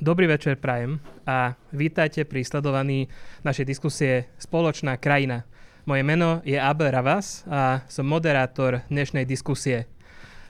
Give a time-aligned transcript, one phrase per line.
[0.00, 0.96] Dobrý večer prajem
[1.28, 3.12] a vítajte pri sledovaní
[3.44, 5.44] našej diskusie Spoločná krajina.
[5.84, 9.84] Moje meno je Abel Ravas a som moderátor dnešnej diskusie.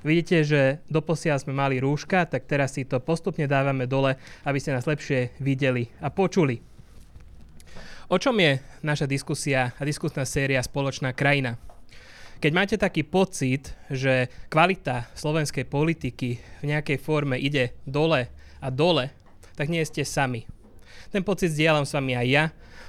[0.07, 4.15] Vidíte, že doposiaľ sme mali rúška, tak teraz si to postupne dávame dole,
[4.47, 6.63] aby ste nás lepšie videli a počuli.
[8.07, 11.59] O čom je naša diskusia a diskusná séria Spoločná krajina?
[12.39, 18.31] Keď máte taký pocit, že kvalita slovenskej politiky v nejakej forme ide dole
[18.63, 19.20] a dole,
[19.61, 20.49] tak nie ste sami.
[21.13, 22.45] Ten pocit zdieľam s vami aj ja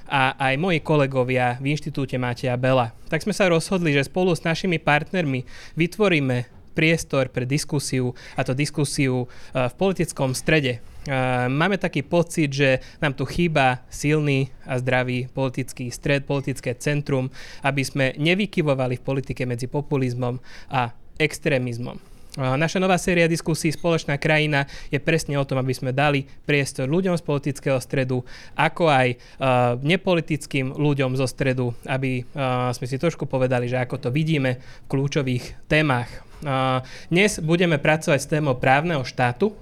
[0.08, 2.96] a aj moji kolegovia v inštitúte Mateja Bela.
[3.12, 5.44] Tak sme sa rozhodli, že spolu s našimi partnermi
[5.76, 10.80] vytvoríme priestor pre diskusiu, a to diskusiu e, v politickom strede.
[10.80, 11.12] E,
[11.52, 17.28] máme taký pocit, že nám tu chýba silný a zdravý politický stred, politické centrum,
[17.60, 20.40] aby sme nevykyvovali v politike medzi populizmom
[20.72, 22.11] a extrémizmom.
[22.32, 27.20] Naša nová séria diskusí Spoločná krajina je presne o tom, aby sme dali priestor ľuďom
[27.20, 28.24] z politického stredu,
[28.56, 34.08] ako aj uh, nepolitickým ľuďom zo stredu, aby uh, sme si trošku povedali, že ako
[34.08, 36.08] to vidíme v kľúčových témach.
[36.40, 36.80] Uh,
[37.12, 39.52] dnes budeme pracovať s témou právneho štátu,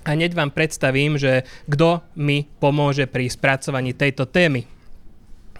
[0.00, 4.64] a hneď vám predstavím, že kto mi pomôže pri spracovaní tejto témy.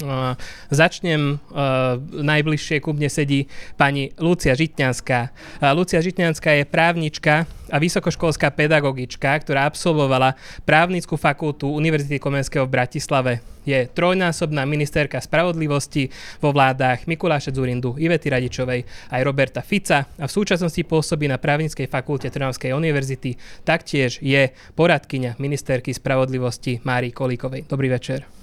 [0.00, 0.32] Uh,
[0.72, 5.28] začnem, uh, najbližšie ku mne sedí pani Lucia Žitňanská.
[5.60, 12.74] Uh, Lucia Žitňanská je právnička a vysokoškolská pedagogička, ktorá absolvovala právnickú fakultu Univerzity Komenského v
[12.80, 13.32] Bratislave.
[13.68, 16.08] Je trojnásobná ministerka spravodlivosti
[16.40, 21.92] vo vládách Mikuláša Zurindu, Ivety Radičovej aj Roberta Fica a v súčasnosti pôsobí na právnickej
[21.92, 23.36] fakulte Trnavskej univerzity.
[23.68, 27.68] Taktiež je poradkyňa ministerky spravodlivosti Márii Kolíkovej.
[27.68, 28.39] Dobrý večer.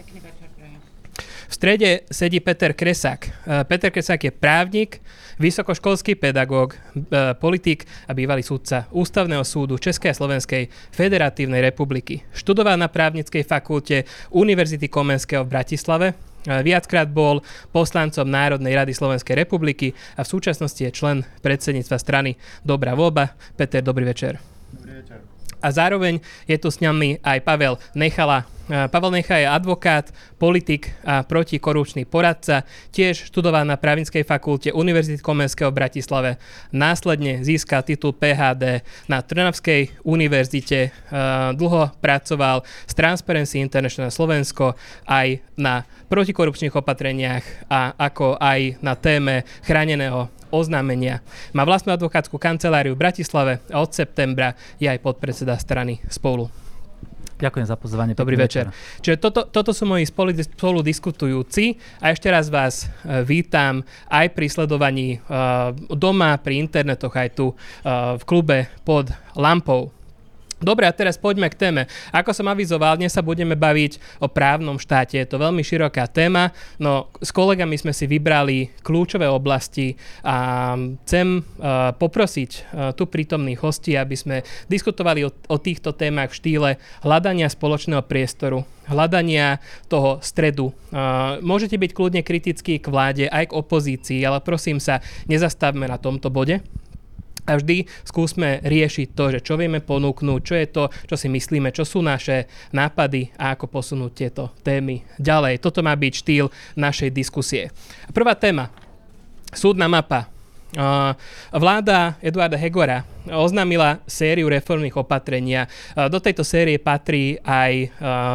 [1.48, 3.22] V strede sedí Peter Kresák.
[3.24, 3.32] E,
[3.64, 5.00] Peter Kresák je právnik,
[5.40, 6.80] vysokoškolský pedagóg, e,
[7.40, 12.28] politik a bývalý súdca Ústavného súdu Českej a Slovenskej Federatívnej republiky.
[12.36, 14.04] Študoval na právnickej fakulte
[14.36, 16.16] Univerzity Komenského v Bratislave, e,
[16.68, 17.40] Viackrát bol
[17.72, 22.36] poslancom Národnej rady Slovenskej republiky a v súčasnosti je člen predsedníctva strany
[22.68, 23.32] Dobrá voľba.
[23.56, 24.57] Peter, dobrý večer.
[25.68, 31.24] A zároveň je tu s nami aj Pavel Nechala, Pavel Necha je advokát, politik a
[31.24, 36.32] protikorupčný poradca, tiež študoval na právnickej fakulte Univerzity Komenského v Bratislave.
[36.76, 40.92] Následne získal titul PHD na Trnavskej univerzite.
[41.56, 44.76] Dlho pracoval s Transparency International Slovensko
[45.08, 51.22] aj na protikorupčných opatreniach a ako aj na téme chráneného oznámenia.
[51.52, 56.48] Má vlastnú advokátsku kanceláriu v Bratislave a od septembra je aj podpredseda strany Spolu.
[57.38, 58.18] Ďakujem za pozvanie.
[58.18, 58.74] Dobrý večer.
[58.74, 59.02] večer.
[59.06, 64.34] Čiže toto, toto sú moji spolu, spolu diskutujúci a ešte raz vás uh, vítam aj
[64.34, 69.94] pri sledovaní uh, doma, pri internetoch, aj tu uh, v klube pod lampou.
[70.58, 71.82] Dobre, a teraz poďme k téme.
[72.10, 75.14] Ako som avizoval, dnes sa budeme baviť o právnom štáte.
[75.14, 76.50] Je to veľmi široká téma,
[76.82, 79.94] no s kolegami sme si vybrali kľúčové oblasti
[80.26, 80.74] a
[81.06, 86.40] chcem uh, poprosiť uh, tu prítomných hostí, aby sme diskutovali o, o týchto témach v
[86.42, 86.70] štýle
[87.06, 90.74] hľadania spoločného priestoru, hľadania toho stredu.
[90.90, 96.02] Uh, môžete byť kľudne kritickí k vláde aj k opozícii, ale prosím sa, nezastavme na
[96.02, 96.66] tomto bode
[97.48, 101.72] a vždy skúsme riešiť to, že čo vieme ponúknuť, čo je to, čo si myslíme,
[101.72, 105.64] čo sú naše nápady a ako posunúť tieto témy ďalej.
[105.64, 107.72] Toto má byť štýl našej diskusie.
[108.12, 108.68] Prvá téma.
[109.56, 110.28] Súdna mapa.
[111.56, 115.64] Vláda Eduarda Hegora oznámila sériu reformných opatrenia.
[115.96, 117.88] Do tejto série patrí aj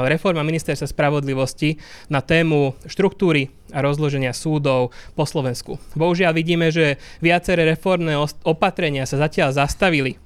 [0.09, 1.77] reforma ministerstva spravodlivosti
[2.09, 5.81] na tému štruktúry a rozloženia súdov po Slovensku.
[5.97, 10.21] Bohužiaľ vidíme, že viaceré reformné opatrenia sa zatiaľ zastavili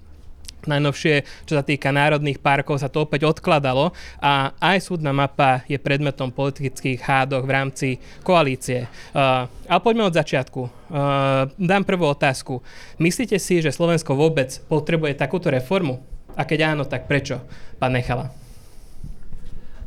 [0.66, 5.78] najnovšie, čo sa týka národných parkov, sa to opäť odkladalo a aj súdna mapa je
[5.78, 7.88] predmetom politických hádoch v rámci
[8.26, 8.90] koalície.
[9.14, 10.60] Uh, ale poďme od začiatku.
[10.66, 10.70] Uh,
[11.56, 12.60] dám prvú otázku.
[12.98, 16.03] Myslíte si, že Slovensko vôbec potrebuje takúto reformu?
[16.36, 17.41] A keď áno, tak prečo?
[17.80, 18.46] Pán Nechala.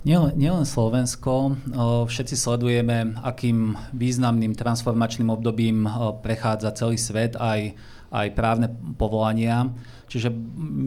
[0.08, 1.60] Nielen, nielen Slovensko,
[2.08, 5.84] všetci sledujeme, akým významným transformačným obdobím
[6.24, 7.76] prechádza celý svet, aj,
[8.08, 9.68] aj právne povolania.
[10.08, 10.32] Čiže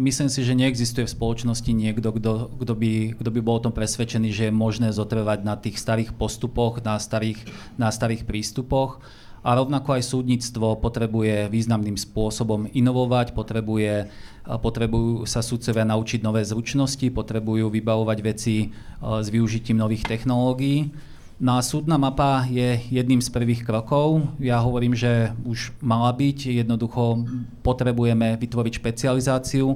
[0.09, 2.09] myslím si, že neexistuje v spoločnosti niekto,
[2.57, 6.81] kto, by, by bol o tom presvedčený, že je možné zotrvať na tých starých postupoch,
[6.81, 7.45] na starých,
[7.77, 9.05] na starých prístupoch.
[9.43, 14.07] A rovnako aj súdnictvo potrebuje významným spôsobom inovovať, potrebuje,
[14.47, 18.67] potrebujú sa súdcovia naučiť nové zručnosti, potrebujú vybavovať veci e,
[19.03, 20.95] s využitím nových technológií.
[21.43, 24.23] No a súdna mapa je jedným z prvých krokov.
[24.39, 26.63] Ja hovorím, že už mala byť.
[26.63, 27.27] Jednoducho
[27.67, 29.75] potrebujeme vytvoriť špecializáciu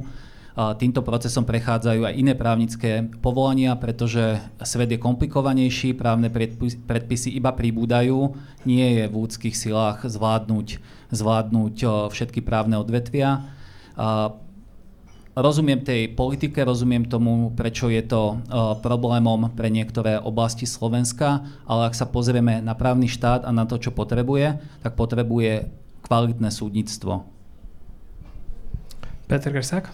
[0.56, 6.32] týmto procesom prechádzajú aj iné právnické povolania, pretože svet je komplikovanejší, právne
[6.88, 8.32] predpisy iba pribúdajú,
[8.64, 10.80] nie je v ľudských silách zvládnuť,
[11.12, 11.76] zvládnuť
[12.08, 13.44] všetky právne odvetvia.
[15.36, 18.40] Rozumiem tej politike, rozumiem tomu, prečo je to
[18.80, 23.76] problémom pre niektoré oblasti Slovenska, ale ak sa pozrieme na právny štát a na to,
[23.76, 25.68] čo potrebuje, tak potrebuje
[26.00, 27.28] kvalitné súdnictvo.
[29.28, 29.92] Peter Grsák?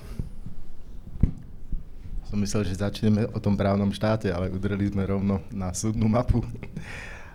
[2.33, 6.41] Som myslel, že začneme o tom právnom štáte, ale udreli sme rovno na súdnu mapu.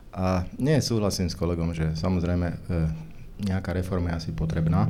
[0.10, 2.58] A nie súhlasím s kolegom, že samozrejme e,
[3.46, 4.90] nejaká reforma je asi potrebná.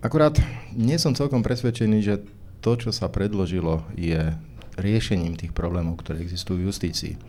[0.00, 0.40] Akurát
[0.72, 2.24] nie som celkom presvedčený, že
[2.64, 4.32] to, čo sa predložilo, je
[4.80, 7.20] riešením tých problémov, ktoré existujú v justícii.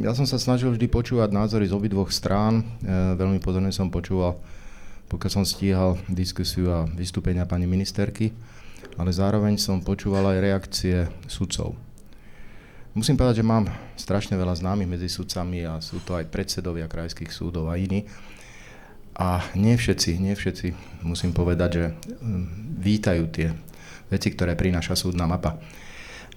[0.00, 2.64] Ja som sa snažil vždy počúvať názory z obidvoch strán.
[2.80, 4.40] E, veľmi pozorne som počúval,
[5.12, 8.32] pokiaľ som stíhal diskusiu a vystúpenia pani ministerky
[8.98, 10.96] ale zároveň som počúval aj reakcie
[11.30, 11.78] sudcov.
[12.98, 17.30] Musím povedať, že mám strašne veľa známych medzi sudcami a sú to aj predsedovia krajských
[17.30, 18.10] súdov a iní.
[19.14, 20.74] A nie všetci, nie všetci,
[21.06, 23.54] musím povedať, že hm, vítajú tie
[24.10, 25.62] veci, ktoré prináša súdna mapa.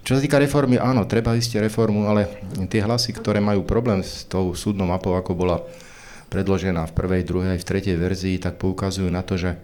[0.02, 2.26] Čo sa týka reformy, áno, treba isté reformu, ale
[2.70, 5.62] tie hlasy, ktoré majú problém s tou súdnou mapou, ako bola
[6.34, 9.62] predložená v prvej, druhej, v tretej verzii, tak poukazujú na to, že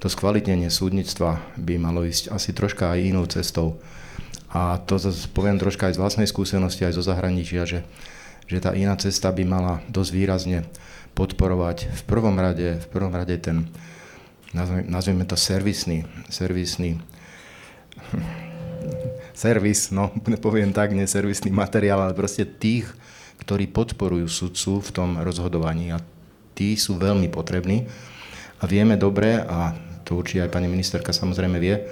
[0.00, 3.76] to skvalitnenie súdnictva by malo ísť asi troška aj inou cestou.
[4.50, 4.96] A to
[5.36, 7.84] poviem troška aj z vlastnej skúsenosti, aj zo zahraničia, že,
[8.48, 10.58] že tá iná cesta by mala dosť výrazne
[11.12, 13.68] podporovať v prvom rade, v prvom rade ten,
[14.88, 16.98] nazvime to servisný, servisný
[19.36, 20.10] servis, no
[20.44, 22.88] poviem tak, nie servisný materiál, ale proste tých,
[23.40, 26.02] ktorí podporujú sudcu v tom rozhodovaní a
[26.52, 27.88] tí sú veľmi potrební.
[28.60, 29.72] A vieme dobre, a
[30.10, 31.86] to určite aj pani ministerka samozrejme vie,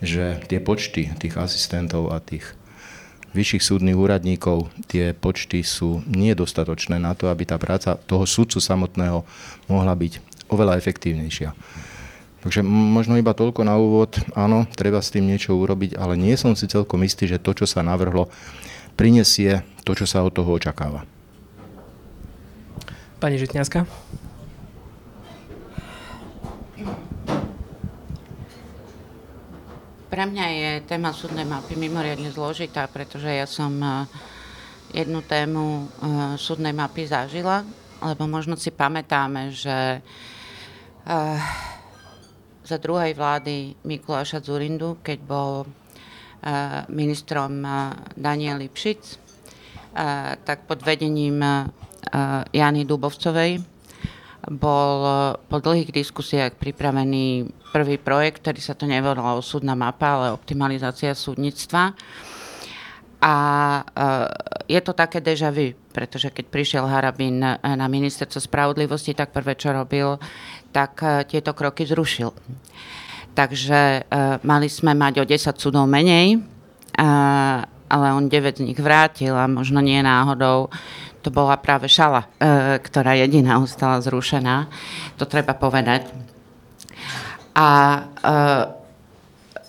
[0.00, 2.56] že tie počty tých asistentov a tých
[3.36, 9.20] vyšších súdnych úradníkov, tie počty sú nedostatočné na to, aby tá práca toho sudcu samotného
[9.68, 10.12] mohla byť
[10.48, 11.52] oveľa efektívnejšia.
[12.40, 14.16] Takže možno iba toľko na úvod.
[14.32, 17.68] Áno, treba s tým niečo urobiť, ale nie som si celkom istý, že to, čo
[17.68, 18.32] sa navrhlo,
[18.96, 21.04] prinesie to, čo sa od toho očakáva.
[23.20, 23.84] Pani Žitňanská?
[30.08, 34.08] Pre mňa je téma súdnej mapy mimoriadne zložitá, pretože ja som e,
[34.96, 35.84] jednu tému e,
[36.40, 37.60] súdnej mapy zažila,
[38.00, 40.00] lebo možno si pamätáme, že e,
[42.64, 45.64] za druhej vlády Mikuláša Zurindu, keď bol
[46.92, 47.64] ministrom
[48.12, 49.02] Daniel Lipšic,
[50.44, 51.40] tak pod vedením
[52.52, 53.77] Jany Dubovcovej
[54.48, 61.12] bol po dlhých diskusiách pripravený prvý projekt, ktorý sa to nevolalo súdna mapa, ale optimalizácia
[61.12, 61.92] súdnictva.
[63.18, 63.34] A
[64.70, 69.74] je to také deja vu, pretože keď prišiel Harabin na ministerstvo spravodlivosti, tak prvé, čo
[69.74, 70.16] robil,
[70.70, 72.30] tak tieto kroky zrušil.
[73.34, 74.06] Takže
[74.46, 76.38] mali sme mať o 10 súdov menej,
[77.88, 80.70] ale on 9 z nich vrátil a možno nie náhodou
[81.22, 84.70] to bola práve šala, e, ktorá jediná ostala zrušená.
[85.18, 86.06] To treba povedať.
[87.58, 87.70] A,
[88.22, 88.64] uh,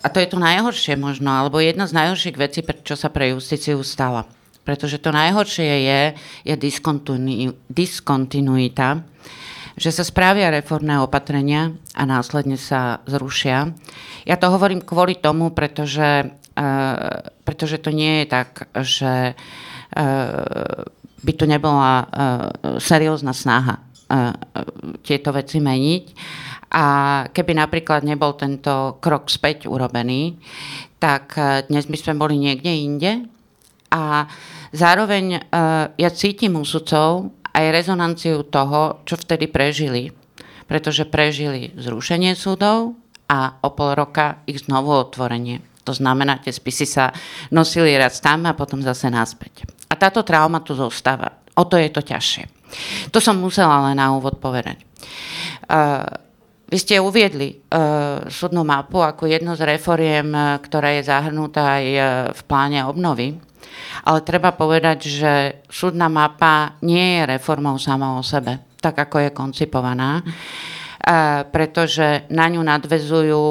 [0.05, 3.81] a to je to najhoršie možno, alebo jedna z najhorších vecí, čo sa pre justíciu
[3.81, 4.29] stala.
[4.61, 6.01] Pretože to najhoršie je,
[6.45, 6.55] je
[7.65, 9.01] diskontinuita,
[9.73, 13.73] že sa spravia reformné opatrenia a následne sa zrušia.
[14.29, 20.85] Ja to hovorím kvôli tomu, pretože, uh, pretože to nie je tak, že uh,
[21.19, 22.07] by tu nebola uh,
[22.79, 24.33] seriózna snaha uh,
[25.03, 26.05] tieto veci meniť.
[26.69, 26.85] A
[27.33, 30.37] keby napríklad nebol tento krok späť urobený,
[31.01, 33.25] tak e, dnes by sme boli niekde inde.
[33.89, 34.29] A
[34.69, 35.39] zároveň e,
[35.89, 40.13] ja cítim u sudcov aj rezonanciu toho, čo vtedy prežili.
[40.69, 42.93] Pretože prežili zrušenie súdov
[43.25, 45.65] a o pol roka ich znovu otvorenie.
[45.89, 47.09] To znamená, tie spisy sa
[47.49, 49.65] nosili raz tam a potom zase naspäť.
[49.99, 51.43] Táto trauma tu zostáva.
[51.59, 52.43] O to je to ťažšie.
[53.11, 54.79] To som musela len na úvod povedať.
[55.67, 56.05] Uh,
[56.69, 61.85] vy ste uviedli uh, súdnu mapu ako jednu z reforiem, uh, ktorá je zahrnutá aj
[61.85, 63.35] uh, v pláne obnovy.
[64.05, 65.33] Ale treba povedať, že
[65.67, 72.45] súdna mapa nie je reformou sama o sebe, tak ako je koncipovaná, uh, pretože na
[72.47, 73.43] ňu nadvezujú,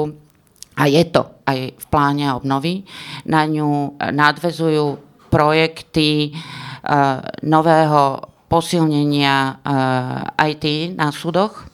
[0.79, 2.87] a je to aj v pláne obnovy,
[3.27, 11.69] na ňu nadvezujú projekty uh, nového posilnenia uh, IT na súdoch,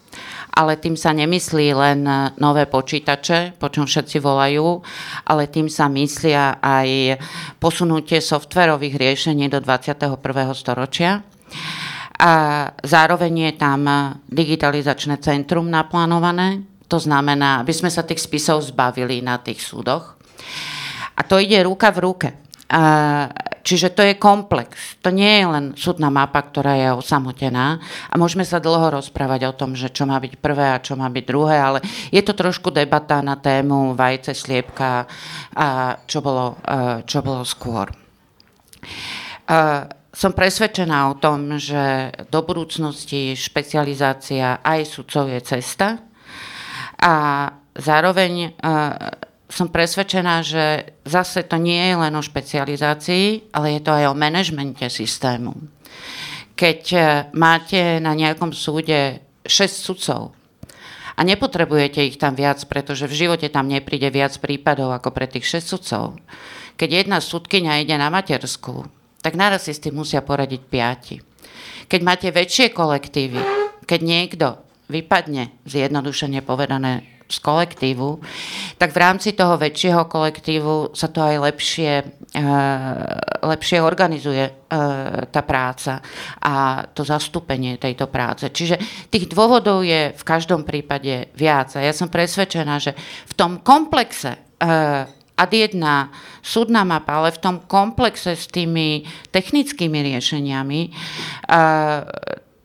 [0.55, 2.07] ale tým sa nemyslí len
[2.39, 4.79] nové počítače, po čom všetci volajú,
[5.27, 7.19] ale tým sa myslia aj
[7.59, 10.15] posunutie softverových riešení do 21.
[10.55, 11.19] storočia.
[12.15, 12.31] A
[12.79, 13.83] zároveň je tam
[14.31, 20.15] digitalizačné centrum naplánované, to znamená, aby sme sa tých spisov zbavili na tých súdoch.
[21.19, 22.29] A to ide ruka v ruke.
[23.65, 24.97] Čiže to je komplex.
[25.01, 29.57] To nie je len súdna mapa, ktorá je osamotená a môžeme sa dlho rozprávať o
[29.57, 31.79] tom, že čo má byť prvé a čo má byť druhé, ale
[32.09, 35.09] je to trošku debata na tému vajce, sliepka
[35.57, 36.61] a čo bolo,
[37.09, 37.89] čo bolo skôr.
[40.15, 46.05] Som presvedčená o tom, že do budúcnosti špecializácia aj sudcov je cesta
[47.01, 47.13] a
[47.75, 48.53] zároveň
[49.45, 54.17] som presvedčená, že zase to nie je len o špecializácii, ale je to aj o
[54.17, 55.53] manažmente systému.
[56.57, 56.99] Keď e,
[57.37, 60.33] máte na nejakom súde 6 sudcov
[61.15, 65.61] a nepotrebujete ich tam viac, pretože v živote tam nepríde viac prípadov ako pre tých
[65.61, 66.17] 6 sudcov.
[66.75, 68.89] Keď jedna súdkynia ide na matersku,
[69.21, 71.15] tak naraz si s tým musia poradiť piati.
[71.85, 73.39] Keď máte väčšie kolektívy,
[73.85, 74.47] keď niekto
[74.89, 78.21] vypadne, zjednodušene povedané, z kolektívu,
[78.77, 81.93] tak v rámci toho väčšieho kolektívu sa to aj lepšie,
[82.37, 86.05] uh, lepšie organizuje uh, tá práca
[86.37, 88.45] a to zastúpenie tejto práce.
[88.53, 91.73] Čiže tých dôvodov je v každom prípade viac.
[91.73, 92.93] A ja som presvedčená, že
[93.25, 99.03] v tom komplexe uh, ad jedna súdna mapa, ale v tom komplexe s tými
[99.35, 100.81] technickými riešeniami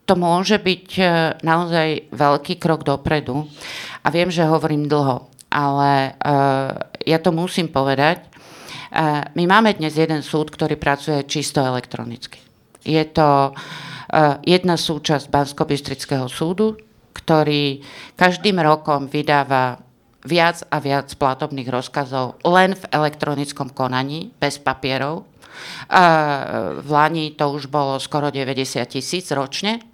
[0.06, 0.86] to môže byť
[1.46, 3.46] naozaj veľký krok dopredu.
[4.00, 6.72] A viem, že hovorím dlho, ale uh,
[7.04, 8.24] ja to musím povedať.
[8.90, 12.40] Uh, my máme dnes jeden súd, ktorý pracuje čisto elektronicky.
[12.80, 15.68] Je to uh, jedna súčasť bansko
[16.32, 16.80] súdu,
[17.12, 17.84] ktorý
[18.16, 19.82] každým rokom vydáva
[20.24, 25.24] viac a viac platobných rozkazov len v elektronickom konaní, bez papierov.
[26.80, 29.89] V Lani to už bolo skoro 90 tisíc ročne,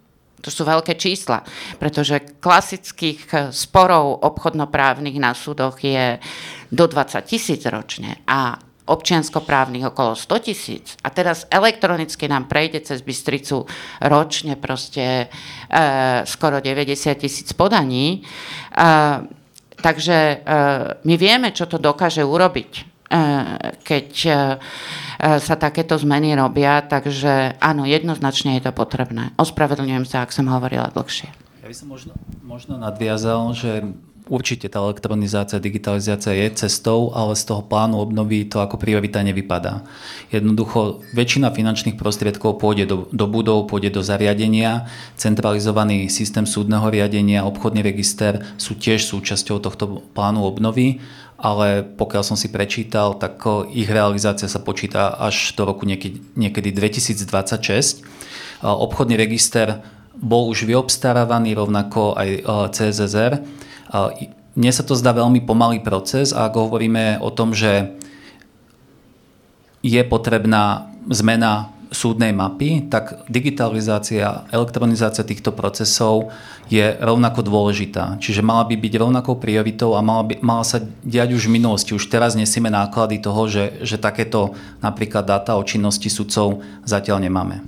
[0.47, 1.43] to sú veľké čísla,
[1.83, 6.23] pretože klasických eh, sporov obchodnoprávnych na súdoch je
[6.71, 8.55] do 20 tisíc ročne a
[8.87, 13.67] občianskoprávnych okolo 100 tisíc a teraz elektronicky nám prejde cez Bystricu
[14.07, 15.83] ročne proste e,
[16.23, 18.23] skoro 90 tisíc podaní.
[18.23, 18.87] E,
[19.83, 20.37] takže e,
[21.03, 22.83] my vieme, čo to dokáže urobiť, e,
[23.83, 24.33] keď e,
[25.21, 29.33] sa takéto zmeny robia, takže áno, jednoznačne je to potrebné.
[29.41, 31.29] Ospravedlňujem sa, ak som hovorila dlhšie.
[31.65, 32.13] Ja by som možno,
[32.47, 33.83] možno nadviazal, že
[34.27, 39.87] určite tá elektronizácia, digitalizácia je cestou, ale z toho plánu obnovy to ako priorita nevypadá.
[40.35, 47.47] Jednoducho väčšina finančných prostriedkov pôjde do, do budov, pôjde do zariadenia, centralizovaný systém súdneho riadenia,
[47.47, 50.99] obchodný register sú tiež súčasťou tohto plánu obnovy
[51.37, 56.73] ale pokiaľ som si prečítal, tak ich realizácia sa počíta až do roku niekedy, niekedy
[56.73, 58.01] 2026.
[58.65, 59.85] Obchodný register
[60.17, 62.29] bol už vyobstarávaný, rovnako aj
[62.73, 63.45] CZR.
[64.57, 67.93] Mne sa to zdá veľmi pomalý proces a ak hovoríme o tom, že
[69.85, 76.35] je potrebná zmena súdnej mapy, tak digitalizácia, elektronizácia týchto procesov
[76.67, 78.19] je rovnako dôležitá.
[78.19, 81.95] Čiže mala by byť rovnakou prioritou a mala, by, mala sa diať už v minulosti.
[81.95, 87.63] Už teraz nesieme náklady toho, že, že takéto napríklad dáta o činnosti sudcov zatiaľ nemáme.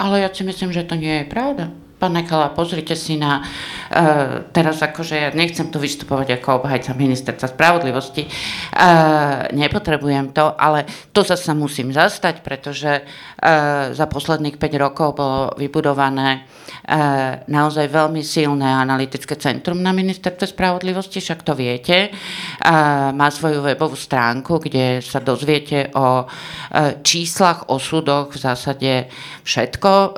[0.00, 1.70] Ale ja si myslím, že to nie je pravda.
[2.04, 7.56] Pán Nekala, pozrite si na, uh, teraz akože ja nechcem tu vystupovať ako obhajca ministerstva
[7.56, 10.84] spravodlivosti, uh, nepotrebujem to, ale
[11.16, 18.20] to zase musím zastať, pretože uh, za posledných 5 rokov bolo vybudované uh, naozaj veľmi
[18.20, 22.12] silné analytické centrum na ministerstve spravodlivosti, však to viete.
[22.12, 28.92] Uh, má svoju webovú stránku, kde sa dozviete o uh, číslach, o súdoch, v zásade
[29.40, 30.12] všetko, uh,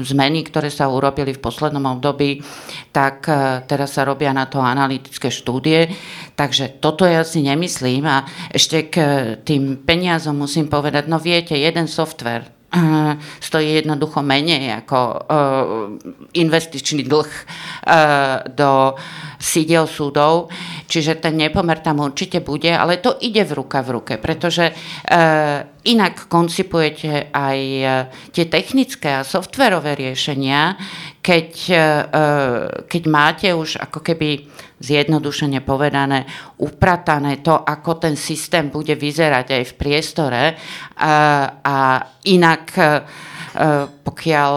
[0.00, 2.38] zmeny, ktoré sa urobili v poslednom období,
[2.94, 5.90] tak e, teraz sa robia na to analytické štúdie.
[6.38, 8.22] Takže toto ja si nemyslím a
[8.54, 8.96] ešte k
[9.42, 12.61] tým peniazom musím povedať, no viete, jeden software
[13.40, 15.18] stojí jednoducho menej ako uh,
[16.32, 18.96] investičný dlh uh, do
[19.36, 20.48] sídel súdov,
[20.88, 25.68] čiže ten nepomer tam určite bude, ale to ide v ruka v ruke, pretože uh,
[25.82, 27.58] inak koncipujete aj
[28.30, 30.78] tie technické a softverové riešenia,
[31.18, 31.50] keď,
[32.86, 34.46] keď máte už ako keby
[34.78, 36.26] zjednodušene povedané,
[36.62, 40.42] upratané to, ako ten systém bude vyzerať aj v priestore
[41.02, 41.14] a,
[41.58, 41.76] a
[42.30, 42.64] inak
[44.02, 44.52] pokiaľ,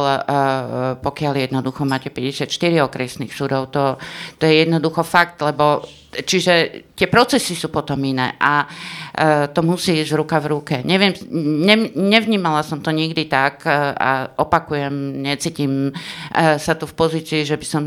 [1.03, 2.47] pokiaľ jednoducho máte 54
[2.87, 3.99] okresných súdov, to,
[4.39, 5.83] to je jednoducho fakt, lebo
[6.23, 8.63] čiže tie procesy sú potom iné a
[9.51, 10.75] to musí ísť ruka v ruke.
[10.87, 11.11] Neviem,
[11.67, 15.91] ne, nevnímala som to nikdy tak a opakujem, necítim
[16.35, 17.83] sa tu v pozícii, že by som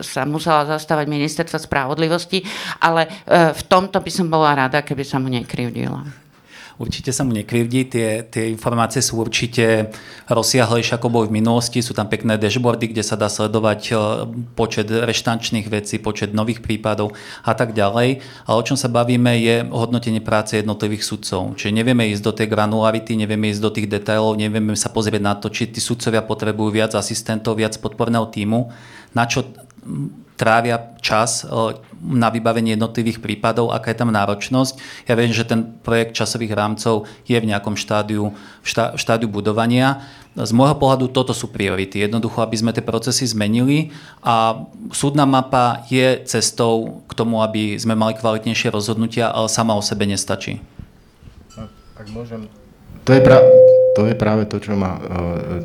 [0.00, 2.40] sa musela zastávať ministerstva spravodlivosti,
[2.80, 3.08] ale
[3.56, 6.26] v tomto by som bola rada, keby sa mu nekrivdila.
[6.76, 9.96] Určite sa mu nekrivdí, tie, tie informácie sú určite
[10.28, 13.92] rozsiahlejšie ako boli v minulosti, sú tam pekné dashboardy, kde sa dá sledovať e,
[14.52, 17.16] počet reštančných vecí, počet nových prípadov
[17.48, 18.20] a tak ďalej.
[18.44, 21.56] Ale o čom sa bavíme je hodnotenie práce jednotlivých sudcov.
[21.56, 25.32] Čiže nevieme ísť do tej granularity, nevieme ísť do tých detailov, nevieme sa pozrieť na
[25.32, 28.68] to, či tí sudcovia potrebujú viac asistentov, viac podporného týmu,
[29.16, 29.48] na čo
[30.36, 31.48] trávia čas e,
[32.04, 35.04] na vybavenie jednotlivých prípadov, aká je tam náročnosť.
[35.08, 40.04] Ja viem, že ten projekt časových rámcov je v nejakom štádiu, štá, štádiu budovania.
[40.36, 42.04] Z môjho pohľadu toto sú priority.
[42.04, 47.96] Jednoducho, aby sme tie procesy zmenili a súdna mapa je cestou k tomu, aby sme
[47.96, 50.60] mali kvalitnejšie rozhodnutia, ale sama o sebe nestačí.
[51.96, 52.52] Ak môžem.
[53.08, 53.40] To je, pra,
[53.96, 55.00] to je práve to, čo ma uh,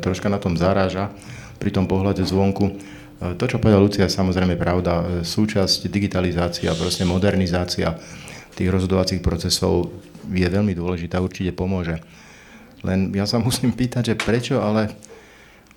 [0.00, 1.12] troška na tom zaráža
[1.60, 2.80] pri tom pohľade zvonku
[3.38, 5.22] to, čo povedal Lucia, samozrejme pravda.
[5.22, 7.94] Súčasť digitalizácia, proste modernizácia
[8.52, 9.94] tých rozhodovacích procesov
[10.28, 12.02] je veľmi dôležitá, určite pomôže.
[12.82, 14.90] Len ja sa musím pýtať, že prečo ale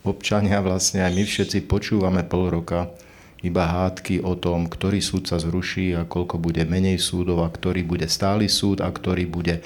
[0.06, 2.94] občania vlastne aj my všetci počúvame pol roka
[3.46, 7.86] iba hádky o tom, ktorý súd sa zruší a koľko bude menej súdov a ktorý
[7.86, 9.62] bude stály súd a ktorý bude,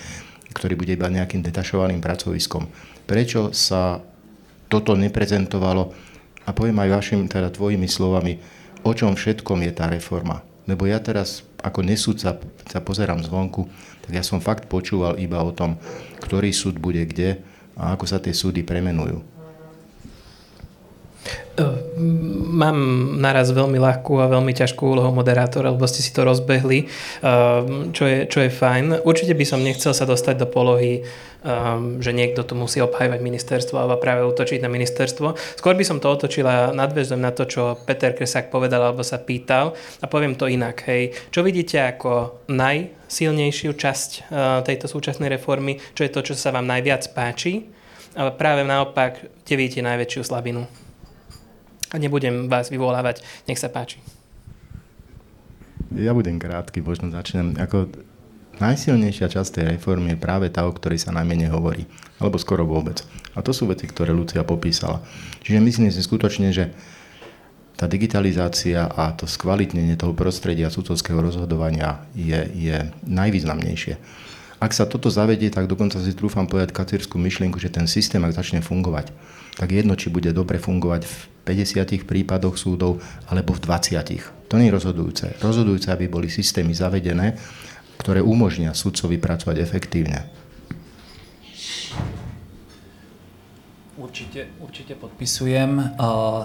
[0.51, 2.67] ktorý bude iba nejakým detašovaným pracoviskom.
[3.07, 4.03] Prečo sa
[4.67, 6.08] toto neprezentovalo
[6.45, 8.39] a poviem aj vašim, teda tvojimi slovami,
[8.83, 10.43] o čom všetkom je tá reforma.
[10.69, 13.67] Lebo ja teraz ako nesúdca sa pozerám zvonku,
[14.05, 15.75] tak ja som fakt počúval iba o tom,
[16.23, 17.41] ktorý súd bude kde
[17.75, 19.38] a ako sa tie súdy premenujú.
[22.49, 22.77] Mám
[23.19, 26.87] naraz veľmi ľahkú a veľmi ťažkú úlohu moderátora, lebo ste si to rozbehli,
[27.91, 29.03] čo je, čo je fajn.
[29.03, 31.03] Určite by som nechcel sa dostať do polohy,
[31.99, 35.35] že niekto tu musí obhajovať ministerstvo alebo práve utočiť na ministerstvo.
[35.59, 39.19] Skôr by som to otočil a nadväzujem na to, čo Peter Kresák povedal alebo sa
[39.19, 40.87] pýtal a poviem to inak.
[40.87, 41.15] Hej.
[41.31, 44.31] Čo vidíte ako najsilnejšiu časť
[44.63, 45.79] tejto súčasnej reformy?
[45.95, 47.67] Čo je to, čo sa vám najviac páči?
[48.15, 50.88] Ale práve naopak, kde vidíte najväčšiu slabinu?
[51.89, 53.25] A nebudem vás vyvolávať.
[53.49, 53.97] Nech sa páči.
[55.89, 57.57] Ja budem krátky, možno začnem.
[57.57, 57.89] Ako
[58.61, 61.89] najsilnejšia časť tej reformy je práve tá, o ktorej sa najmenej hovorí.
[62.21, 63.01] Alebo skoro vôbec.
[63.33, 65.01] A to sú veci, ktoré Lucia popísala.
[65.41, 66.69] Čiže myslím si skutočne, že
[67.79, 73.95] tá digitalizácia a to skvalitnenie toho prostredia sudcovského rozhodovania je, je najvýznamnejšie.
[74.59, 78.35] Ak sa toto zavedie, tak dokonca si trúfam povedať kacírskú myšlienku, že ten systém, ak
[78.35, 79.15] začne fungovať,
[79.55, 81.15] tak jedno, či bude dobre fungovať v
[81.49, 84.53] 50 prípadoch súdov alebo v 20.
[84.53, 85.25] To nie je rozhodujúce.
[85.41, 87.33] Rozhodujúce, aby boli systémy zavedené,
[87.97, 90.29] ktoré umožnia sudcovi pracovať efektívne.
[93.99, 95.99] Určite, určite podpisujem.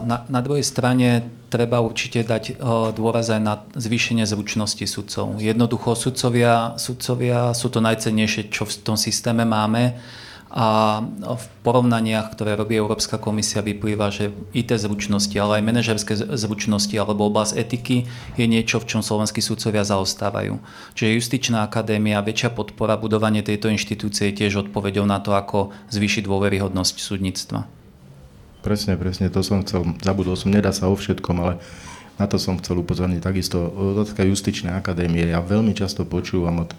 [0.04, 2.58] Na, na druhej strane treba určite dať
[2.92, 5.38] dôraz aj na zvýšenie zručnosti sudcov.
[5.38, 9.94] Jednoducho sudcovia, sudcovia sú to najcennejšie, čo v tom systéme máme
[10.54, 16.94] a v porovnaniach, ktoré robí Európska komisia, vyplýva, že IT zručnosti, ale aj manažerské zručnosti
[16.94, 18.06] alebo oblasť etiky
[18.38, 20.62] je niečo, v čom slovenskí sudcovia zaostávajú.
[20.94, 26.22] Čiže justičná akadémia, väčšia podpora, budovanie tejto inštitúcie je tiež odpovedou na to, ako zvýšiť
[26.22, 27.66] dôveryhodnosť súdnictva.
[28.62, 31.58] Presne, presne, to som chcel, zabudol som, nedá sa o všetkom, ale
[32.14, 33.26] na to som chcel upozorniť.
[33.26, 35.26] Takisto otázka justičnej akadémie.
[35.26, 36.70] Ja veľmi často počúvam od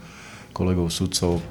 [0.56, 1.44] kolegov sudcov,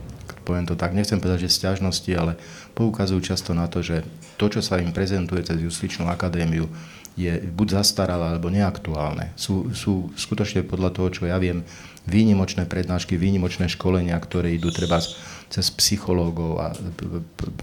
[0.45, 2.37] poviem to tak, nechcem povedať, že stiažnosti, ale
[2.77, 4.05] poukazujú často na to, že
[4.37, 6.69] to, čo sa im prezentuje cez justičnú akadémiu,
[7.15, 9.31] je buď zastaralé alebo neaktuálne.
[9.39, 11.63] Sú, sú skutočne podľa toho, čo ja viem,
[12.05, 15.01] výnimočné prednášky, výnimočné školenia, ktoré idú treba
[15.49, 16.75] cez psychológov a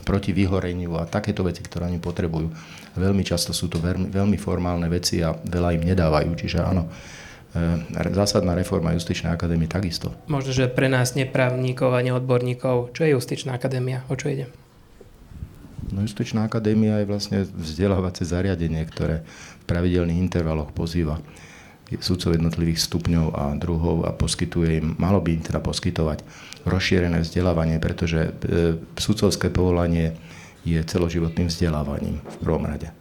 [0.08, 2.48] proti vyhoreniu a takéto veci, ktoré oni potrebujú.
[2.96, 6.32] Veľmi často sú to veľmi, veľmi formálne veci a veľa im nedávajú.
[6.32, 6.88] Čiže áno,
[8.16, 10.16] zásadná reforma Justičnej akadémie takisto.
[10.32, 14.08] Možno, že pre nás neprávnikov a neodborníkov, čo je Justičná akadémia?
[14.08, 14.48] O čo ide?
[15.92, 21.20] No, Justičná akadémia je vlastne vzdelávacie zariadenie, ktoré v pravidelných intervaloch pozýva
[22.00, 26.24] sudcov jednotlivých stupňov a druhov a poskytuje im, malo by im teda poskytovať
[26.64, 30.16] rozšírené vzdelávanie, pretože e, sudcovské povolanie
[30.64, 33.01] je celoživotným vzdelávaním v prvom rade.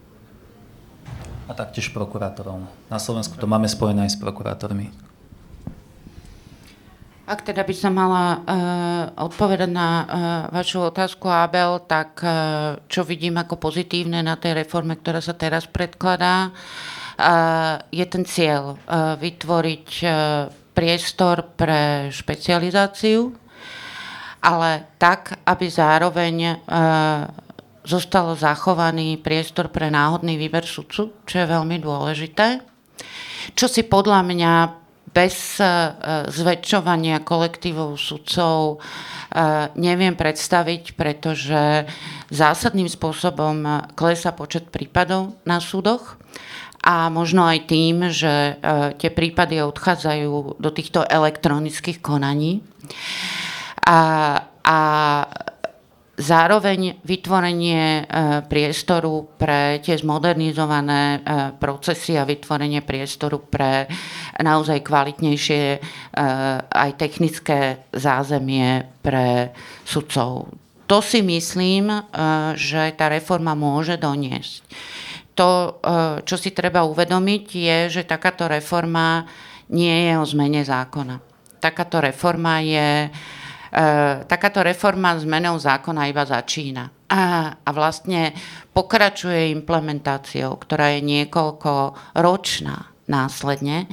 [1.50, 2.62] A taktiež prokurátorov.
[2.86, 4.94] Na Slovensku to máme spojené aj s prokurátormi.
[7.26, 8.38] Ak teda by som mala uh,
[9.26, 10.06] odpovedať na uh,
[10.54, 15.66] vašu otázku, Abel, tak uh, čo vidím ako pozitívne na tej reforme, ktorá sa teraz
[15.66, 20.10] predkladá, uh, je ten cieľ uh, vytvoriť uh,
[20.70, 23.30] priestor pre špecializáciu,
[24.42, 27.49] ale tak, aby zároveň uh,
[27.84, 32.60] zostal zachovaný priestor pre náhodný výber sudcu, čo je veľmi dôležité.
[33.56, 34.52] Čo si podľa mňa
[35.10, 35.66] bez e,
[36.30, 39.36] zväčšovania kolektívov sudcov e,
[39.74, 41.88] neviem predstaviť, pretože
[42.30, 46.14] zásadným spôsobom klesa počet prípadov na súdoch
[46.80, 48.52] a možno aj tým, že e,
[49.02, 52.62] tie prípady odchádzajú do týchto elektronických konaní.
[53.84, 53.98] A,
[54.62, 54.78] a
[56.20, 58.02] Zároveň vytvorenie e,
[58.44, 61.18] priestoru pre tie zmodernizované e,
[61.56, 63.88] procesy a vytvorenie priestoru pre
[64.36, 65.78] naozaj kvalitnejšie e,
[66.60, 69.56] aj technické zázemie pre
[69.88, 70.52] sudcov.
[70.84, 71.86] To si myslím,
[72.58, 74.66] že tá reforma môže doniesť.
[75.38, 75.78] To,
[76.26, 79.22] čo si treba uvedomiť, je, že takáto reforma
[79.70, 81.22] nie je o zmene zákona.
[81.62, 83.06] Takáto reforma je
[84.26, 86.90] takáto reforma zmenou zákona iba začína.
[87.10, 88.34] A, a vlastne
[88.70, 93.84] pokračuje implementáciou, ktorá je niekoľko ročná následne.
[93.84, 93.86] E,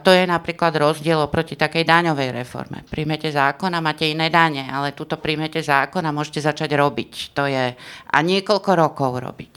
[0.00, 2.80] to je napríklad rozdiel oproti takej daňovej reforme.
[2.88, 7.36] Príjmete zákon a máte iné dane, ale tuto príjmete zákon a môžete začať robiť.
[7.36, 7.76] To je
[8.08, 9.52] a niekoľko rokov robiť.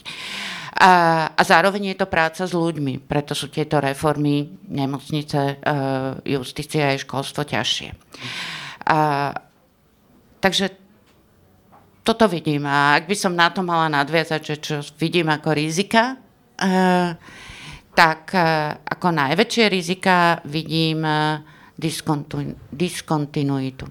[0.80, 0.92] A,
[1.32, 5.54] a zároveň je to práca s ľuďmi, preto sú tieto reformy, nemocnice, e,
[6.36, 7.88] justícia a školstvo ťažšie.
[8.90, 9.30] A,
[10.42, 10.74] takže
[12.02, 12.66] toto vidím.
[12.66, 17.14] A ak by som na to mala nadviazať, že čo vidím ako rizika, uh,
[17.94, 21.06] tak uh, ako najväčšie rizika vidím
[21.78, 23.86] diskontinu, diskontinuitu.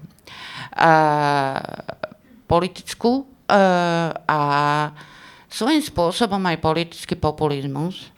[0.76, 1.56] Uh,
[2.50, 3.30] politickú
[4.30, 4.40] a
[5.50, 8.14] svojím spôsobom aj politický populizmus.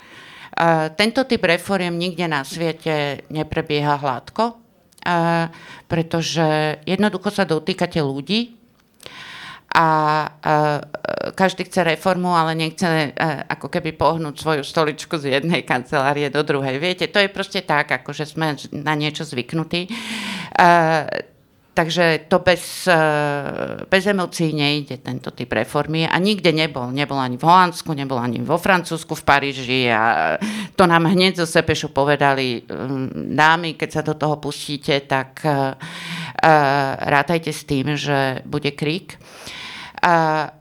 [0.97, 4.62] Tento typ reforiem nikde na svete neprebieha hladko
[5.91, 8.55] pretože jednoducho sa dotýkate ľudí
[9.73, 9.89] a,
[11.33, 13.15] každý chce reformu, ale nechce
[13.49, 16.77] ako keby pohnúť svoju stoličku z jednej kancelárie do druhej.
[16.77, 19.89] Viete, to je proste tak, ako že sme na niečo zvyknutí.
[21.73, 22.97] Takže to bez, eh,
[23.89, 26.93] bez emócií nejde tento typ reformy a nikde nebol.
[26.93, 30.37] Nebol ani v Holandsku, nebol ani vo Francúzsku, v Paríži a
[30.77, 35.73] to nám hneď zo Sepešu povedali mm, dámy, keď sa do toho pustíte, tak uh,
[37.09, 39.17] rátajte s tým, že bude krík.
[40.05, 40.53] Uh,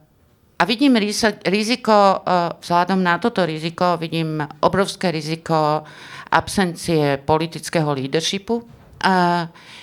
[0.56, 0.94] a vidím
[1.42, 2.22] riziko,
[2.62, 5.82] vzhľadom na toto riziko, vidím obrovské riziko
[6.30, 8.62] absencie politického leadershipu.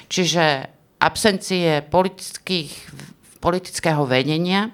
[0.08, 2.72] Čiže absencie politických,
[3.40, 4.70] politického vedenia,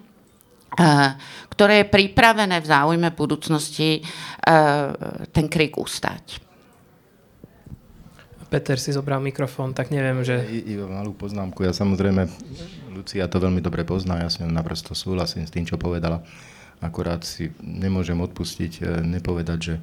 [0.75, 1.13] eh,
[1.53, 4.89] ktoré je pripravené v záujme budúcnosti eh,
[5.29, 6.45] ten krik ustať.
[8.45, 10.37] Peter si zobral mikrofón, tak neviem, že...
[10.47, 11.65] I, iba malú poznámku.
[11.65, 12.29] Ja samozrejme,
[12.93, 16.21] Lucia to veľmi dobre pozná, ja s ňou naprosto súhlasím s tým, čo povedala.
[16.79, 19.75] Akorát si nemôžem odpustiť, eh, nepovedať, že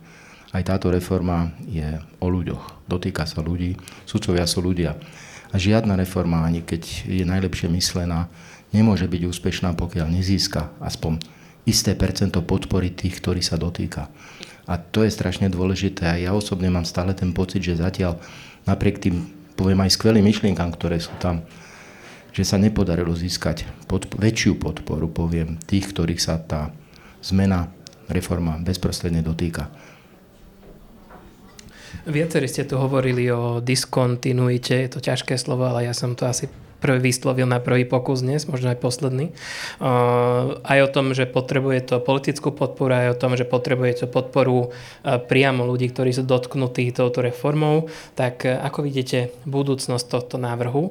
[0.53, 2.85] aj táto reforma je o ľuďoch.
[2.85, 3.73] Dotýka sa ľudí,
[4.05, 4.93] sudcovia sú ľudia.
[5.53, 8.33] A žiadna reforma, ani keď je najlepšie myslená,
[8.73, 11.21] nemôže byť úspešná, pokiaľ nezíska aspoň
[11.69, 14.09] isté percento podpory tých, ktorí sa dotýka.
[14.67, 16.09] A to je strašne dôležité.
[16.09, 18.19] A ja osobne mám stále ten pocit, že zatiaľ
[18.65, 21.45] napriek tým, poviem aj skvelým myšlienkam, ktoré sú tam,
[22.33, 26.73] že sa nepodarilo získať podp- väčšiu podporu, poviem, tých, ktorých sa tá
[27.21, 27.69] zmena,
[28.09, 29.69] reforma bezprostredne dotýka.
[32.03, 36.51] Viacerí ste tu hovorili o diskontinuite, je to ťažké slovo, ale ja som to asi
[36.83, 39.31] prvý vyslovil na prvý pokus dnes, možno aj posledný.
[39.79, 44.07] Uh, aj o tom, že potrebuje to politickú podporu, aj o tom, že potrebuje to
[44.11, 47.87] podporu uh, priamo ľudí, ktorí sú dotknutí touto reformou.
[48.19, 50.91] Tak uh, ako vidíte budúcnosť tohto návrhu?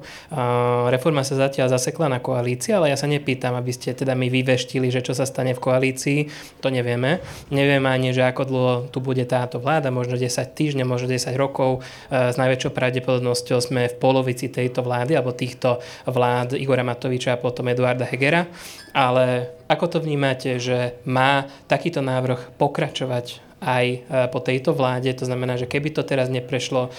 [0.87, 4.87] Reforma sa zatiaľ zasekla na koalícii, ale ja sa nepýtam, aby ste teda mi vyveštili,
[4.87, 6.19] že čo sa stane v koalícii,
[6.63, 7.19] to nevieme.
[7.51, 11.83] Nevieme ani, že ako dlho tu bude táto vláda, možno 10 týždňov, možno 10 rokov.
[12.07, 17.69] S najväčšou pravdepodobnosťou sme v polovici tejto vlády alebo týchto vlád Igora Matoviča a potom
[17.69, 18.47] Eduarda Hegera.
[18.91, 23.97] Ale ako to vnímate, že má takýto návrh pokračovať aj e,
[24.33, 25.13] po tejto vláde.
[25.13, 26.91] To znamená, že keby to teraz neprešlo, e,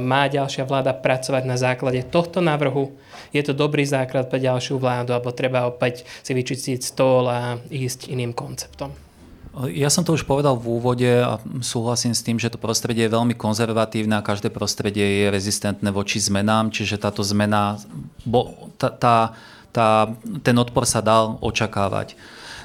[0.00, 2.96] má ďalšia vláda pracovať na základe tohto návrhu.
[3.36, 8.08] Je to dobrý základ pre ďalšiu vládu, alebo treba opäť si vyčistiť stôl a ísť
[8.08, 9.11] iným konceptom?
[9.52, 13.12] Ja som to už povedal v úvode a súhlasím s tým, že to prostredie je
[13.12, 17.76] veľmi konzervatívne a každé prostredie je rezistentné voči zmenám, čiže táto zmena,
[18.24, 19.16] bo, tá, tá,
[19.68, 20.08] tá,
[20.40, 22.16] ten odpor sa dal očakávať.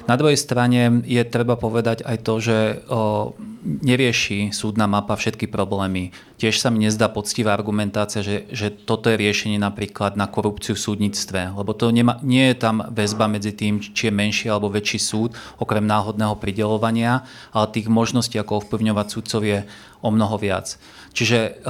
[0.08, 2.56] Na druhej strane je treba povedať aj to, že
[2.88, 6.16] o, nerieši súdna mapa všetky problémy.
[6.40, 10.80] Tiež sa mi nezdá poctivá argumentácia, že, že toto je riešenie napríklad na korupciu v
[10.80, 14.96] súdnictve, lebo to nema, nie je tam väzba medzi tým, či je menší alebo väčší
[14.96, 19.68] súd, okrem náhodného pridelovania, ale tých možností, ako ovplyvňovať súdcov je
[20.00, 20.80] o mnoho viac.
[21.12, 21.60] Čiže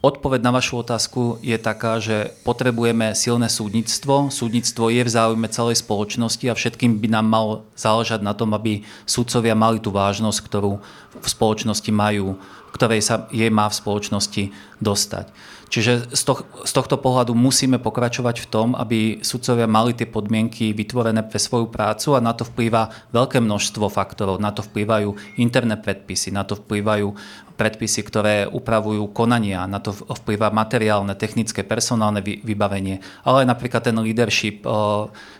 [0.00, 4.32] Odpoveď na vašu otázku je taká, že potrebujeme silné súdnictvo.
[4.32, 8.80] Súdnictvo je v záujme celej spoločnosti a všetkým by nám malo záležať na tom, aby
[9.04, 10.80] súdcovia mali tú vážnosť, ktorú
[11.20, 12.40] v spoločnosti majú,
[12.72, 14.42] ktorej sa jej má v spoločnosti
[14.80, 15.28] dostať.
[15.70, 20.74] Čiže z, toh, z tohto pohľadu musíme pokračovať v tom, aby sudcovia mali tie podmienky
[20.74, 24.42] vytvorené pre svoju prácu a na to vplýva veľké množstvo faktorov.
[24.42, 27.14] Na to vplývajú interné predpisy, na to vplývajú
[27.60, 34.00] predpisy, ktoré upravujú konania, na to vplýva materiálne, technické, personálne vybavenie, ale aj napríklad ten
[34.00, 34.64] leadership,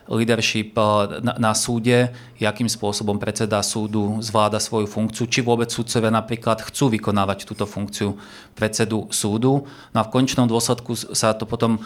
[0.04, 0.76] leadership
[1.24, 6.92] na, na súde, akým spôsobom predseda súdu zvláda svoju funkciu, či vôbec súdcovia napríklad chcú
[6.92, 8.20] vykonávať túto funkciu
[8.52, 9.64] predsedu súdu.
[9.96, 11.80] No a v končnom dôsledku sa to potom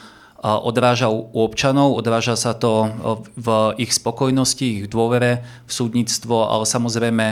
[0.45, 2.93] odráža u občanov, odráža sa to
[3.33, 3.49] v
[3.81, 7.27] ich spokojnosti, ich dôvere v súdnictvo, ale samozrejme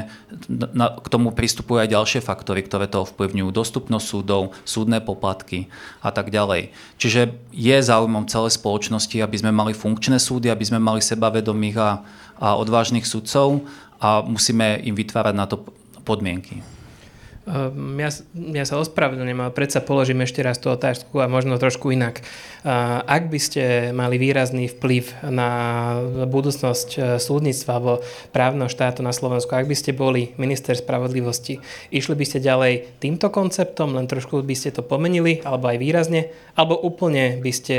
[0.97, 3.53] k tomu pristupujú aj ďalšie faktory, ktoré to ovplyvňujú.
[3.53, 5.69] Dostupnosť súdov, súdne poplatky
[6.01, 6.73] a tak ďalej.
[6.97, 11.91] Čiže je záujmom celej spoločnosti, aby sme mali funkčné súdy, aby sme mali sebavedomých a,
[12.41, 13.61] a odvážnych sudcov
[14.01, 15.61] a musíme im vytvárať na to
[16.09, 16.65] podmienky.
[17.43, 18.11] Ehm, ja,
[18.55, 22.23] ja sa ospravedlňujem, ale predsa položím ešte raz tú otázku a možno trošku inak.
[22.23, 25.51] Ehm, ak by ste mali výrazný vplyv na
[26.31, 27.93] budúcnosť e, súdnictva alebo
[28.31, 31.59] právneho štátu na Slovensku, ak by ste boli minister spravodlivosti,
[31.91, 36.31] išli by ste ďalej týmto konceptom, len trošku by ste to pomenili, alebo aj výrazne,
[36.55, 37.77] alebo úplne by ste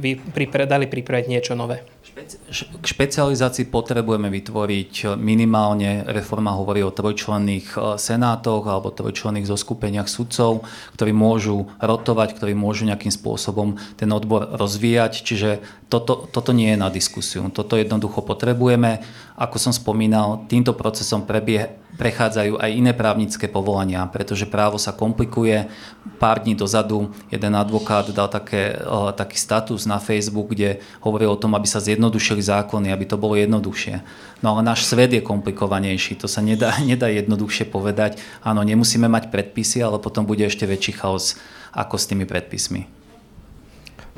[0.00, 0.16] vy
[0.64, 1.93] dali pripraviť niečo nové?
[2.14, 10.62] K špecializácii potrebujeme vytvoriť minimálne, reforma hovorí o trojčlenných e, senátoch alebo trojčlenných zoskupeniach sudcov,
[10.94, 15.50] ktorí môžu rotovať, ktorí môžu nejakým spôsobom ten odbor rozvíjať, čiže
[15.90, 17.50] toto, toto nie je na diskusiu.
[17.50, 19.02] Toto jednoducho potrebujeme.
[19.34, 25.70] Ako som spomínal, týmto procesom prebie, prechádzajú aj iné právnické povolania, pretože právo sa komplikuje.
[26.18, 28.78] Pár dní dozadu jeden advokát dal také,
[29.14, 33.34] taký status na Facebook, kde hovoril o tom, aby sa zjednodušili zákony, aby to bolo
[33.38, 34.02] jednoduchšie.
[34.42, 38.18] No ale náš svet je komplikovanejší, to sa nedá, nedá jednoduchšie povedať.
[38.42, 41.38] Áno, nemusíme mať predpisy, ale potom bude ešte väčší chaos
[41.74, 42.86] ako s tými predpismi.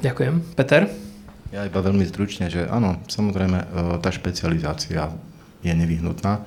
[0.00, 0.60] Ďakujem.
[0.60, 1.05] Peter?
[1.54, 3.58] Ja iba veľmi stručne, že áno, samozrejme
[4.02, 5.14] tá špecializácia
[5.62, 6.42] je nevyhnutná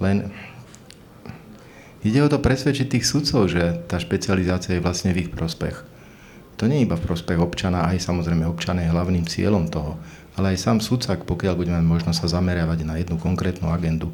[0.00, 0.28] len
[2.04, 5.82] ide o to presvedčiť tých sudcov, že tá špecializácia je vlastne v ich prospech.
[6.56, 10.00] To nie je iba v prospech občana, aj samozrejme občan je hlavným cieľom toho,
[10.40, 14.12] ale aj sám sudca, pokiaľ budeme možno sa zameriavať na jednu konkrétnu agendu,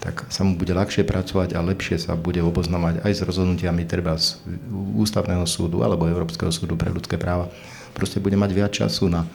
[0.00, 4.16] tak sa mu bude ľahšie pracovať a lepšie sa bude oboznamovať aj s rozhodnutiami treba
[4.16, 4.40] z
[4.72, 7.52] Ústavného súdu alebo Európskeho súdu pre ľudské práva.
[7.92, 9.28] Proste bude mať viac času na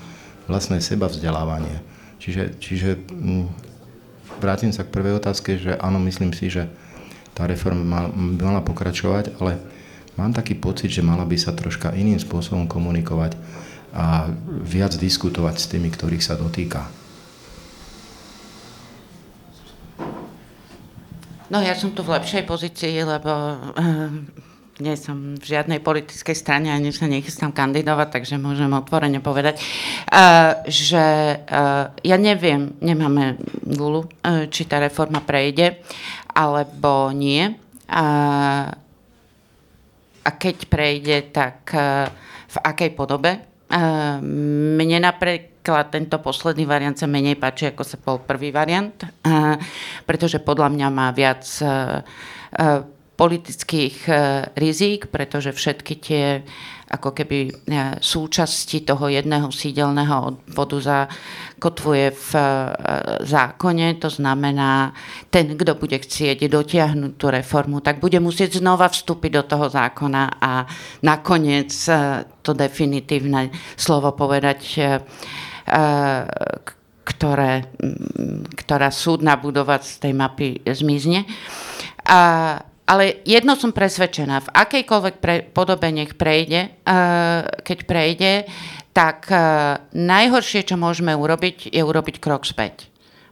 [0.50, 1.84] vlastné seba vzdelávanie.
[2.18, 3.46] Čiže, čiže mm,
[4.42, 6.66] vrátim sa k prvej otázke, že áno, myslím si, že
[7.38, 9.62] tá reforma by mala pokračovať, ale
[10.18, 13.38] mám taký pocit, že mala by sa troška iným spôsobom komunikovať
[13.94, 14.30] a
[14.66, 16.90] viac diskutovať s tými, ktorých sa dotýka.
[21.48, 24.12] No ja som tu v lepšej pozícii, lebo uh,
[24.78, 29.58] nie som v žiadnej politickej strane ani sa nechystám kandidovať, takže môžem otvorene povedať,
[30.14, 35.82] uh, že uh, ja neviem, nemáme gulu, uh, či tá reforma prejde,
[36.38, 37.58] alebo nie.
[37.88, 38.76] A
[40.28, 41.72] keď prejde, tak
[42.52, 43.40] v akej podobe.
[44.20, 48.92] Mne napríklad tento posledný variant sa menej páči, ako sa bol prvý variant,
[50.04, 51.48] pretože podľa mňa má viac
[53.18, 54.12] politických e,
[54.54, 56.46] rizík, pretože všetky tie
[56.88, 57.52] ako keby e,
[57.98, 62.46] súčasti toho jedného sídelného odvodu zakotvuje v e,
[63.26, 63.98] zákone.
[64.06, 64.94] To znamená,
[65.34, 70.38] ten, kto bude chcieť dotiahnuť tú reformu, tak bude musieť znova vstúpiť do toho zákona
[70.38, 70.70] a
[71.02, 71.74] nakoniec
[72.46, 74.62] to definitívne slovo povedať,
[77.04, 77.52] ktoré,
[78.56, 81.28] ktorá súdna budova z tej mapy zmizne.
[82.08, 82.22] A
[82.88, 88.32] ale jedno som presvedčená, v akejkoľvek pre, podobe nech prejde, uh, keď prejde,
[88.96, 92.88] tak uh, najhoršie, čo môžeme urobiť, je urobiť krok späť.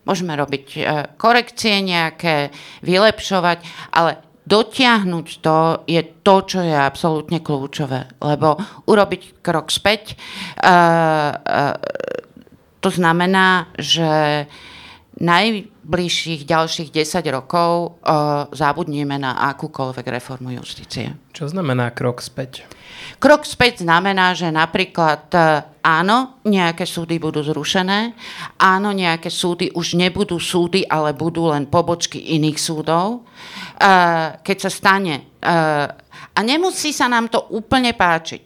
[0.05, 0.81] môžeme robiť e,
[1.17, 2.53] korekcie nejaké,
[2.85, 8.21] vylepšovať, ale dotiahnuť to je to, čo je absolútne kľúčové.
[8.21, 8.53] Lebo
[8.85, 10.13] urobiť krok späť,
[10.61, 11.73] uh, uh,
[12.77, 14.45] to znamená, že
[15.85, 21.13] najbližších ďalších 10 rokov uh, zabudneme na akúkoľvek reformu justície.
[21.29, 22.65] Čo znamená krok späť?
[23.21, 25.29] Krok späť znamená, že napríklad
[25.85, 28.17] áno, nejaké súdy budú zrušené,
[28.57, 33.21] áno, nejaké súdy už nebudú súdy, ale budú len pobočky iných súdov.
[33.77, 35.85] Uh, keď sa stane, uh,
[36.33, 38.43] a nemusí sa nám to úplne páčiť,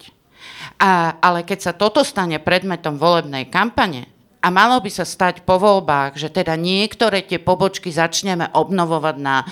[0.83, 5.59] uh, ale keď sa toto stane predmetom volebnej kampane, a malo by sa stať po
[5.59, 9.45] voľbách, že teda niektoré tie pobočky začneme obnovovať na e,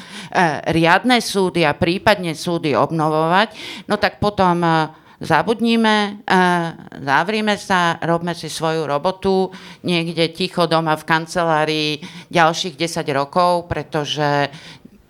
[0.72, 3.52] riadne súdy a prípadne súdy obnovovať,
[3.92, 4.72] no tak potom e,
[5.20, 6.40] zabudníme, e,
[7.04, 9.52] zavrime sa, robme si svoju robotu
[9.84, 11.92] niekde ticho doma v kancelárii
[12.32, 14.48] ďalších 10 rokov, pretože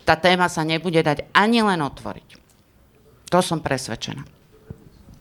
[0.02, 2.28] tá téma sa nebude dať ani len otvoriť.
[3.30, 4.37] To som presvedčená.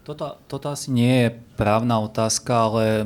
[0.08, 3.04] Toto, toto asi nie je právna otázka, ale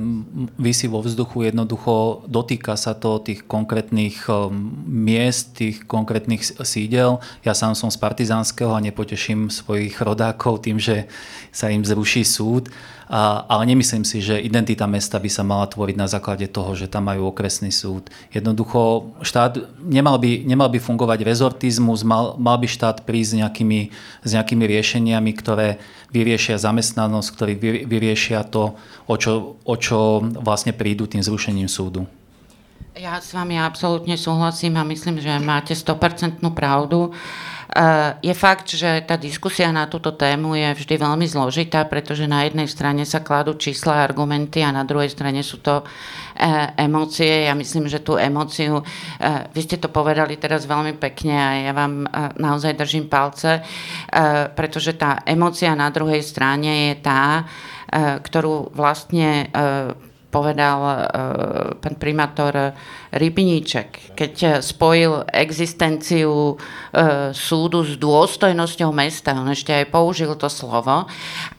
[0.53, 4.53] vysí vo vzduchu jednoducho, dotýka sa to tých konkrétnych um,
[4.85, 7.17] miest, tých konkrétnych sídel.
[7.41, 11.09] Ja sám som z Partizánskeho a nepoteším svojich rodákov tým, že
[11.49, 12.69] sa im zruší súd
[13.11, 16.87] a, ale nemyslím si, že identita mesta by sa mala tvoriť na základe toho, že
[16.87, 18.07] tam majú okresný súd.
[18.31, 23.79] Jednoducho štát nemal by, nemal by fungovať rezortizmus, mal, mal by štát prísť s nejakými,
[24.23, 25.83] s nejakými riešeniami, ktoré
[26.15, 32.07] vyriešia zamestnanosť, ktorí vyriešia to, o čo, o čo vlastne prídu tým zrušením súdu.
[32.95, 37.11] Ja s vami absolútne súhlasím a myslím, že máte 100% pravdu.
[37.11, 37.50] Eh,
[38.19, 42.67] je fakt, že tá diskusia na túto tému je vždy veľmi zložitá, pretože na jednej
[42.67, 47.47] strane sa kladú čísla argumenty a na druhej strane sú to eh, emócie.
[47.47, 51.71] Ja myslím, že tú emóciu, eh, vy ste to povedali teraz veľmi pekne a ja
[51.71, 52.03] vám
[52.35, 53.63] naozaj držím palce,
[54.55, 57.47] pretože tá emócia na druhej strane je tá,
[58.21, 59.47] ktorú vlastne
[60.31, 60.95] povedal uh,
[61.75, 62.71] pán primátor
[63.11, 69.35] Rybníček, keď spojil existenciu uh, súdu s dôstojnosťou mesta.
[69.35, 71.03] On ešte aj použil to slovo.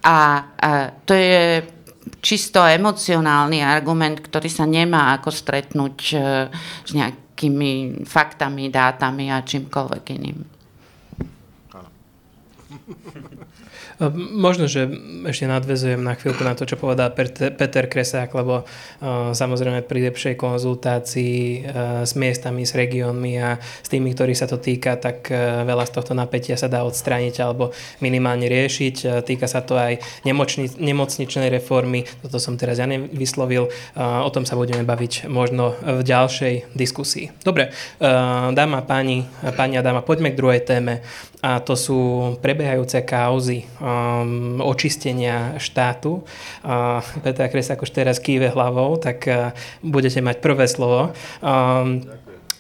[0.02, 1.68] A uh, to je
[2.24, 5.96] čisto emocionálny argument, ktorý sa nemá ako stretnúť
[6.82, 10.38] s nejakými faktami, dátami a čímkoľvek iným.
[14.35, 14.91] Možno, že
[15.31, 20.35] ešte nadvezujem na chvíľku na to, čo povedal Peter Kresák, lebo uh, samozrejme pri lepšej
[20.35, 25.62] konzultácii uh, s miestami, s regiónmi a s tými, ktorí sa to týka, tak uh,
[25.62, 27.71] veľa z tohto napätia sa dá odstrániť alebo
[28.03, 29.23] minimálne riešiť.
[29.23, 34.59] Týka sa to aj nemocni- nemocničnej reformy, toto som teraz ja nevyslovil, o tom sa
[34.59, 37.31] budeme baviť možno v ďalšej diskusii.
[37.45, 37.71] Dobre,
[38.53, 41.05] dáma, páni, páni a dáma, poďme k druhej téme
[41.42, 41.98] a to sú
[42.38, 46.22] prebiehajúce kauzy um, očistenia štátu.
[46.62, 49.50] Uh, Petra Kresák už teraz kýve hlavou, tak uh,
[49.83, 51.11] budete mať prvé slovo.
[51.42, 52.07] Um,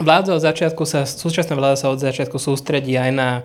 [0.02, 3.42] Vláda od začiatku sa, súčasná vláda sa od začiatku sústredí aj na e,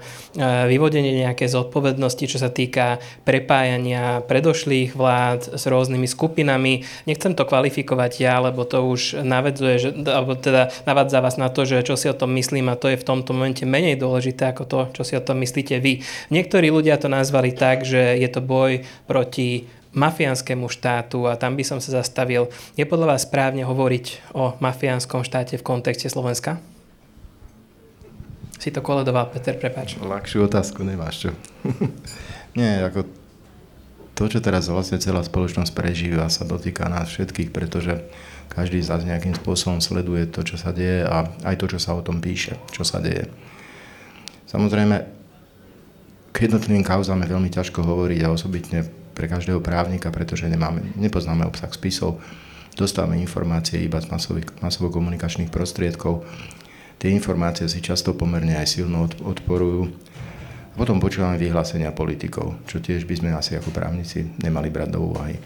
[0.65, 6.81] vyvodenie nejaké zodpovednosti, čo sa týka prepájania predošlých vlád s rôznymi skupinami.
[7.05, 11.61] Nechcem to kvalifikovať ja, lebo to už navedzuje, že, alebo teda navádza vás na to,
[11.61, 14.63] že čo si o tom myslím a to je v tomto momente menej dôležité ako
[14.65, 16.01] to, čo si o tom myslíte vy.
[16.33, 21.63] Niektorí ľudia to nazvali tak, že je to boj proti mafiánskému štátu a tam by
[21.63, 22.51] som sa zastavil.
[22.75, 26.59] Je podľa vás správne hovoriť o mafiánskom štáte v kontexte Slovenska?
[28.57, 30.01] Si to koledoval, Peter, prepáč.
[30.01, 31.31] Ľahšiu otázku nemáš, čo?
[32.57, 33.05] Nie, ako
[34.17, 38.01] to, čo teraz vlastne celá spoločnosť prežíva, sa dotýka nás všetkých, pretože
[38.49, 41.93] každý z nás nejakým spôsobom sleduje to, čo sa deje a aj to, čo sa
[41.93, 43.29] o tom píše, čo sa deje.
[44.49, 45.05] Samozrejme,
[46.33, 51.49] k jednotlivým kauzám je veľmi ťažko hovoriť a osobitne pre každého právnika, pretože nemáme, nepoznáme
[51.49, 52.21] obsah spisov,
[52.77, 54.13] dostávame informácie iba z
[54.61, 56.21] masovo-komunikačných prostriedkov.
[57.01, 59.89] Tie informácie si často pomerne aj silno odporujú.
[60.73, 65.09] A potom počúvame vyhlásenia politikov, čo tiež by sme asi ako právnici nemali brať do
[65.09, 65.41] úvahy.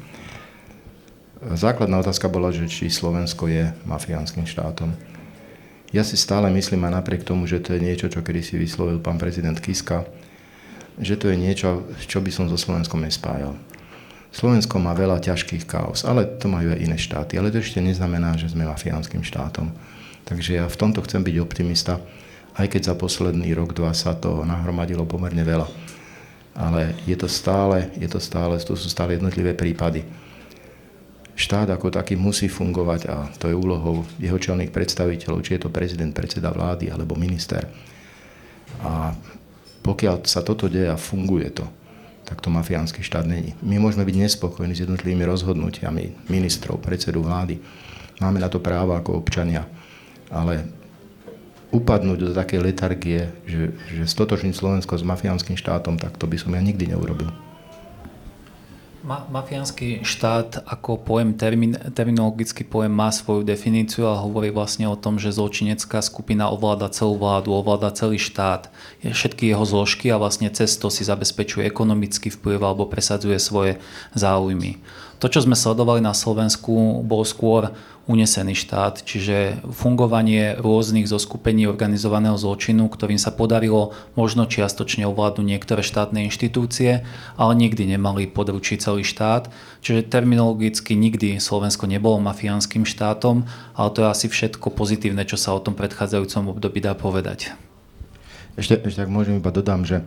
[1.42, 4.92] Základná otázka bola, že či Slovensko je mafiánskym štátom.
[5.96, 9.00] Ja si stále myslím aj napriek tomu, že to je niečo, čo kedy si vyslovil
[9.04, 10.08] pán prezident Kiska,
[11.02, 13.58] že to je niečo, čo by som so Slovenskom nespájal.
[14.32, 17.36] Slovensko má veľa ťažkých chaos, ale to majú aj iné štáty.
[17.36, 19.76] Ale to ešte neznamená, že sme mafiánskym štátom.
[20.24, 22.00] Takže ja v tomto chcem byť optimista,
[22.56, 25.68] aj keď za posledný rok, dva sa to nahromadilo pomerne veľa.
[26.56, 30.08] Ale je to stále, je to stále, to sú stále jednotlivé prípady.
[31.36, 35.74] štát ako taký musí fungovať a to je úlohou jeho čelných predstaviteľov, či je to
[35.74, 37.66] prezident, predseda vlády alebo minister.
[38.84, 39.16] A
[39.82, 41.66] pokiaľ sa toto deje a funguje to,
[42.26, 43.58] tak to mafiánsky štát není.
[43.66, 47.60] My môžeme byť nespokojní s jednotlivými rozhodnutiami ministrov, predsedu vlády.
[48.22, 49.66] Máme na to právo ako občania.
[50.30, 50.64] Ale
[51.74, 56.54] upadnúť do takej letargie, že, že stotočniť Slovensko s mafiánskym štátom, tak to by som
[56.54, 57.32] ja nikdy neurobil.
[59.02, 64.94] Ma, mafiánsky štát ako pojem, termin, terminologický pojem má svoju definíciu a hovorí vlastne o
[64.94, 68.70] tom, že zločinecká skupina ovláda celú vládu, ovláda celý štát,
[69.02, 73.82] všetky jeho zložky a vlastne cez si zabezpečuje ekonomický vplyv alebo presadzuje svoje
[74.14, 74.78] záujmy.
[75.22, 77.70] To, čo sme sledovali na Slovensku, bol skôr
[78.10, 85.86] unesený štát, čiže fungovanie rôznych zoskupení organizovaného zločinu, ktorým sa podarilo možno čiastočne ovládnuť niektoré
[85.86, 87.06] štátne inštitúcie,
[87.38, 89.54] ale nikdy nemali područiť celý štát.
[89.86, 93.46] Čiže terminologicky nikdy Slovensko nebolo mafiánskym štátom,
[93.78, 97.54] ale to je asi všetko pozitívne, čo sa o tom predchádzajúcom období dá povedať.
[98.58, 100.02] Ešte, ešte tak môžem iba dodám, že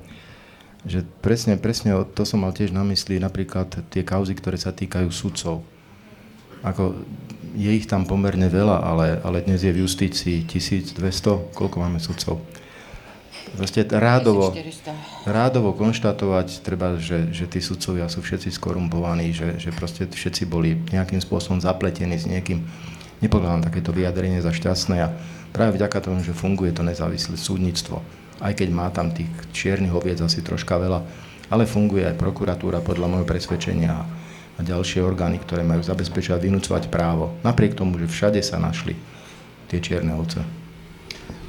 [0.85, 5.09] že presne, presne to som mal tiež na mysli, napríklad tie kauzy, ktoré sa týkajú
[5.09, 5.65] sudcov.
[6.65, 6.97] Ako,
[7.57, 12.41] je ich tam pomerne veľa, ale, ale dnes je v justícii 1200, koľko máme sudcov?
[13.55, 14.51] Proste rádovo,
[15.23, 20.75] rádovo konštatovať, treba, že, že tí sudcovia sú všetci skorumpovaní, že, že proste všetci boli
[20.91, 22.67] nejakým spôsobom zapletení s niekým.
[23.23, 25.15] Nepokladám takéto vyjadrenie za šťastné a
[25.55, 28.03] práve vďaka tomu, že funguje to nezávislé súdnictvo,
[28.45, 31.01] aj keď má tam tých čiernych oviec asi troška veľa,
[31.49, 34.05] ale funguje aj prokuratúra podľa môjho presvedčenia
[34.55, 37.33] a ďalšie orgány, ktoré majú zabezpečovať, vynúcovať právo.
[37.41, 38.95] Napriek tomu, že všade sa našli
[39.73, 40.45] tie čierne ovce.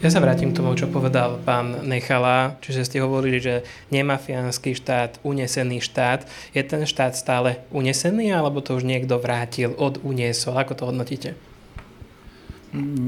[0.04, 5.24] Ja sa vrátim k tomu, čo povedal pán Nechala, čiže ste hovorili, že nemafiánsky štát,
[5.24, 6.28] unesený štát.
[6.52, 10.60] Je ten štát stále unesený, alebo to už niekto vrátil, od uniesol?
[10.62, 11.34] Ako to hodnotíte?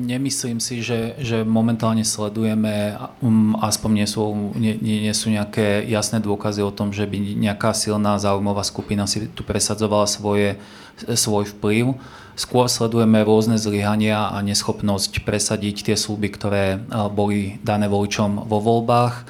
[0.07, 4.23] Nemyslím si, že, že momentálne sledujeme, um, aspoň nie sú,
[4.55, 9.27] nie, nie sú nejaké jasné dôkazy o tom, že by nejaká silná záujmová skupina si
[9.27, 10.55] tu presadzovala svoje,
[11.03, 11.99] svoj vplyv.
[12.39, 16.79] Skôr sledujeme rôzne zlyhania a neschopnosť presadiť tie sluby, ktoré
[17.11, 19.25] boli dané voličom vo voľbách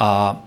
[0.00, 0.40] a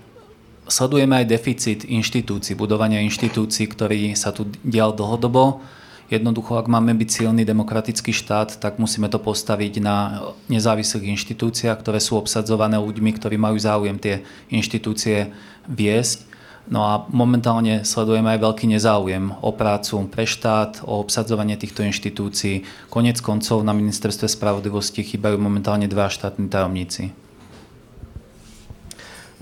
[0.66, 5.62] sledujeme aj deficit inštitúcií, budovania inštitúcií, ktorý sa tu dial dlhodobo
[6.06, 11.98] Jednoducho, ak máme byť silný demokratický štát, tak musíme to postaviť na nezávislých inštitúciách, ktoré
[11.98, 15.34] sú obsadzované ľuďmi, ktorí majú záujem tie inštitúcie
[15.66, 16.22] viesť.
[16.70, 22.66] No a momentálne sledujeme aj veľký nezáujem o prácu pre štát, o obsadzovanie týchto inštitúcií.
[22.86, 27.14] Konec koncov na ministerstve spravodlivosti chýbajú momentálne dva štátni tajomníci.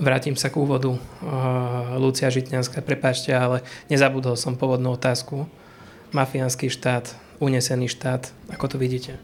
[0.01, 0.97] Vrátim sa k úvodu.
[2.01, 3.61] Lucia Žitňanská, prepáčte, ale
[3.93, 5.45] nezabudol som pôvodnú otázku
[6.15, 7.12] mafiánsky štát,
[7.43, 8.31] unesený štát.
[8.55, 9.19] Ako to vidíte?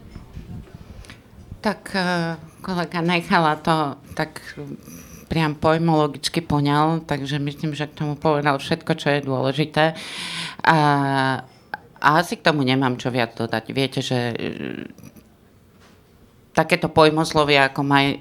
[1.63, 4.43] Tak eh, kolega nechala to tak
[5.31, 9.95] priam pojmologicky poňal, takže myslím, že k tomu povedal všetko, čo je dôležité.
[10.67, 10.77] A,
[12.03, 13.63] a asi k tomu nemám čo viac dodať.
[13.71, 14.35] Viete, že
[16.51, 18.19] takéto pojmoslovie ako maj,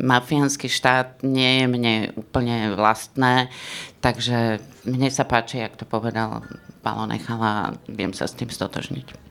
[0.00, 3.52] mafiánsky štát nie je mne úplne vlastné,
[4.00, 6.44] takže mne sa páči, jak to povedal
[6.80, 9.28] Palo Nechala viem sa s tým stotožniť.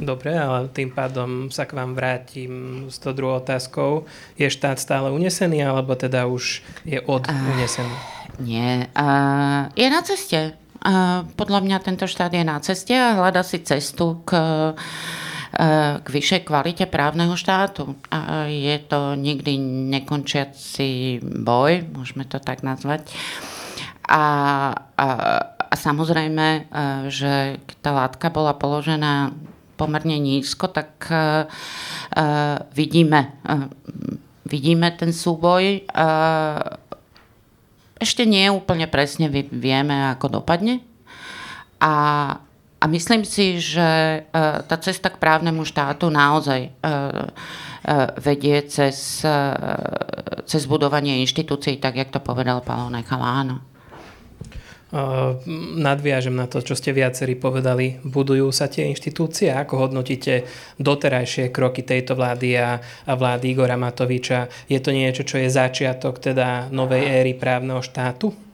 [0.00, 4.08] Dobre, ale tým pádom sa k vám vrátim s tou druhou otázkou.
[4.40, 7.92] Je štát stále unesený, alebo teda už je od unesený?
[7.92, 10.56] Uh, nie, uh, je na ceste.
[10.82, 14.74] Uh, podľa mňa tento štát je na ceste a hľada si cestu k uh,
[16.02, 17.96] k vyššej kvalite právneho štátu.
[18.48, 19.60] Je to nikdy
[19.92, 23.04] nekončiaci boj, môžeme to tak nazvať.
[24.08, 24.24] A,
[24.96, 25.06] a,
[25.46, 26.60] a samozrejme, e,
[27.08, 29.30] že tá látka bola položená
[29.72, 31.48] pomerne nízko, tak uh,
[32.70, 33.66] vidíme, uh,
[34.46, 35.90] vidíme ten súboj.
[35.90, 36.78] Uh,
[37.98, 40.86] ešte nie úplne presne vieme, ako dopadne.
[41.82, 41.94] A,
[42.82, 44.20] a myslím si, že e,
[44.66, 46.90] tá cesta k právnemu štátu naozaj e, e,
[48.18, 49.22] vedie cez,
[50.42, 53.56] cez budovanie inštitúcií, tak jak to povedal Paolo Nechala, áno.
[55.80, 57.96] Nadviažem na to, čo ste viacerí povedali.
[58.04, 59.48] Budujú sa tie inštitúcie?
[59.48, 60.44] Ako hodnotíte
[60.76, 62.76] doterajšie kroky tejto vlády a,
[63.08, 64.52] vlády Igora Matoviča?
[64.68, 68.51] Je to niečo, čo je začiatok teda novej éry právneho štátu?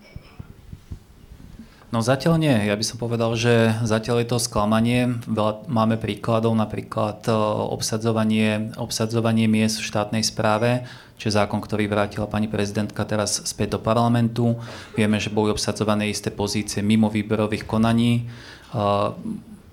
[1.89, 2.53] No zatiaľ nie.
[2.53, 5.25] Ja by som povedal, že zatiaľ je to sklamanie.
[5.25, 7.33] Veľa, máme príkladov, napríklad e,
[7.73, 10.85] obsadzovanie, obsadzovanie miest v štátnej správe,
[11.17, 14.61] čo je zákon, ktorý vrátila pani prezidentka teraz späť do parlamentu.
[15.01, 18.21] Vieme, že boli obsadzované isté pozície mimo výberových konaní.
[18.21, 18.77] E,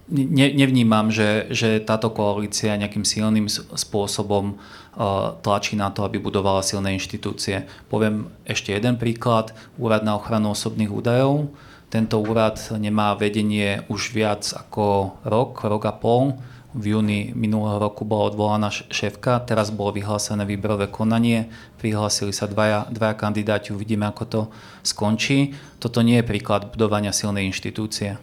[0.07, 6.61] ne, nevnímam, že, že táto koalícia nejakým silným spôsobom uh, tlačí na to, aby budovala
[6.61, 7.65] silné inštitúcie.
[7.89, 9.51] Poviem ešte jeden príklad.
[9.81, 11.49] Úrad na ochranu osobných údajov.
[11.95, 16.35] Tento úrad nemá vedenie už viac ako rok, rok a pol.
[16.75, 21.47] V júni minulého roku bola odvolaná šéfka, teraz bolo vyhlásené výberové konanie,
[21.79, 24.41] prihlásili sa dvaja, dvaja kandidáti, uvidíme, ako to
[24.83, 25.55] skončí.
[25.79, 28.19] Toto nie je príklad budovania silnej inštitúcie.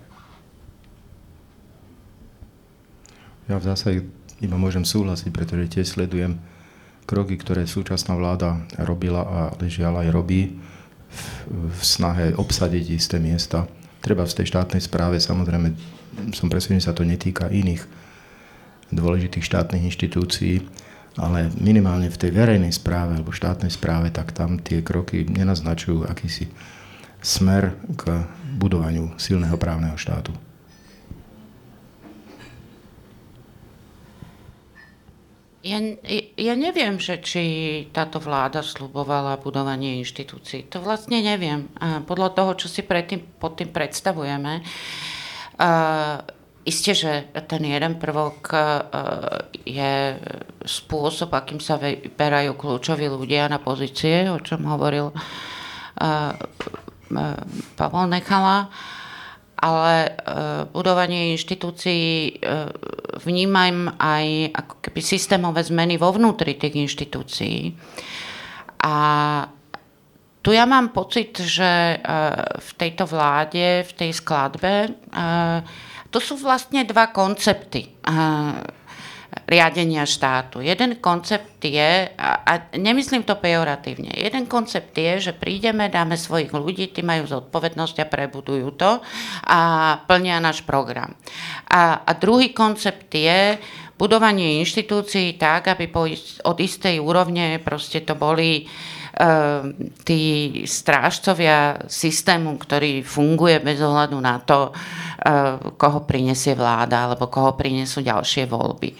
[3.48, 4.04] Ja v zásade
[4.44, 6.36] iba môžem súhlasiť, pretože tiež sledujem
[7.08, 10.60] kroky, ktoré súčasná vláda robila a ležiala aj robí
[11.48, 13.68] v, snahe obsadiť isté miesta.
[14.02, 15.74] Treba v tej štátnej správe, samozrejme,
[16.34, 17.86] som presvedčený, sa to netýka iných
[18.92, 20.60] dôležitých štátnych inštitúcií,
[21.16, 26.48] ale minimálne v tej verejnej správe alebo štátnej správe, tak tam tie kroky nenaznačujú akýsi
[27.22, 28.26] smer k
[28.58, 30.34] budovaniu silného právneho štátu.
[35.62, 35.78] Ja,
[36.34, 37.42] ja neviem, že či
[37.94, 40.66] táto vláda slubovala budovanie inštitúcií.
[40.74, 41.70] To vlastne neviem.
[41.78, 46.18] Podľa toho, čo si predtým, pod tým predstavujeme, uh,
[46.66, 48.54] isté, že ten jeden prvok
[49.66, 49.94] je
[50.62, 55.10] spôsob, akým sa vyberajú kľúčoví ľudia na pozície, o čom hovoril
[57.78, 58.70] Pavel Nechala.
[59.62, 60.10] Ale e,
[60.74, 62.32] budovanie inštitúcií e,
[63.22, 67.70] vnímam aj ako keby systémové zmeny vo vnútri tých inštitúcií.
[68.82, 68.96] A
[70.42, 71.96] tu ja mám pocit, že e,
[72.58, 74.90] v tejto vláde, v tej skladbe,
[76.12, 77.88] to sú vlastne dva koncepty
[79.46, 80.62] riadenia štátu.
[80.62, 86.90] Jeden koncept je, a nemyslím to pejoratívne, jeden koncept je, že prídeme, dáme svojich ľudí,
[86.90, 88.98] tí majú zodpovednosť a prebudujú to
[89.46, 89.60] a
[90.06, 91.14] plnia náš program.
[91.70, 93.58] A, a druhý koncept je
[94.02, 96.10] budovanie inštitúcií tak, aby po,
[96.42, 99.62] od istej úrovne proste to boli uh,
[100.02, 100.22] tí
[100.66, 108.02] strážcovia systému, ktorý funguje bez ohľadu na to, uh, koho prinesie vláda alebo koho prinesú
[108.02, 108.90] ďalšie voľby.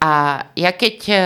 [0.00, 1.16] A ja keď e,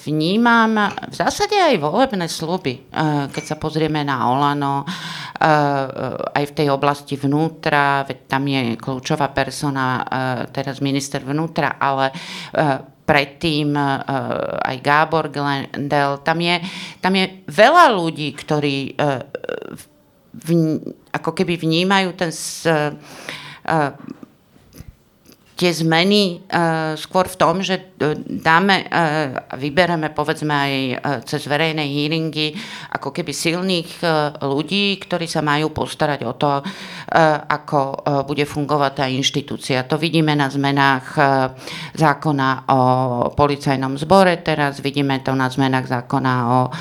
[0.00, 2.80] vnímam v zásade aj volebné sluby, e,
[3.28, 4.86] keď sa pozrieme na Olano, e,
[6.32, 10.00] aj v tej oblasti vnútra, veď tam je kľúčová persona,
[10.56, 12.16] teraz minister vnútra, ale
[13.04, 16.56] predtým aj Gábor Glendel, tam je,
[17.04, 18.96] tam je veľa ľudí, ktorí
[20.32, 20.48] v,
[21.12, 22.32] ako keby vnímajú ten
[25.54, 31.46] tie zmeny uh, skôr v tom, že e, dáme, uh, vybereme povedzme aj uh, cez
[31.46, 32.58] verejné hearingy
[32.90, 36.66] ako keby silných uh, ľudí, ktorí sa majú postarať o to, uh,
[37.46, 37.94] ako uh,
[38.26, 39.86] bude fungovať tá inštitúcia.
[39.86, 41.54] To vidíme na zmenách uh,
[41.94, 42.80] zákona o
[43.38, 46.72] policajnom zbore, teraz vidíme to na zmenách zákona o uh,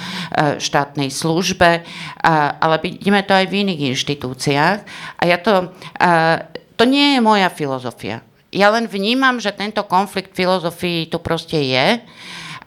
[0.57, 4.77] štátnej službe, uh, ale vidíme to aj v iných inštitúciách.
[5.21, 5.69] A ja to,
[6.01, 6.41] uh,
[6.73, 11.99] to nie je moja filozofia ja len vnímam, že tento konflikt filozofii tu proste je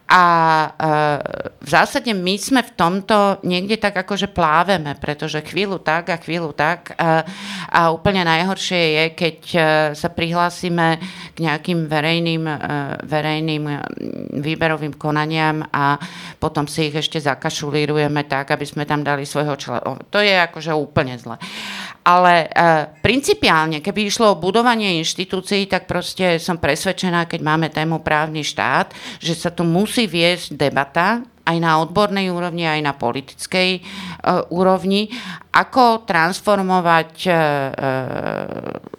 [0.06, 0.22] a
[0.62, 0.68] e,
[1.66, 6.54] v zásade my sme v tomto niekde tak akože pláveme, pretože chvíľu tak a chvíľu
[6.54, 7.26] tak a,
[7.66, 9.58] a úplne najhoršie je, keď e,
[9.98, 11.02] sa prihlásime
[11.34, 12.54] k nejakým verejným, e,
[13.02, 13.64] verejným
[14.38, 15.98] výberovým konaniam a
[16.38, 19.98] potom si ich ešte zakašulírujeme tak, aby sme tam dali svojho člena.
[20.06, 21.34] To je akože úplne zle.
[22.06, 27.98] Ale uh, principiálne, keby išlo o budovanie inštitúcií, tak proste som presvedčená, keď máme tému
[27.98, 33.80] právny štát, že sa tu musí viesť debata aj na odbornej úrovni, aj na politickej
[33.80, 35.08] uh, úrovni,
[35.54, 37.36] ako transformovať uh,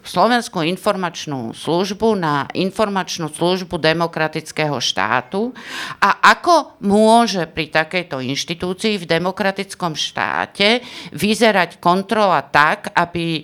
[0.08, 5.52] Slovenskú informačnú službu na informačnú službu demokratického štátu?
[6.00, 10.80] A ako môže pri takejto inštitúcii v demokratickom štáte
[11.12, 13.44] vyzerať kontrola tak, aby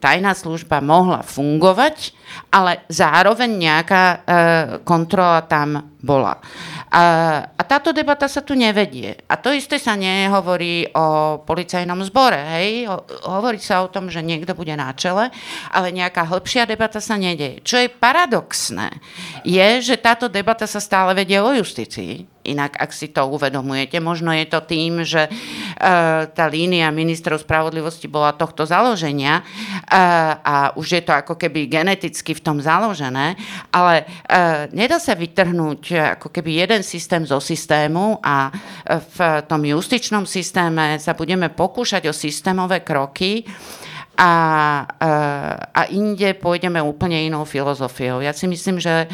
[0.00, 2.16] tajná služba mohla fungovať,
[2.48, 4.04] ale zároveň nejaká
[4.88, 6.40] kontrola tam bola.
[6.90, 7.02] A,
[7.44, 9.20] a táto debata sa tu nevedie.
[9.28, 12.40] A to isté sa nehovorí o policajnom zbore.
[12.40, 12.88] Hej?
[12.88, 15.28] O, hovorí sa o tom, že niekto bude na čele,
[15.70, 17.60] ale nejaká hĺbšia debata sa nedeje.
[17.62, 18.90] Čo je paradoxné,
[19.44, 24.32] je, že táto debata sa stále vedie o justícii Inak, ak si to uvedomujete, možno
[24.32, 30.86] je to tým, že uh, tá línia ministrov spravodlivosti bola tohto založenia uh, a už
[30.88, 33.36] je to ako keby geneticky v tom založené,
[33.68, 38.48] ale uh, nedá sa vytrhnúť ako keby jeden systém zo systému a
[38.88, 43.44] v tom justičnom systéme sa budeme pokúšať o systémové kroky,
[44.20, 44.32] a,
[45.72, 48.20] a inde pôjdeme úplne inou filozofiou.
[48.20, 49.08] Ja si myslím, že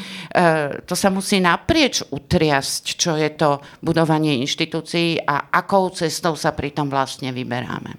[0.82, 6.90] to sa musí naprieč utriasť, čo je to budovanie inštitúcií a akou cestou sa pritom
[6.90, 7.94] vlastne vyberáme.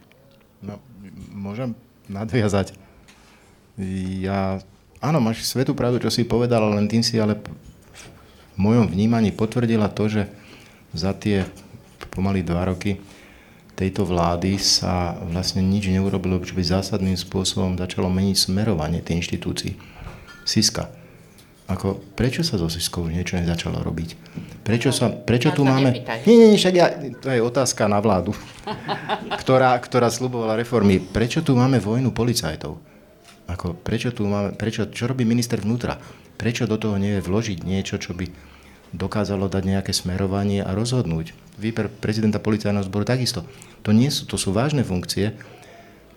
[0.59, 0.83] No,
[1.31, 1.79] môžem
[2.11, 2.75] nadviazať.
[4.19, 4.59] Ja,
[4.99, 9.87] áno, máš svetú pravdu, čo si povedal, len tým si ale v mojom vnímaní potvrdila
[9.95, 10.27] to, že
[10.91, 11.47] za tie
[12.11, 12.99] pomaly dva roky
[13.77, 19.77] tejto vlády sa vlastne nič neurobilo, čo by zásadným spôsobom začalo meniť smerovanie tej inštitúcií.
[20.41, 20.89] Siska.
[21.67, 24.15] Ako, prečo sa so Siskou niečo nezačalo robiť?
[24.63, 25.99] Prečo, sa, prečo tu máme...
[26.23, 26.87] Nie, nie, nie, však ja,
[27.19, 28.31] to je otázka na vládu,
[29.43, 31.03] ktorá, ktorá slubovala reformy.
[31.03, 32.79] Prečo tu máme vojnu policajtov?
[33.51, 35.99] Ako, prečo tu máme, prečo, čo robí minister vnútra?
[36.39, 38.31] Prečo do toho nevie vložiť niečo, čo by
[38.95, 41.35] dokázalo dať nejaké smerovanie a rozhodnúť.
[41.57, 43.43] Výber prezidenta policajného zboru takisto.
[43.81, 45.33] To, nie sú, to sú vážne funkcie.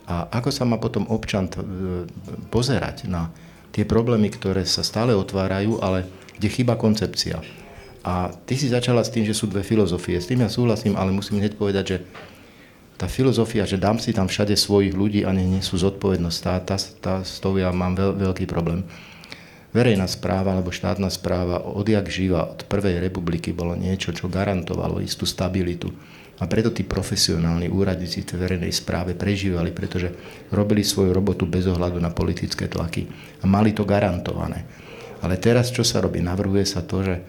[0.05, 1.57] A ako sa má potom občan e,
[2.53, 3.31] pozerať na
[3.71, 7.41] tie problémy, ktoré sa stále otvárajú, ale kde chýba koncepcia.
[8.01, 10.19] A ty si začala s tým, že sú dve filozofie.
[10.19, 11.99] S tým ja súhlasím, ale musím hneď povedať, že
[13.01, 16.77] tá filozofia, že dám si tam všade svojich ľudí a nie sú zodpovednosť, tá, tá,
[16.77, 18.85] tá, s tou ja mám veľ, veľký problém
[19.71, 25.27] verejná správa alebo štátna správa odjak živa od prvej republiky bolo niečo, čo garantovalo istú
[25.27, 25.91] stabilitu.
[26.41, 30.09] A preto tí profesionálni úradníci v verejnej správe prežívali, pretože
[30.49, 33.05] robili svoju robotu bez ohľadu na politické tlaky
[33.41, 34.65] a mali to garantované.
[35.21, 36.25] Ale teraz čo sa robí?
[36.25, 37.21] Navrhuje sa to, že,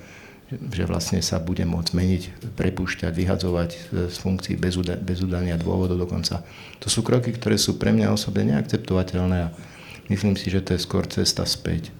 [0.47, 2.23] že vlastne sa bude môcť meniť,
[2.55, 6.39] prepúšťať, vyhadzovať z funkcií bez, bez udania dôvodov dokonca.
[6.79, 9.51] To sú kroky, ktoré sú pre mňa osobne neakceptovateľné a
[10.07, 11.91] myslím si, že to je skôr cesta späť.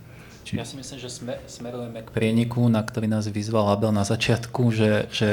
[0.52, 0.60] Či...
[0.60, 4.76] Ja si myslím, že sme, smerujeme k prieniku, na ktorý nás vyzval Abel na začiatku,
[4.76, 5.30] že, že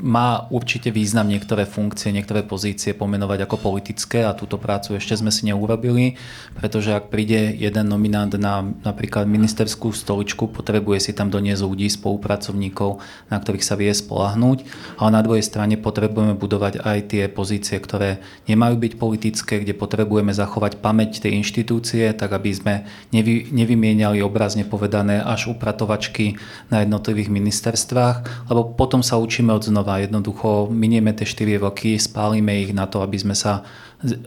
[0.00, 5.28] má určite význam niektoré funkcie, niektoré pozície pomenovať ako politické a túto prácu ešte sme
[5.28, 6.16] si neurobili,
[6.56, 12.96] pretože ak príde jeden nominant na napríklad ministerskú stoličku, potrebuje si tam doniesť ľudí, spolupracovníkov,
[13.28, 14.64] na ktorých sa vie spolahnúť,
[14.96, 20.32] ale na druhej strane potrebujeme budovať aj tie pozície, ktoré nemajú byť politické, kde potrebujeme
[20.32, 22.74] zachovať pamäť tej inštitúcie, tak aby sme
[23.12, 26.38] nevy, nevymieniali obrazne obrazne povedané až upratovačky
[26.70, 29.98] na jednotlivých ministerstvách, lebo potom sa učíme od znova.
[29.98, 33.66] Jednoducho minieme tie 4 roky, spálime ich na to, aby sme, sa,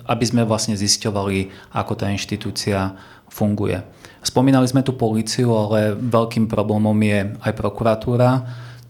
[0.06, 2.96] aby sme vlastne zisťovali, ako tá inštitúcia
[3.32, 3.82] funguje.
[4.26, 8.30] Spomínali sme tu políciu, ale veľkým problémom je aj prokuratúra.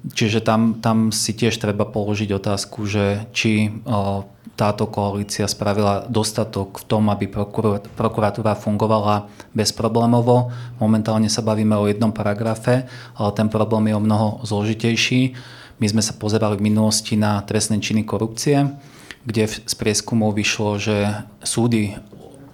[0.05, 6.77] Čiže tam, tam si tiež treba položiť otázku, že či o, táto koalícia spravila dostatok
[6.79, 7.25] v tom, aby
[7.97, 9.25] prokuratúra fungovala
[9.57, 10.53] bezproblémovo.
[10.77, 12.85] Momentálne sa bavíme o jednom paragrafe,
[13.17, 15.33] ale ten problém je o mnoho zložitejší.
[15.81, 18.77] My sme sa pozerali v minulosti na trestné činy korupcie,
[19.25, 21.97] kde z prieskumov vyšlo, že súdy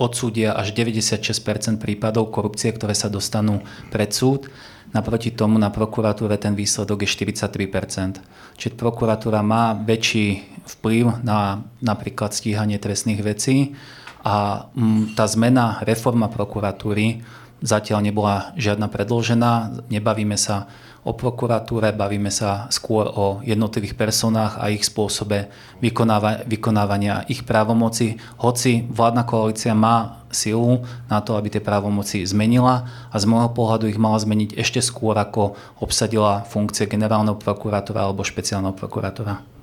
[0.01, 3.61] odsúdia až 96% prípadov korupcie, ktoré sa dostanú
[3.93, 4.49] pred súd
[4.91, 8.19] Naproti tomu na prokuratúre ten výsledok je 43%.
[8.59, 13.73] Čiže prokuratúra má väčší vplyv na napríklad stíhanie trestných vecí
[14.21, 17.23] a mm, tá zmena, reforma prokuratúry
[17.61, 19.85] zatiaľ nebola žiadna predložená.
[19.87, 20.67] Nebavíme sa
[21.01, 25.49] o prokuratúre, bavíme sa skôr o jednotlivých personách a ich spôsobe
[25.81, 28.21] vykonáva, vykonávania ich právomoci.
[28.37, 33.89] Hoci vládna koalícia má silu na to, aby tie právomoci zmenila a z môjho pohľadu
[33.89, 39.60] ich mala zmeniť ešte skôr, ako obsadila funkcie generálneho prokurátora alebo špeciálneho prokurátora.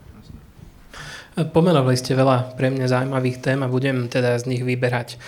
[1.38, 5.22] Pomenovali ste veľa pre mňa zaujímavých tém a budem teda z nich vyberať.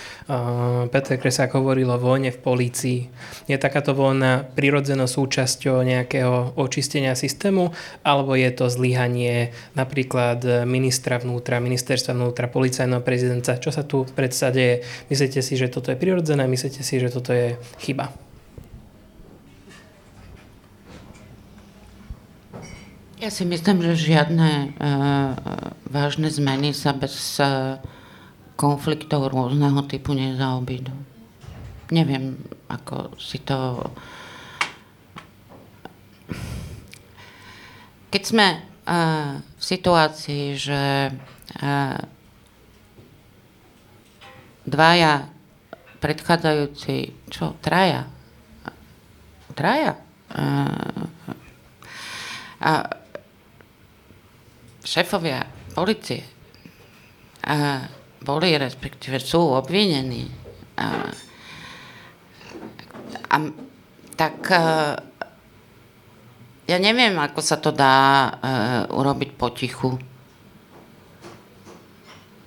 [0.91, 3.07] Peter Kresák hovoril o vojne v polícii.
[3.47, 7.71] Je takáto vojna prirodzenou súčasťou nejakého očistenia systému,
[8.03, 13.55] alebo je to zlyhanie napríklad ministra vnútra, ministerstva vnútra, policajného prezidenta?
[13.55, 14.51] Čo sa tu predsa
[15.07, 16.43] Myslíte si, že toto je prirodzené?
[16.43, 18.30] Myslíte si, že toto je chyba?
[23.21, 25.37] Ja si myslím, že žiadne uh,
[25.85, 27.77] vážne zmeny sa bez uh,
[28.57, 30.89] konfliktov rôzneho typu nezaobídu.
[31.93, 33.77] Neviem, ako si to...
[38.09, 38.57] Keď sme
[38.89, 42.01] uh, v situácii, že uh,
[44.65, 45.29] dvaja
[46.01, 48.09] predchádzajúci, čo, traja,
[49.53, 49.93] traja,
[50.33, 51.05] uh,
[52.61, 53.00] a
[54.81, 56.25] šéfovia policie
[57.41, 57.85] a
[58.21, 60.29] boli, respektíve sú obvinení.
[60.77, 61.09] A,
[63.33, 63.35] a,
[64.13, 64.61] tak a,
[66.69, 68.29] ja neviem, ako sa to dá a,
[68.93, 69.97] urobiť potichu.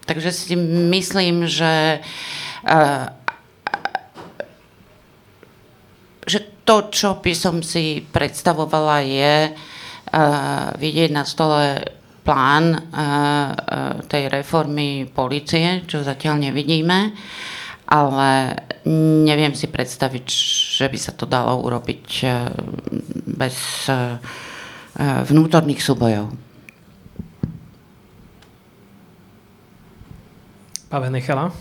[0.04, 0.54] Takže si
[0.92, 2.04] myslím, že
[6.24, 9.52] že to, čo by som si predstavovala, je
[10.80, 11.84] vidieť na stole
[12.24, 12.88] plán
[14.08, 17.12] tej reformy policie, čo zatiaľ nevidíme,
[17.84, 18.30] ale
[19.28, 20.26] neviem si predstaviť,
[20.80, 22.24] že by sa to dalo urobiť
[23.28, 23.86] bez
[25.04, 26.32] vnútorných súbojov.
[30.88, 31.52] Pavel Nechala.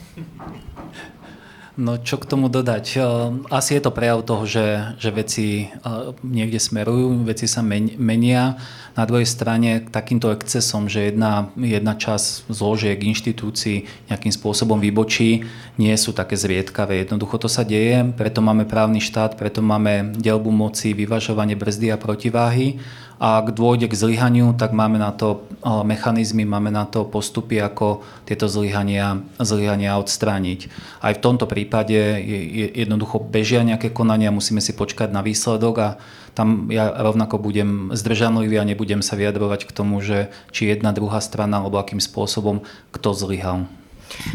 [1.73, 2.85] No čo k tomu dodať?
[2.93, 3.03] Eh,
[3.49, 8.61] asi je to prejav toho, že, že veci eh, niekde smerujú, veci sa menia.
[8.93, 15.49] Na druhej strane takýmto excesom, že jedna, jedna časť zložiek inštitúcií nejakým spôsobom vybočí,
[15.81, 17.01] nie sú také zriedkavé.
[17.01, 21.97] Jednoducho to sa deje, preto máme právny štát, preto máme delbu moci, vyvažovanie brzdy a
[21.97, 22.77] protiváhy
[23.23, 28.51] ak dôjde k zlyhaniu, tak máme na to mechanizmy, máme na to postupy, ako tieto
[28.51, 30.67] zlyhania, zlyhania odstrániť.
[30.99, 35.89] Aj v tomto prípade je, jednoducho bežia nejaké konania, musíme si počkať na výsledok a
[36.35, 41.23] tam ja rovnako budem zdržanlivý a nebudem sa vyjadrovať k tomu, že či jedna, druhá
[41.23, 42.59] strana alebo akým spôsobom
[42.91, 43.71] kto zlyhal.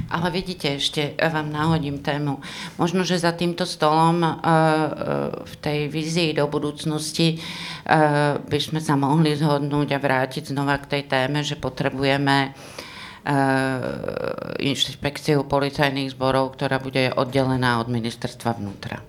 [0.09, 2.41] Ale vidíte, ešte vám nahodím tému.
[2.81, 4.37] Možno, že za týmto stolom uh, uh,
[5.45, 10.99] v tej vízii do budúcnosti uh, by sme sa mohli zhodnúť a vrátiť znova k
[10.99, 12.57] tej téme, že potrebujeme
[14.57, 19.05] inšpekciu policajných zborov, ktorá bude oddelená od ministerstva vnútra.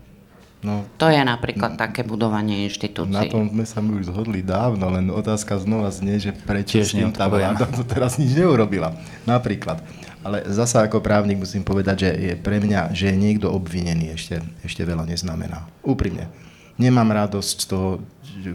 [0.60, 3.16] No, to je napríklad no, také budovanie inštitúcií.
[3.16, 6.92] Na tom sme sa my už zhodli dávno, len otázka znova znie, že prečo s
[6.92, 8.92] tým tá vláda to teraz nič neurobila.
[9.24, 9.80] Napríklad.
[10.20, 14.44] Ale zasa ako právnik musím povedať, že je pre mňa, že je niekto obvinený, ešte,
[14.68, 15.64] ešte veľa neznamená.
[15.80, 16.28] Úprimne.
[16.76, 17.90] Nemám radosť z toho,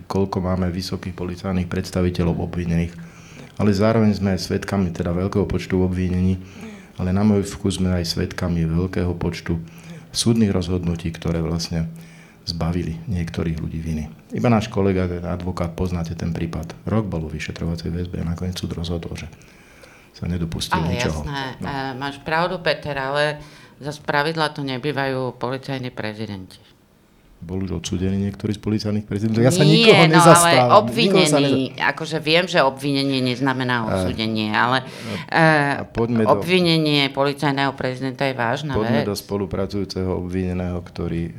[0.09, 2.93] koľko máme vysokých policajných predstaviteľov obvinených.
[3.61, 6.43] Ale zároveň sme svetkami teda veľkého počtu obvinení,
[6.99, 9.61] ale na môj vkus sme aj svetkami veľkého počtu
[10.11, 11.87] súdnych rozhodnutí, ktoré vlastne
[12.45, 14.05] zbavili niektorých ľudí viny.
[14.37, 16.77] Iba náš kolega, ten advokát, poznáte ten prípad.
[16.85, 19.31] Rok bol vo vyšetrovacej väzbe a nakoniec súd rozhodol, že
[20.25, 21.21] sa nedopustil ale ničoho.
[21.21, 21.69] Jasné, no.
[21.69, 23.45] E, máš pravdu, Peter, ale
[23.77, 26.57] za spravidla to nebývajú policajní prezidenti.
[27.45, 29.45] Bol už odsudení niektorí z policajných prezidentov.
[29.45, 30.65] Ja sa Nie, nikoho no, nezastávam.
[30.65, 31.93] ale obvinený, neza...
[31.93, 34.81] akože viem, že obvinenie neznamená odsudenie, ale
[35.29, 39.13] uh, do, obvinenie policajného prezidenta je vážna poďme vec.
[39.13, 41.37] do spolupracujúceho obvineného, ktorý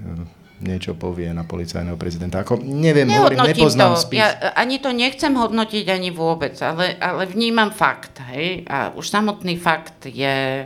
[0.66, 2.42] niečo povie na policajného prezidenta.
[2.42, 4.10] Ako, neviem, hovorím, nepoznám to.
[4.10, 4.18] spis.
[4.18, 8.18] Ja ani to nechcem hodnotiť, ani vôbec, ale, ale vnímam fakt.
[8.34, 8.66] Hej?
[8.66, 10.66] A už samotný fakt je,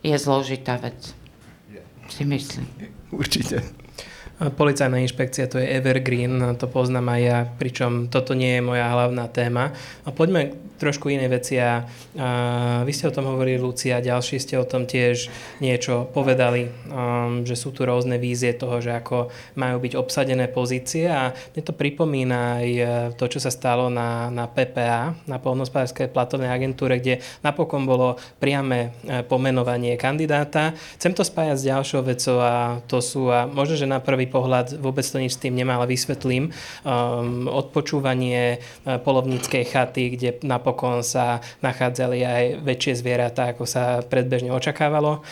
[0.00, 1.12] je zložitá vec.
[2.06, 2.70] Si myslím.
[3.10, 3.66] Určite.
[4.36, 9.32] Policajná inšpekcia to je evergreen, to poznám aj ja, pričom toto nie je moja hlavná
[9.32, 9.72] téma.
[10.04, 11.82] A poďme trošku iné veci a,
[12.16, 15.28] a vy ste o tom hovorili, Lucia, ďalší ste o tom tiež
[15.60, 21.08] niečo povedali, um, že sú tu rôzne vízie toho, že ako majú byť obsadené pozície
[21.08, 22.84] a mne to pripomína aj e,
[23.16, 28.92] to, čo sa stalo na, na PPA, na Polnospodárskej platovnej agentúre, kde napokon bolo priame
[29.04, 30.76] e, pomenovanie kandidáta.
[31.00, 34.76] Chcem to spájať s ďalšou vecou a to sú, a možno, že na prvý pohľad
[34.76, 36.52] vôbec to nič s tým nemá, ale vysvetlím,
[36.84, 44.02] um, odpočúvanie uh, polovníckej chaty, kde na napokon sa nachádzali aj väčšie zvieratá, ako sa
[44.02, 45.22] predbežne očakávalo.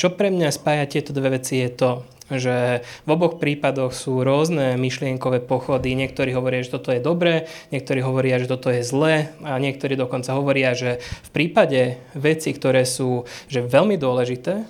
[0.00, 1.90] Čo pre mňa spája tieto dve veci je to,
[2.32, 5.92] že v oboch prípadoch sú rôzne myšlienkové pochody.
[5.92, 10.32] Niektorí hovoria, že toto je dobré, niektorí hovoria, že toto je zlé a niektorí dokonca
[10.32, 14.64] hovoria, že v prípade veci, ktoré sú že veľmi dôležité,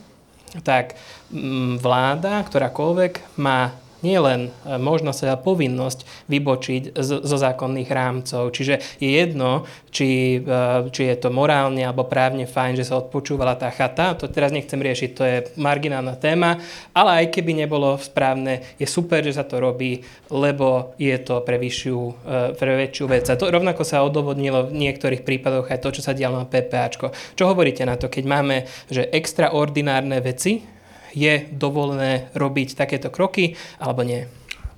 [0.67, 0.99] tak
[1.31, 8.53] mm, vláda, ktorákoľvek má nie len e, možnosť, ale povinnosť vybočiť z, zo zákonných rámcov.
[8.53, 13.57] Čiže je jedno, či, e, či je to morálne alebo právne fajn, že sa odpočúvala
[13.57, 14.13] tá chata.
[14.21, 16.61] To teraz nechcem riešiť, to je marginálna téma,
[16.93, 21.57] ale aj keby nebolo správne, je super, že sa to robí, lebo je to pre,
[21.57, 23.25] vyššiu, e, pre väčšiu vec.
[23.33, 27.13] A to rovnako sa odovodnilo v niektorých prípadoch aj to, čo sa dialo na PPAčko.
[27.33, 28.57] Čo hovoríte na to, keď máme
[28.93, 30.76] že extraordinárne veci,
[31.17, 34.29] je dovolené robiť takéto kroky alebo nie?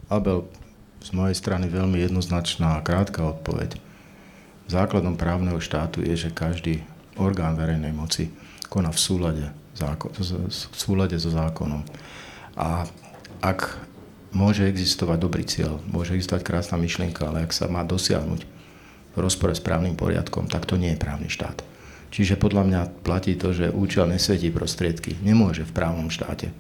[0.07, 0.47] Abel,
[1.03, 3.77] z mojej strany veľmi jednoznačná a krátka odpoveď.
[4.71, 6.87] Základom právneho štátu je, že každý
[7.19, 8.31] orgán verejnej moci
[8.69, 11.83] koná v súlade, zákon, v súlade so zákonom.
[12.55, 12.85] A
[13.41, 13.81] ak
[14.31, 18.41] môže existovať dobrý cieľ, môže existovať krásna myšlienka, ale ak sa má dosiahnuť
[19.15, 21.65] v rozpore s právnym poriadkom, tak to nie je právny štát.
[22.09, 25.21] Čiže podľa mňa platí to, že účel nesvetí prostriedky.
[25.21, 26.51] Nemôže v právnom štáte.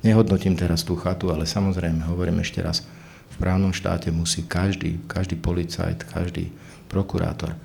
[0.00, 2.86] Nehodnotím teraz tú chatu, ale samozrejme, hovorím ešte raz,
[3.28, 6.54] v právnom štáte musí každý, každý policajt, každý
[6.88, 7.58] prokurátor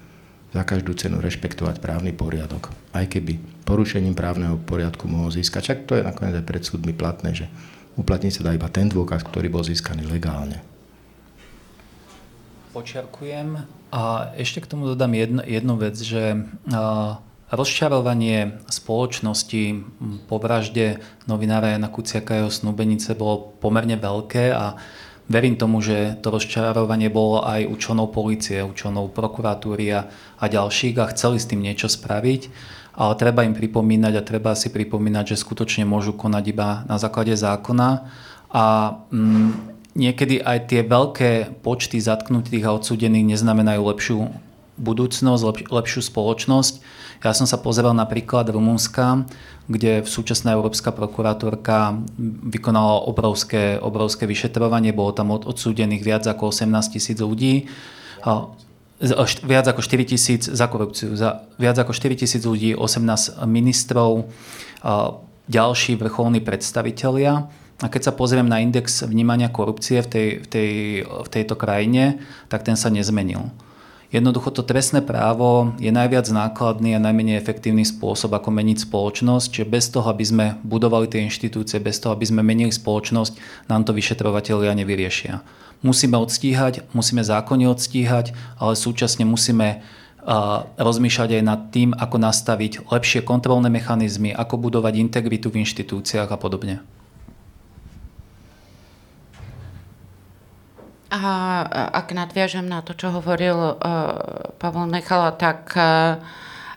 [0.53, 2.69] za každú cenu rešpektovať právny poriadok.
[2.93, 5.73] Aj keby porušením právneho poriadku mohol získať.
[5.73, 7.49] Čak to je nakoniec aj pred súdmi platné, že
[7.97, 10.61] uplatní sa dá iba ten dôkaz, ktorý bol získaný legálne.
[12.73, 13.61] Počiarkujem.
[13.93, 16.49] A ešte k tomu dodám jednu, jednu vec, že
[17.53, 19.85] rozčarovanie spoločnosti
[20.25, 20.97] po vražde
[21.29, 24.73] novinára Jana Kuciaka a jeho snúbenice bolo pomerne veľké a
[25.29, 30.09] verím tomu, že to rozčarovanie bolo aj u členov policie, u členov prokuratúry a,
[30.41, 32.49] a ďalších a chceli s tým niečo spraviť.
[32.93, 37.33] Ale treba im pripomínať a treba si pripomínať, že skutočne môžu konať iba na základe
[37.37, 38.05] zákona
[38.53, 38.65] a
[39.09, 44.19] mm, niekedy aj tie veľké počty zatknutých a odsudených neznamenajú lepšiu
[44.73, 46.73] budúcnosť, lepš- lepšiu spoločnosť.
[47.23, 49.23] Ja som sa pozeral na príklad Rumunska,
[49.71, 51.95] kde súčasná európska prokurátorka
[52.51, 57.71] vykonala obrovské, obrovské vyšetrovanie, bolo tam odsúdených viac ako 18 tisíc ľudí,
[59.47, 64.27] viac ako 4 tisíc za korupciu, za viac ako 4 tisíc ľudí, 18 ministrov,
[65.47, 67.47] ďalší vrcholní predstavitelia.
[67.81, 70.71] A keď sa pozriem na index vnímania korupcie v, tej, v, tej,
[71.07, 73.49] v tejto krajine, tak ten sa nezmenil.
[74.13, 79.65] Jednoducho to trestné právo je najviac nákladný a najmenej efektívny spôsob, ako meniť spoločnosť, že
[79.65, 83.97] bez toho, aby sme budovali tie inštitúcie, bez toho, aby sme menili spoločnosť, nám to
[83.97, 85.41] vyšetrovateľia nevyriešia.
[85.81, 89.81] Musíme odstíhať, musíme zákonne odstíhať, ale súčasne musíme
[90.77, 96.37] rozmýšľať aj nad tým, ako nastaviť lepšie kontrolné mechanizmy, ako budovať integritu v inštitúciách a
[96.37, 96.79] podobne.
[101.13, 101.21] A
[101.93, 103.77] ak nadviažem na to, čo hovoril uh,
[104.57, 106.17] Pavel Nechala, tak uh,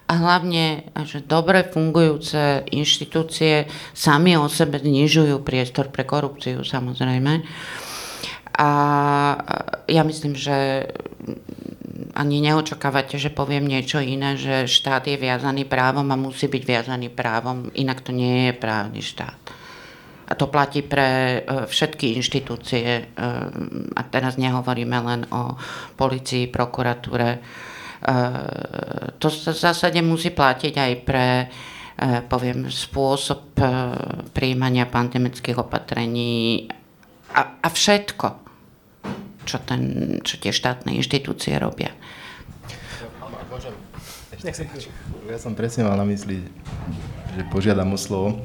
[0.05, 3.65] hlavne, že dobre fungujúce inštitúcie
[3.97, 7.43] sami o sebe znižujú priestor pre korupciu, samozrejme.
[8.57, 8.71] A
[9.89, 10.89] ja myslím, že
[12.17, 17.09] ani neočakávate, že poviem niečo iné, že štát je viazaný právom a musí byť viazaný
[17.13, 19.46] právom, inak to nie je právny štát.
[20.27, 22.87] A to platí pre e, všetky inštitúcie.
[22.87, 23.03] E,
[23.95, 25.55] a teraz nehovoríme len o
[25.95, 27.39] policii, prokuratúre.
[27.39, 27.41] E,
[29.23, 31.29] to v zásade musí platiť aj pre
[32.29, 33.57] poviem, spôsob
[34.37, 36.69] príjmania pandemických opatrení
[37.33, 38.29] a, a všetko,
[39.49, 39.81] čo, ten,
[40.21, 41.97] čo tie štátne inštitúcie robia.
[45.25, 46.45] Ja som presne mal na mysli,
[47.33, 48.45] že požiadam o slovo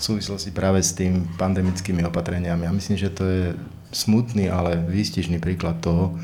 [0.00, 2.64] v súvislosti práve s tým pandemickými opatreniami.
[2.64, 3.44] Ja myslím, že to je
[3.92, 6.16] smutný, ale výstižný príklad toho,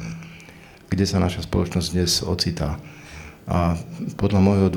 [0.88, 2.80] kde sa naša spoločnosť dnes ocitá.
[3.44, 3.76] A
[4.16, 4.68] podľa môjho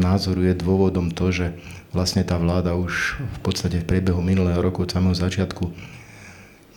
[0.00, 1.52] názoru je dôvodom to, že
[1.92, 5.70] vlastne tá vláda už v podstate v priebehu minulého roku od samého začiatku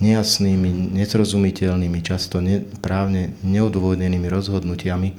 [0.03, 5.15] nejasnými, nezrozumiteľnými, často ne, právne neodôvodnenými rozhodnutiami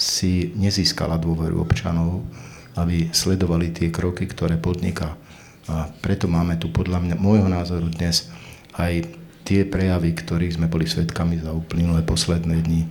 [0.00, 2.24] si nezískala dôveru občanov,
[2.78, 5.19] aby sledovali tie kroky, ktoré podniká.
[5.70, 8.26] A preto máme tu podľa mňa, môjho názoru dnes
[8.74, 9.06] aj
[9.46, 12.82] tie prejavy, ktorých sme boli svetkami za uplynulé posledné dni.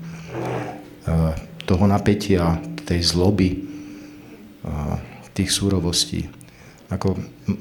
[1.67, 2.57] Toho napätia,
[2.88, 3.67] tej zloby,
[5.36, 6.27] tých súrovostí.
[6.89, 7.15] Ako,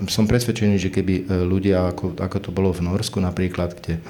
[0.09, 4.01] som presvedčený, že keby e, ľudia, ako, ako to bolo v Norsku napríklad, kde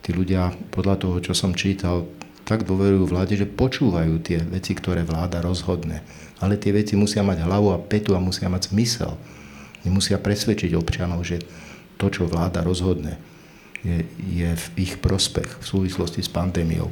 [0.00, 2.08] tí ľudia podľa toho, čo som čítal,
[2.48, 6.00] tak dôverujú vláde, že počúvajú tie veci, ktoré vláda rozhodne.
[6.40, 9.20] Ale tie veci musia mať hlavu a petu a musia mať zmysel.
[9.86, 11.42] Nemusia presvedčiť občanov, že
[11.98, 13.18] to, čo vláda rozhodne,
[13.82, 16.90] je, je v ich prospech v súvislosti s pandémiou.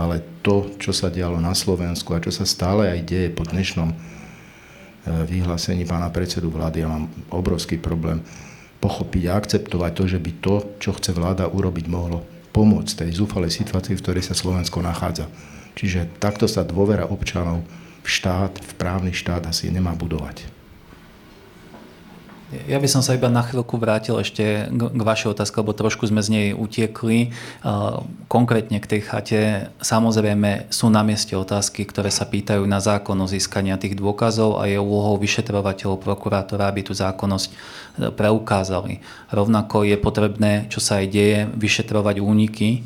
[0.00, 3.92] Ale to, čo sa dialo na Slovensku a čo sa stále aj deje po dnešnom
[3.92, 3.96] e,
[5.28, 8.24] vyhlásení pána predsedu vlády, ja mám obrovský problém
[8.80, 12.24] pochopiť a akceptovať to, že by to, čo chce vláda urobiť, mohlo
[12.56, 15.28] pomôcť tej zúfalej situácii, v ktorej sa Slovensko nachádza.
[15.76, 17.64] Čiže takto sa dôvera občanov
[18.02, 20.61] v štát, v právny štát asi nemá budovať.
[22.68, 26.20] Ja by som sa iba na chvíľku vrátil ešte k vašej otázke, lebo trošku sme
[26.20, 27.32] z nej utiekli.
[28.28, 29.40] Konkrétne k tej chate,
[29.80, 34.76] samozrejme sú na mieste otázky, ktoré sa pýtajú na zákonnosť získania tých dôkazov a je
[34.76, 37.54] úlohou vyšetrovateľov, prokurátora, aby tú zákonnosť e,
[38.12, 39.00] preukázali.
[39.32, 42.84] Rovnako je potrebné, čo sa aj deje, vyšetrovať úniky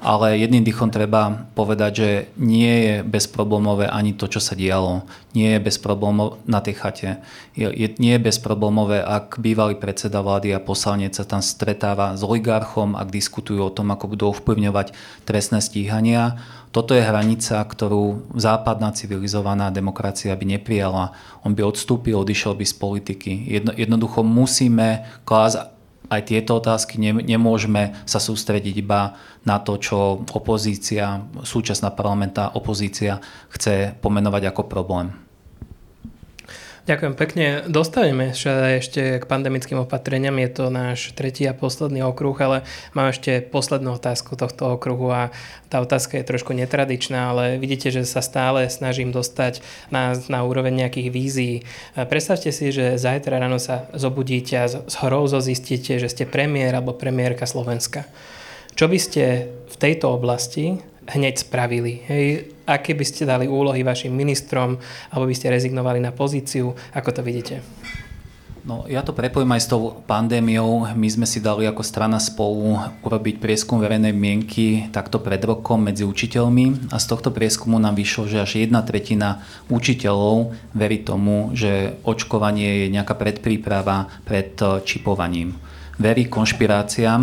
[0.00, 5.04] ale jedným dýchom treba povedať, že nie je bezproblémové ani to, čo sa dialo.
[5.32, 7.10] Nie je bezproblémové na tej chate.
[7.56, 12.24] Je, je, nie je bezproblémové, ak bývalý predseda vlády a poslanec sa tam stretáva s
[12.24, 16.40] oligarchom, ak diskutujú o tom, ako budú ovplyvňovať trestné stíhania.
[16.74, 21.16] Toto je hranica, ktorú západná civilizovaná demokracia by neprijala.
[21.40, 23.32] On by odstúpil, odišiel by z politiky.
[23.48, 25.75] Jedno, jednoducho musíme klásť
[26.06, 33.18] aj tieto otázky nemôžeme sa sústrediť iba na to, čo opozícia, súčasná parlamentná opozícia
[33.50, 35.25] chce pomenovať ako problém.
[36.86, 37.46] Ďakujem pekne.
[37.66, 40.38] Dostaneme sa ešte k pandemickým opatreniam.
[40.38, 42.62] Je to náš tretí a posledný okruh, ale
[42.94, 45.34] mám ešte poslednú otázku tohto okruhu a
[45.66, 50.86] tá otázka je trošku netradičná, ale vidíte, že sa stále snažím dostať na, na úroveň
[50.86, 51.66] nejakých vízií.
[51.98, 56.94] Predstavte si, že zajtra ráno sa zobudíte a s hrôzou zistíte, že ste premiér alebo
[56.94, 58.06] premiérka Slovenska.
[58.78, 62.02] Čo by ste v tejto oblasti hneď spravili?
[62.06, 64.78] Hej, aké by ste dali úlohy vašim ministrom,
[65.10, 66.74] alebo by ste rezignovali na pozíciu?
[66.94, 67.62] Ako to vidíte?
[68.66, 70.90] No, ja to prepojím aj s tou pandémiou.
[70.98, 76.02] My sme si dali ako strana spolu urobiť prieskum verejnej mienky takto pred rokom medzi
[76.02, 81.94] učiteľmi a z tohto prieskumu nám vyšlo, že až jedna tretina učiteľov verí tomu, že
[82.02, 85.54] očkovanie je nejaká predpríprava pred čipovaním.
[86.02, 87.22] Verí konšpiráciám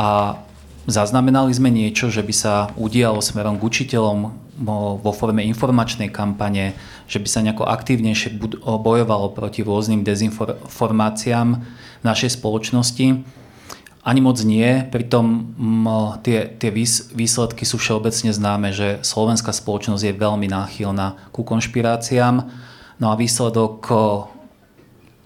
[0.00, 0.40] a
[0.86, 4.18] Zaznamenali sme niečo, že by sa udialo smerom k učiteľom
[5.02, 6.78] vo forme informačnej kampane,
[7.10, 11.48] že by sa nejako aktívnejšie bojovalo proti rôznym dezinformáciám
[12.00, 13.06] v našej spoločnosti.
[14.06, 15.50] Ani moc nie, pritom
[16.22, 16.70] tie, tie
[17.10, 22.46] výsledky sú všeobecne známe, že slovenská spoločnosť je veľmi náchylná ku konšpiráciám.
[23.02, 23.82] No a výsledok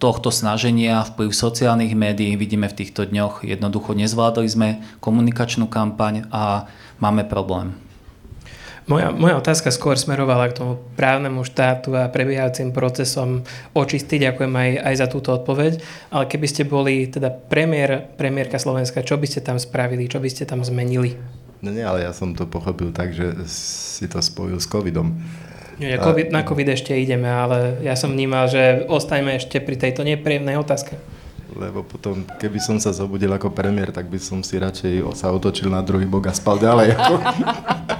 [0.01, 3.45] tohto snaženia, vplyv sociálnych médií vidíme v týchto dňoch.
[3.45, 6.65] Jednoducho nezvládli sme komunikačnú kampaň a
[6.97, 7.77] máme problém.
[8.89, 13.45] Moja, moja otázka skôr smerovala k tomu právnemu štátu a prebiehajúcim procesom
[13.77, 14.33] očistiť.
[14.33, 15.77] Ďakujem aj, aj za túto odpoveď.
[16.09, 20.09] Ale keby ste boli teda premiér, premiérka Slovenska, čo by ste tam spravili?
[20.09, 21.13] Čo by ste tam zmenili?
[21.61, 25.13] No nie, ale ja som to pochopil tak, že si to spojil s covidom.
[25.81, 30.05] Nie, COVID, na COVID ešte ideme, ale ja som vnímal, že ostajme ešte pri tejto
[30.05, 30.93] nepríjemnej otázke.
[31.57, 35.73] Lebo potom, keby som sa zobudil ako premiér, tak by som si radšej sa otočil
[35.73, 36.93] na druhý bok a spal ďalej.
[36.95, 37.13] Ako...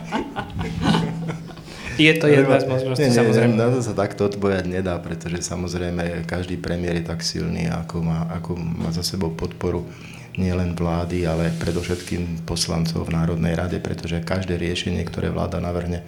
[2.01, 3.53] Je to jedna z možností, nie, samozrejme.
[3.53, 8.25] Na to sa takto odpovedať nedá, pretože samozrejme každý premiér je tak silný, ako má,
[8.31, 9.85] ako má za sebou podporu
[10.33, 16.01] nielen vlády, ale predovšetkým poslancov v Národnej rade, pretože každé riešenie, ktoré vláda navrhne,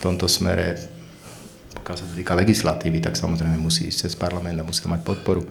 [0.00, 0.80] v tomto smere,
[1.76, 5.44] pokiaľ sa to týka legislatívy, tak samozrejme musí ísť cez parlament a musí mať podporu.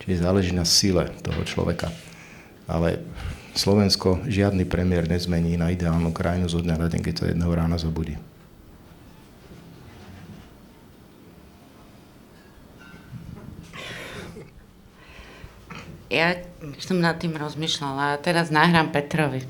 [0.00, 1.92] Čiže záleží na sile toho človeka.
[2.64, 3.04] Ale
[3.52, 7.76] Slovensko žiadny premiér nezmení na ideálnu krajinu zo dňa na deň, keď sa jedného rána
[7.76, 8.16] zobudí.
[16.08, 16.40] Ja
[16.80, 19.44] som nad tým rozmýšľala a teraz nahrám Petrovi.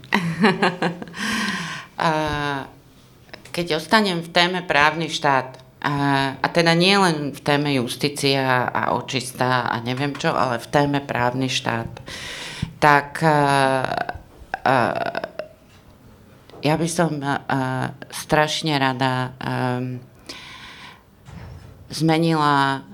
[1.96, 2.10] a
[3.50, 5.94] keď ostanem v téme právny štát, a,
[6.36, 11.00] a teda nie len v téme justícia a očista a neviem čo, ale v téme
[11.00, 11.88] právny štát,
[12.76, 13.36] tak a,
[14.60, 14.76] a,
[16.60, 17.36] ja by som a,
[18.12, 19.80] strašne rada a,
[21.90, 22.84] zmenila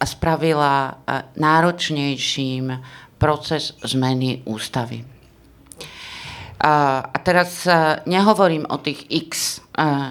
[0.00, 0.96] a spravila
[1.36, 2.72] náročnejším
[3.20, 5.04] proces zmeny ústavy.
[6.60, 7.64] A, teraz
[8.04, 9.30] nehovorím o tých x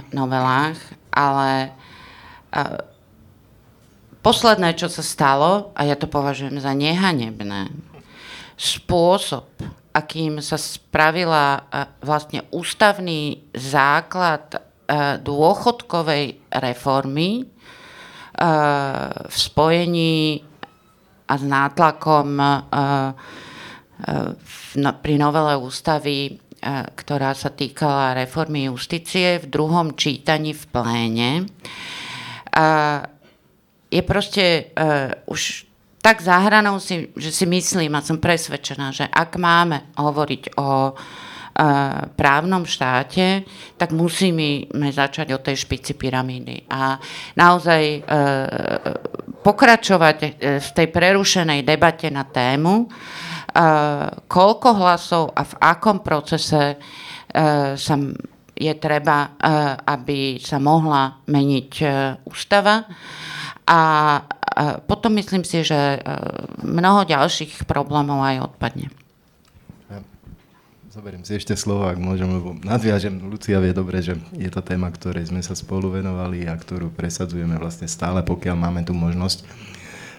[0.10, 0.78] novelách,
[1.14, 1.78] ale
[4.26, 7.70] posledné, čo sa stalo, a ja to považujem za nehanebné,
[8.58, 9.46] spôsob,
[9.94, 11.70] akým sa spravila
[12.02, 14.58] vlastne ústavný základ
[15.22, 17.46] dôchodkovej reformy
[19.30, 20.42] v spojení
[21.30, 22.66] a s nátlakom no,
[24.78, 26.32] pri novele ústavy, e,
[26.96, 31.32] ktorá sa týkala reformy justície v druhom čítaní v pléne.
[33.90, 35.66] Je proste uh, už
[36.00, 40.96] tak záhranou, si, že si myslím a som presvedčená, že ak máme hovoriť o uh,
[42.14, 43.44] právnom štáte,
[43.76, 46.70] tak musíme začať od tej špici pyramídy.
[46.70, 47.02] A
[47.34, 48.04] naozaj uh,
[49.42, 50.18] pokračovať
[50.62, 52.86] v tej prerušenej debate na tému,
[54.30, 56.78] koľko hlasov a v akom procese e,
[57.76, 57.96] sa
[58.60, 59.30] je treba, e,
[59.88, 61.86] aby sa mohla meniť e,
[62.28, 62.86] ústava.
[63.70, 63.82] A
[64.90, 66.02] potom myslím si, že
[66.66, 68.90] mnoho ďalších problémov aj odpadne.
[70.90, 73.22] Zoberiem si ešte slovo, ak môžem, lebo nadviažem.
[73.30, 77.62] Lucia vie dobre, že je to téma, ktorej sme sa spolu venovali a ktorú presadzujeme
[77.62, 79.46] vlastne stále, pokiaľ máme tú možnosť.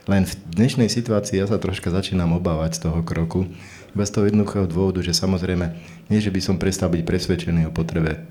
[0.09, 3.44] Len v dnešnej situácii ja sa troška začínam obávať z toho kroku.
[3.92, 5.66] Bez toho jednoduchého dôvodu, že samozrejme,
[6.09, 8.24] nie že by som prestal byť presvedčený o potrebe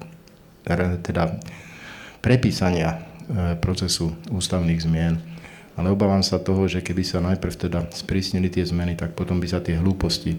[1.03, 1.39] teda
[2.22, 2.97] prepísania e,
[3.57, 5.20] procesu ústavných zmien,
[5.80, 9.47] ale obávam sa toho, že keby sa najprv teda sprísnili tie zmeny, tak potom by
[9.47, 10.36] sa tie hlúposti,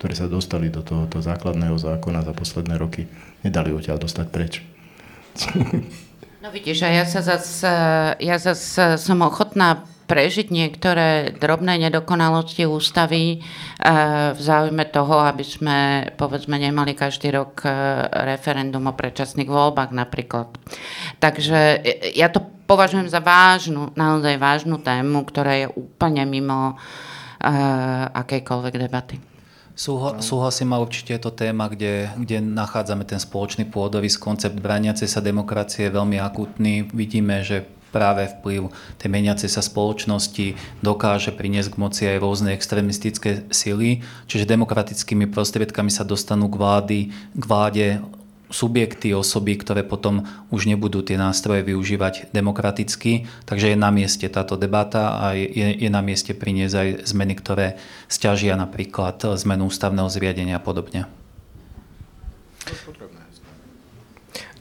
[0.00, 3.04] ktoré sa dostali do tohoto základného zákona za posledné roky,
[3.42, 4.62] nedali odtiaľ dostať preč.
[6.38, 7.66] No vidíš, a ja sa zase,
[8.22, 13.44] ja zase som ochotná prežiť niektoré drobné nedokonalosti ústavy
[14.32, 15.78] v záujme toho, aby sme
[16.16, 17.70] povedzme nemali každý rok e,
[18.24, 20.48] referendum o predčasných voľbách napríklad.
[21.20, 27.48] Takže e, ja to považujem za vážnu, naozaj vážnu tému, ktorá je úplne mimo uh,
[28.12, 29.16] akejkoľvek debaty.
[29.72, 35.08] Súhla, súhlasím a určite je to téma, kde, kde nachádzame ten spoločný pôdový koncept braniacej
[35.08, 36.90] sa demokracie je veľmi akutný.
[36.92, 43.48] Vidíme, že práve vplyv tej meniacej sa spoločnosti dokáže priniesť k moci aj rôzne extrémistické
[43.48, 46.98] sily, čiže demokratickými prostriedkami sa dostanú k, vlády,
[47.34, 47.86] k vláde
[48.48, 53.28] subjekty, osoby, ktoré potom už nebudú tie nástroje využívať demokraticky.
[53.44, 57.76] Takže je na mieste táto debata a je, je na mieste priniesť aj zmeny, ktoré
[58.08, 61.04] stiažia napríklad zmenu ústavného zriadenia a podobne.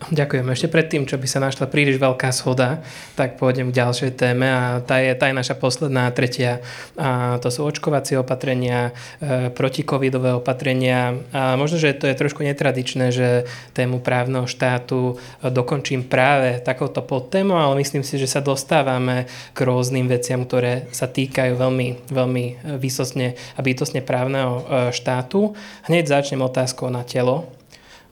[0.07, 0.47] Ďakujem.
[0.47, 2.79] Ešte predtým, čo by sa našla príliš veľká schoda,
[3.19, 6.63] tak pôjdem k ďalšej téme a tá je, tá je naša posledná, tretia.
[6.95, 11.11] A to sú očkovacie opatrenia, e, protikovidové opatrenia.
[11.35, 17.03] A možno, že to je trošku netradičné, že tému právneho štátu e, dokončím práve takouto
[17.03, 22.79] podtémou, ale myslím si, že sa dostávame k rôznym veciam, ktoré sa týkajú veľmi, veľmi
[22.79, 24.61] výsostne a bytostne právneho e,
[24.95, 25.51] štátu.
[25.91, 27.56] Hneď začnem otázkou na telo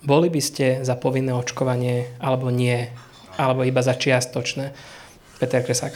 [0.06, 2.88] boli by ste za povinné očkovanie alebo nie?
[3.36, 4.72] Alebo iba za čiastočné?
[5.42, 5.92] Peter Kresák.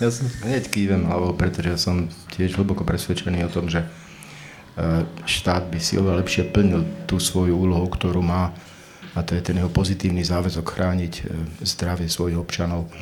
[0.00, 3.88] Ja som hneď kývem hlavou, pretože som tiež hlboko presvedčený o tom, že e,
[5.28, 8.56] štát by si oveľa lepšie plnil tú svoju úlohu, ktorú má
[9.16, 11.22] a to je ten jeho pozitívny záväzok chrániť e,
[11.64, 12.92] zdravie svojich občanov,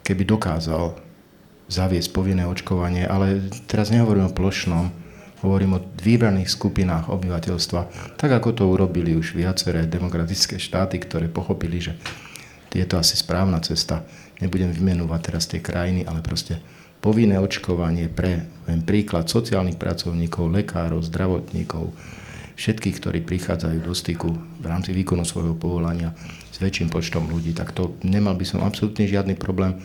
[0.00, 0.96] keby dokázal
[1.68, 4.88] zaviesť povinné očkovanie, ale teraz nehovorím o plošnom,
[5.40, 7.80] Hovorím o vybraných skupinách obyvateľstva,
[8.20, 11.96] tak ako to urobili už viaceré demokratické štáty, ktoré pochopili, že
[12.70, 14.04] je to asi správna cesta.
[14.44, 16.60] Nebudem vymenovať teraz tie krajiny, ale proste
[17.00, 21.88] povinné očkovanie pre, len príklad, sociálnych pracovníkov, lekárov, zdravotníkov,
[22.60, 26.12] všetkých, ktorí prichádzajú do styku v rámci výkonu svojho povolania
[26.52, 29.80] s väčším počtom ľudí, tak to nemal by som absolútne žiadny problém.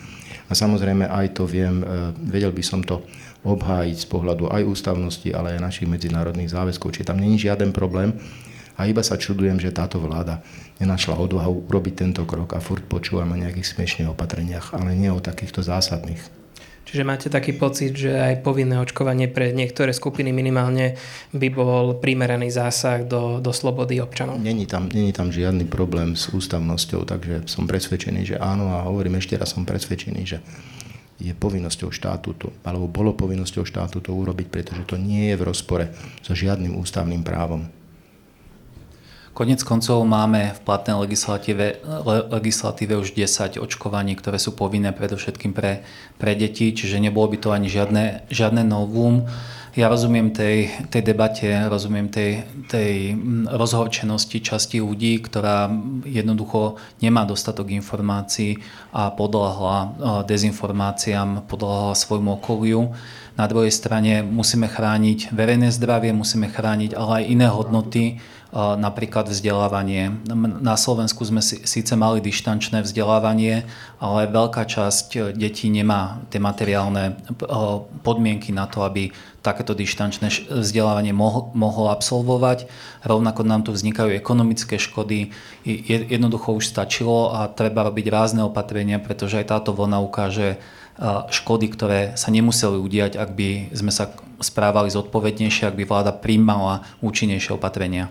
[0.46, 3.02] A samozrejme aj to viem, e, vedel by som to
[3.46, 6.98] obhájiť z pohľadu aj ústavnosti, ale aj našich medzinárodných záväzkov.
[6.98, 8.18] Čiže tam není žiaden problém.
[8.76, 10.44] A iba sa čudujem, že táto vláda
[10.84, 15.24] nenašla odvahu urobiť tento krok a furt počúvame o nejakých smiešných opatreniach, ale nie o
[15.24, 16.20] takýchto zásadných.
[16.86, 20.94] Čiže máte taký pocit, že aj povinné očkovanie pre niektoré skupiny minimálne
[21.34, 24.38] by bol primeraný zásah do, do slobody občanov?
[24.38, 29.18] Není tam, není tam žiadny problém s ústavnosťou, takže som presvedčený, že áno a hovorím
[29.18, 30.38] ešte raz, som presvedčený, že
[31.16, 35.46] je povinnosťou štátu to, alebo bolo povinnosťou štátu to urobiť, pretože to nie je v
[35.48, 35.86] rozpore
[36.20, 37.72] so žiadnym ústavným právom.
[39.36, 41.84] Konec koncov máme v platnej legislatíve,
[42.32, 45.84] legislatíve už 10 očkovaní, ktoré sú povinné predovšetkým pre,
[46.16, 49.28] pre deti, čiže nebolo by to ani žiadne, žiadne novum
[49.76, 55.68] ja rozumiem tej, tej debate, rozumiem tej, tej mm, rozhorčenosti časti ľudí, ktorá
[56.08, 58.64] jednoducho nemá dostatok informácií
[58.96, 62.96] a podľahla dezinformáciám, podľahla svojmu okoliu.
[63.36, 68.24] Na druhej strane musíme chrániť verejné zdravie, musíme chrániť ale aj iné hodnoty,
[68.56, 70.16] napríklad vzdelávanie.
[70.64, 73.68] Na Slovensku sme síce mali dištančné vzdelávanie,
[74.00, 77.20] ale veľká časť detí nemá tie materiálne
[78.00, 79.12] podmienky na to, aby
[79.44, 82.72] takéto dištančné vzdelávanie mohol, absolvovať.
[83.04, 85.36] Rovnako nám tu vznikajú ekonomické škody.
[85.86, 90.58] Jednoducho už stačilo a treba robiť rázne opatrenia, pretože aj táto vlna ukáže
[91.28, 96.88] škody, ktoré sa nemuseli udiať, ak by sme sa správali zodpovednejšie, ak by vláda príjmala
[97.04, 98.08] účinnejšie opatrenia.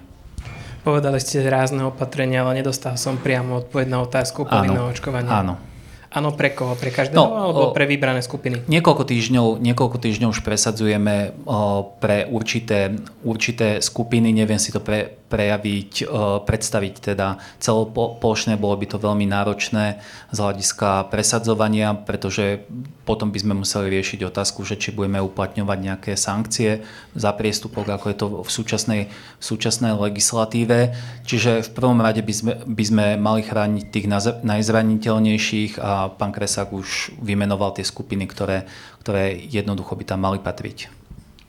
[0.84, 5.32] Povedali ste rázne opatrenia, ale nedostal som priamo odpoveď na otázku povinného očkovania.
[5.40, 5.73] Áno.
[6.14, 6.78] Áno, pre koho?
[6.78, 8.62] Pre každého no, alebo pre vybrané skupiny?
[8.70, 12.94] Niekoľko týždňov, niekoľko týždňov už presadzujeme o, pre určité,
[13.26, 19.26] určité skupiny, neviem si to pre, prejaviť, o, predstaviť teda celoplošné, bolo by to veľmi
[19.26, 19.98] náročné
[20.30, 22.62] z hľadiska presadzovania, pretože
[23.02, 26.86] potom by sme museli riešiť otázku, že či budeme uplatňovať nejaké sankcie
[27.18, 30.94] za priestupok, ako je to v súčasnej, v súčasnej legislatíve.
[31.26, 34.06] Čiže v prvom rade by sme, by sme mali chrániť tých
[34.46, 38.68] najzraniteľnejších a pán Kresák už vymenoval tie skupiny, ktoré,
[39.00, 40.92] ktoré jednoducho by tam mali patriť.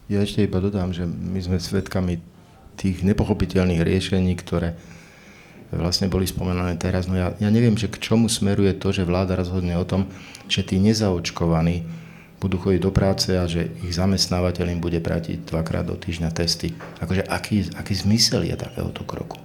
[0.07, 2.21] Ja ešte iba dodám, že my sme svedkami
[2.77, 4.77] tých nepochopiteľných riešení, ktoré
[5.73, 7.09] vlastne boli spomenané teraz.
[7.09, 10.05] No ja, ja neviem, že k čomu smeruje to, že vláda rozhodne o tom,
[10.45, 12.05] že tí nezaočkovaní
[12.37, 16.77] budú chodiť do práce a že ich zamestnávateľ im bude pratiť dvakrát do týždňa testy.
[17.01, 19.41] Akože aký, aký zmysel je takéhoto kroku?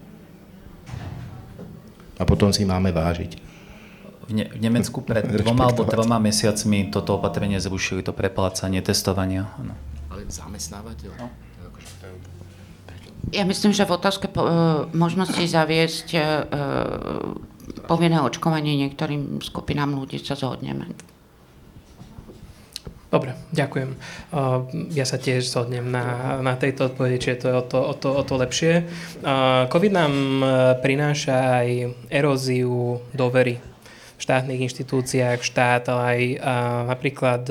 [2.20, 3.49] A potom si máme vážiť.
[4.30, 9.50] V, ne- v Nemecku pred dvoma alebo troma mesiacmi toto opatrenie zrušili, to preplácanie testovania.
[9.58, 9.74] Ano.
[10.14, 11.10] Ale zamestnávateľ?
[11.18, 11.26] No.
[13.30, 14.50] Ja myslím, že v otázke po, e,
[14.94, 16.20] možnosti zaviesť e,
[17.86, 20.86] povinné očkovanie niektorým skupinám ľudí sa zhodneme.
[23.10, 23.98] Dobre, ďakujem.
[24.94, 28.08] Ja sa tiež zhodnem na, na tejto odpovedi, čiže to je o to, o to,
[28.14, 28.86] o to lepšie.
[29.66, 30.46] COVID nám e,
[30.78, 31.68] prináša aj
[32.06, 33.69] eróziu dovery
[34.30, 36.20] štátnych inštitúciách, štát, ale aj
[36.86, 37.42] napríklad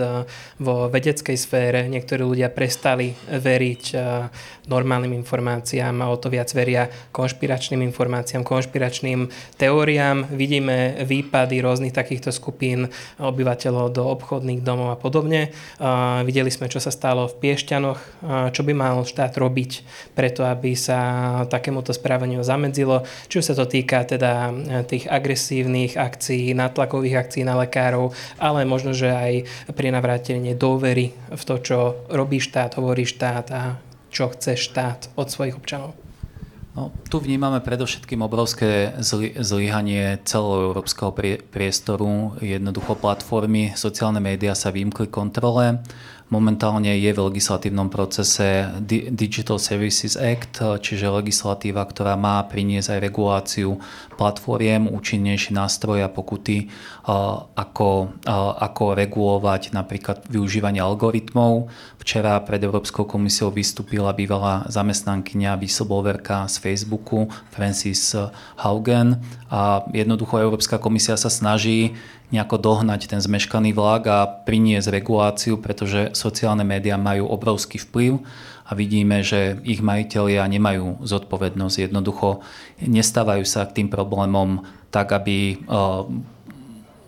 [0.55, 3.99] vo vedeckej sfére niektorí ľudia prestali veriť
[4.71, 9.27] normálnym informáciám a o to viac veria konšpiračným informáciám, konšpiračným
[9.59, 10.31] teóriám.
[10.31, 12.87] Vidíme výpady rôznych takýchto skupín
[13.19, 15.51] obyvateľov do obchodných domov a podobne.
[16.23, 18.23] Videli sme, čo sa stalo v Piešťanoch,
[18.55, 19.83] čo by mal štát robiť
[20.15, 21.01] preto, aby sa
[21.49, 23.03] takémuto správaniu zamedzilo.
[23.27, 24.53] Už sa to týka teda
[24.85, 29.33] tých agresívnych akcií, nátlakových akcií na lekárov, ale možno, že aj
[29.73, 31.77] pri navrátenie dôvery v to, čo
[32.13, 33.61] robí štát, hovorí štát a
[34.13, 35.97] čo chce štát od svojich občanov.
[36.77, 42.37] No, tu vnímame predovšetkým obrovské zly, zlyhanie celoeurópskeho prie, priestoru.
[42.39, 45.81] Jednoducho platformy, sociálne médiá sa vymkli kontrole
[46.29, 48.69] Momentálne je v legislatívnom procese
[49.09, 53.81] Digital Services Act, čiže legislatíva, ktorá má priniesť aj reguláciu
[54.13, 56.69] platformiem, účinnejší nástroj a pokuty,
[57.57, 58.13] ako,
[58.61, 61.73] ako regulovať napríklad využívanie algoritmov.
[61.97, 68.13] Včera pred Európskou komisiou vystúpila bývalá zamestnankyňa whistleblowerka z Facebooku Francis
[68.61, 69.17] Haugen
[69.49, 71.97] a jednoducho Európska komisia sa snaží
[72.29, 78.21] nejako dohnať ten zmeškaný vlak a priniesť reguláciu, pretože sociálne médiá majú obrovský vplyv
[78.69, 81.89] a vidíme, že ich majiteľia nemajú zodpovednosť.
[81.89, 82.45] Jednoducho
[82.85, 84.61] nestávajú sa k tým problémom
[84.93, 85.57] tak, aby eh,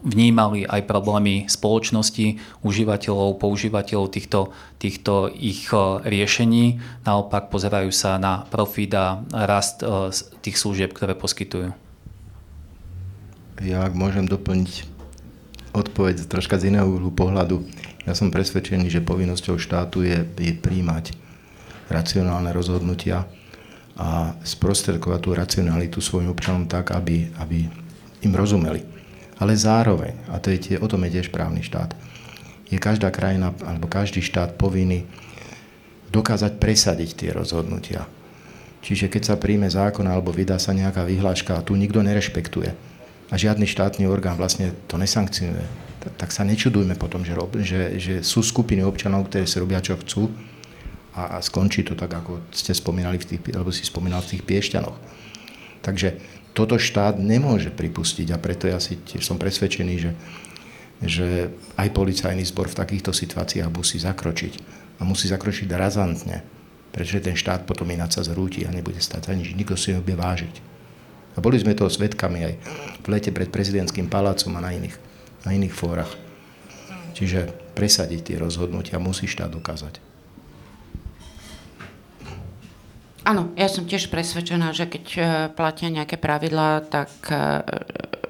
[0.02, 4.49] vnímali aj problémy spoločnosti, užívateľov, používateľov týchto,
[4.81, 6.81] týchto ich eh, riešení.
[7.06, 10.10] Naopak pozerajú sa na profit a rast eh,
[10.41, 11.77] tých služieb, ktoré poskytujú.
[13.61, 14.90] Ja ak môžem doplniť
[15.72, 17.64] odpoveď troška z iného uhlu pohľadu.
[18.03, 21.15] Ja som presvedčený, že povinnosťou štátu je, je príjmať
[21.91, 23.27] racionálne rozhodnutia
[23.99, 27.68] a sprostredkovať tú racionalitu svojim občanom tak, aby, aby
[28.23, 28.84] im rozumeli.
[29.41, 31.98] Ale zároveň, a to je tie, o tom je tiež právny štát,
[32.72, 35.03] je každá krajina alebo každý štát povinný
[36.11, 38.07] dokázať presadiť tie rozhodnutia.
[38.81, 42.90] Čiže keď sa príjme zákon alebo vydá sa nejaká vyhláška a tu nikto nerešpektuje,
[43.32, 45.64] a žiadny štátny orgán vlastne to nesankcionuje,
[46.20, 49.95] tak, sa nečudujme potom, že, rob, že, že sú skupiny občanov, ktoré si robia, čo
[49.95, 50.28] chcú
[51.16, 54.44] a, a skončí to tak, ako ste spomínali v tých, alebo si spomínal v tých
[54.44, 54.98] piešťanoch.
[55.80, 56.20] Takže
[56.52, 60.12] toto štát nemôže pripustiť a preto ja si tiež som presvedčený, že,
[60.99, 61.28] že
[61.80, 64.53] aj policajný zbor v takýchto situáciách musí zakročiť.
[65.02, 66.45] A musí zakročiť razantne,
[66.94, 69.58] pretože ten štát potom ináč sa zrúti a nebude stať ani nič.
[69.58, 70.70] Nikto si ho bude vážiť.
[71.36, 72.53] A boli sme toho svetkami aj
[73.02, 74.95] v lete pred prezidentským palácom a na iných,
[75.48, 76.12] na iných fórach.
[77.16, 80.12] Čiže presadiť tie rozhodnutia musí štát dokázať.
[83.22, 85.22] Áno, ja som tiež presvedčená, že keď e,
[85.53, 87.62] platia nejaké pravidlá, tak e,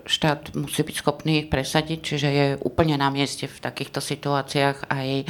[0.03, 5.07] štát musí byť schopný ich presadiť, čiže je úplne na mieste v takýchto situáciách aj
[5.15, 5.26] e,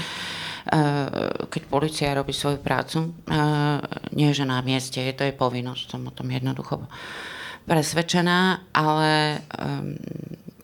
[1.45, 3.14] keď policia robí svoju prácu.
[4.18, 6.81] Nie, že na mieste, je to je povinnosť, som o tom jednoducho
[7.65, 9.95] presvedčená, ale um,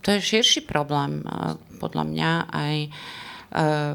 [0.02, 3.94] to je širší problém uh, podľa mňa aj, uh,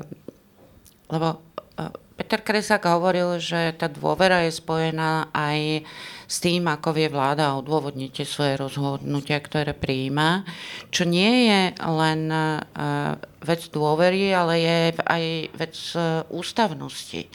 [1.11, 5.83] lebo uh, Peter Kresák hovoril, že tá dôvera je spojená aj
[6.29, 10.49] s tým, ako vie vláda odôvodniť svoje rozhodnutia, ktoré prijíma,
[10.89, 15.25] čo nie je len uh, vec dôvery, ale je aj
[15.59, 17.29] vec uh, ústavnosti.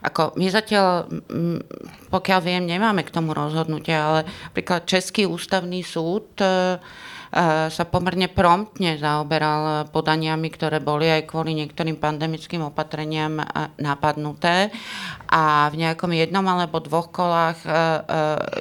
[0.00, 1.12] Ako my zatiaľ,
[2.08, 6.48] pokiaľ viem, nemáme k tomu rozhodnutia, ale napríklad Český ústavný súd e, e,
[7.68, 13.44] sa pomerne promptne zaoberal podaniami, ktoré boli aj kvôli niektorým pandemickým opatreniam e,
[13.76, 14.72] napadnuté.
[15.28, 17.62] A v nejakom jednom alebo dvoch kolách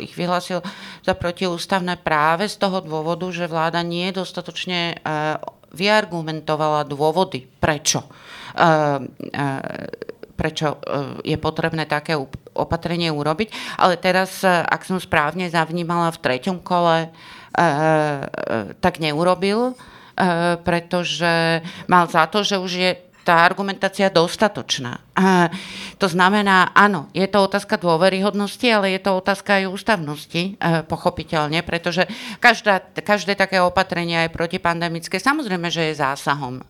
[0.06, 0.62] ich vyhlasil
[1.02, 5.02] za protiústavné práve z toho dôvodu, že vláda nie dostatočne
[5.74, 8.06] vyargumentovala dôvody, prečo
[10.40, 12.16] prečo e, je potrebné také
[12.56, 13.76] opatrenie urobiť.
[13.76, 17.10] Ale teraz, e, ak som správne zavnímala v treťom kole, e,
[18.80, 19.76] tak neurobil,
[20.68, 22.92] pretože mal za to, že už je
[23.30, 25.06] tá argumentácia dostatočná.
[25.14, 25.54] A
[26.02, 31.62] to znamená, áno, je to otázka dôveryhodnosti, ale je to otázka aj ústavnosti, e, pochopiteľne,
[31.62, 32.10] pretože
[32.42, 36.64] každá, každé také opatrenie aj protipandemické, samozrejme, že je zásahom e,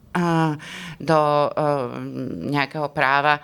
[0.99, 1.49] do e,
[2.51, 3.39] nejakého práva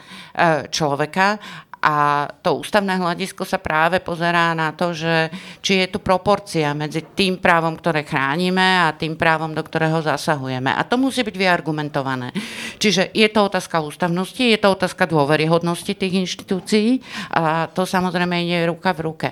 [0.68, 1.40] človeka
[1.86, 5.30] a to ústavné hľadisko sa práve pozerá na to, že
[5.62, 10.74] či je tu proporcia medzi tým právom, ktoré chránime a tým právom, do ktorého zasahujeme.
[10.74, 12.34] A to musí byť vyargumentované.
[12.82, 18.66] Čiže je to otázka ústavnosti, je to otázka dôveryhodnosti tých inštitúcií a to samozrejme je
[18.66, 19.30] ruka v ruke.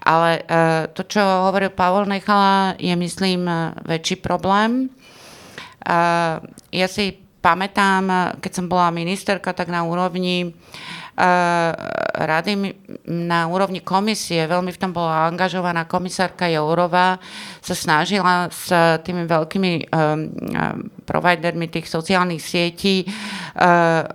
[0.00, 3.44] Ale e, to, čo hovoril Pavol Nechala, je, myslím,
[3.84, 4.88] väčší problém.
[5.84, 5.94] E,
[6.72, 10.52] ja si pamätám, keď som bola ministerka, tak na úrovni
[12.20, 12.52] rady
[13.12, 17.20] na úrovni komisie, veľmi v tom bola angažovaná komisárka Jourová,
[17.60, 18.72] sa snažila s
[19.04, 20.32] tými veľkými um,
[21.04, 23.02] providermi tých sociálnych sietí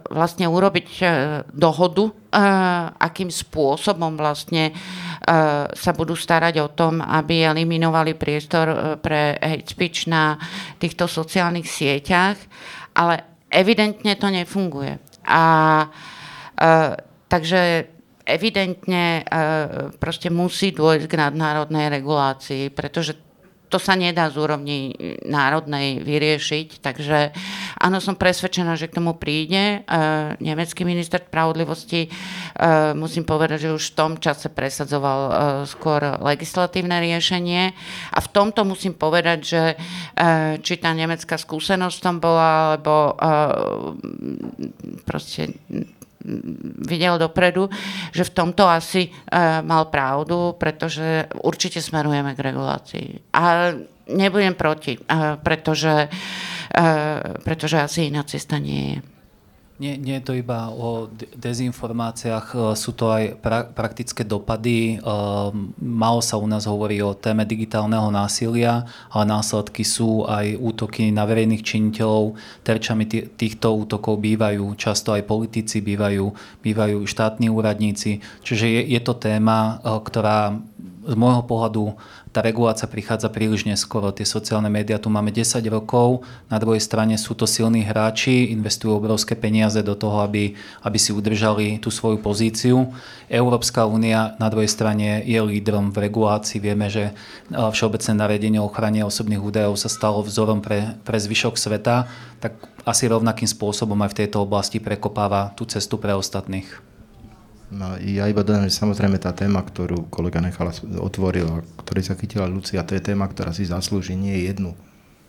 [0.10, 0.88] vlastne urobiť
[1.52, 2.08] dohodu,
[2.98, 4.72] akým spôsobom vlastne
[5.76, 10.40] sa budú starať o tom, aby eliminovali priestor pre hate speech na
[10.80, 12.40] týchto sociálnych sieťach,
[12.96, 14.98] ale evidentne to nefunguje.
[15.28, 15.44] A
[15.86, 16.15] Uh,
[17.28, 17.92] takže
[18.26, 23.22] evidentne uh, proste musí dôjsť k nadnárodnej regulácii, pretože
[23.66, 24.94] to sa nedá z úrovni
[25.26, 27.34] národnej vyriešiť, takže
[27.82, 29.84] áno, som presvedčená, že k tomu príde.
[29.90, 35.34] Uh, nemecký minister spravodlivosti, uh, musím povedať, že už v tom čase presadzoval uh,
[35.66, 37.74] skôr legislatívne riešenie
[38.14, 39.64] a v tomto musím povedať, že
[40.62, 43.18] či tá nemecká skúsenosť tam bola, alebo
[45.04, 45.52] proste
[46.86, 47.70] videl dopredu,
[48.12, 53.08] že v tomto asi uh, mal pravdu, pretože určite smerujeme k regulácii.
[53.34, 53.72] A
[54.10, 59.15] nebudem proti, uh, pretože, uh, pretože asi iná cesta nie je.
[59.76, 65.04] Nie, nie je to iba o dezinformáciách, e, sú to aj pra- praktické dopady.
[65.84, 71.28] Málo sa u nás hovorí o téme digitálneho násilia, ale následky sú aj útoky na
[71.28, 72.40] verejných činiteľov.
[72.64, 73.04] Terčami
[73.36, 76.24] týchto útokov bývajú často aj politici, bývajú,
[76.64, 78.24] bývajú štátni úradníci.
[78.48, 80.56] Čiže je, je to téma, ktorá
[81.06, 81.84] z môjho pohľadu
[82.36, 84.12] tá regulácia prichádza príliš neskoro.
[84.12, 89.00] Tie sociálne médiá tu máme 10 rokov, na druhej strane sú to silní hráči, investujú
[89.00, 90.52] obrovské peniaze do toho, aby,
[90.84, 92.92] aby si udržali tú svoju pozíciu.
[93.32, 96.60] Európska únia na druhej strane je lídrom v regulácii.
[96.60, 97.16] Vieme, že
[97.54, 102.10] Všeobecné nariadenie o ochrane osobných údajov sa stalo vzorom pre, pre zvyšok sveta,
[102.42, 106.95] tak asi rovnakým spôsobom aj v tejto oblasti prekopáva tú cestu pre ostatných.
[107.74, 110.70] No, ja iba dodám, že samozrejme tá téma, ktorú kolega Nechala
[111.02, 114.78] otvoril a ktorej sa chytila Lucia, to je téma, ktorá si zaslúži nie jednu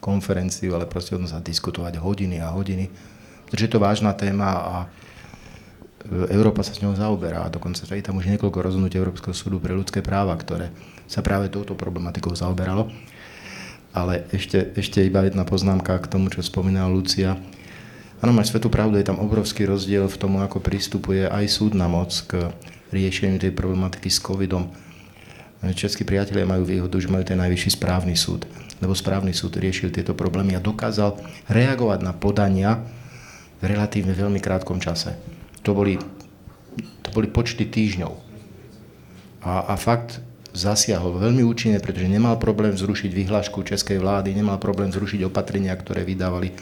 [0.05, 2.93] konferenciu, ale proste o sa diskutovať hodiny a hodiny,
[3.49, 4.75] pretože je to vážna téma a
[6.31, 9.75] Európa sa s ňou zaoberá a dokonca je tam už niekoľko rozhodnutí Európskeho súdu pre
[9.75, 10.71] ľudské práva, ktoré
[11.11, 12.93] sa práve touto problematikou zaoberalo.
[13.97, 17.41] Ale ešte, ešte iba jedna poznámka k tomu, čo spomínala Lucia.
[18.17, 22.17] Áno, máš svetú pravdu, je tam obrovský rozdiel v tom, ako pristupuje aj súdna moc
[22.25, 22.49] k
[22.89, 24.73] riešeniu tej problematiky s covidom.
[25.77, 28.49] Českí priatelia majú výhodu, že majú ten najvyšší správny súd,
[28.81, 31.21] lebo správny súd riešil tieto problémy a dokázal
[31.53, 32.81] reagovať na podania
[33.61, 35.13] v relatívne veľmi krátkom čase.
[35.61, 36.01] To boli,
[37.05, 38.13] to boli počty týždňov.
[39.45, 40.25] A, a fakt
[40.57, 46.09] zasiahol veľmi účinne, pretože nemal problém zrušiť vyhlášku českej vlády, nemal problém zrušiť opatrenia, ktoré
[46.09, 46.57] vydávali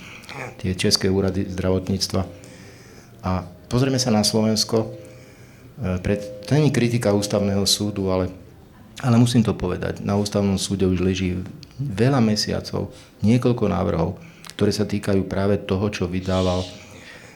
[0.59, 2.23] tie české úrady zdravotníctva.
[3.23, 4.83] A pozrieme sa na Slovensko.
[4.83, 8.35] E, pred, to není kritika ústavného súdu, ale,
[8.99, 10.03] ale musím to povedať.
[10.03, 11.39] Na ústavnom súde už leží
[11.79, 12.91] veľa mesiacov,
[13.23, 14.19] niekoľko návrhov,
[14.59, 16.66] ktoré sa týkajú práve toho, čo vydával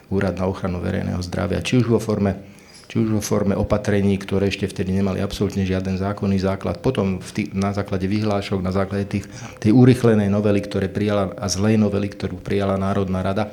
[0.08, 1.60] Úrad na ochranu verejného zdravia.
[1.60, 2.47] Či už vo forme
[2.88, 7.30] či už vo forme opatrení, ktoré ešte vtedy nemali absolútne žiaden zákonný základ, potom v
[7.36, 9.28] tý, na základe vyhlášok, na základe tých,
[9.60, 13.52] tej urychlenej novely, ktoré prijala, a zlej novely, ktorú prijala Národná rada,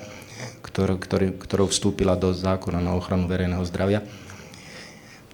[0.64, 4.08] ktor, ktorý, ktorou vstúpila do zákona na ochranu verejného zdravia.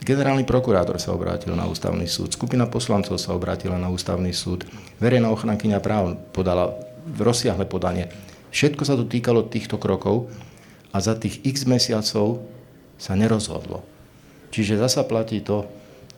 [0.02, 4.66] Generálny prokurátor sa obrátil na ústavný súd, skupina poslancov sa obrátila na ústavný súd,
[4.98, 6.74] verejná ochrankyňa práv podala
[7.22, 8.10] rozsiahle podanie.
[8.50, 10.26] Všetko sa to týkalo týchto krokov
[10.90, 12.42] a za tých x mesiacov
[12.98, 13.91] sa nerozhodlo.
[14.52, 15.66] Čiže zasa platí to,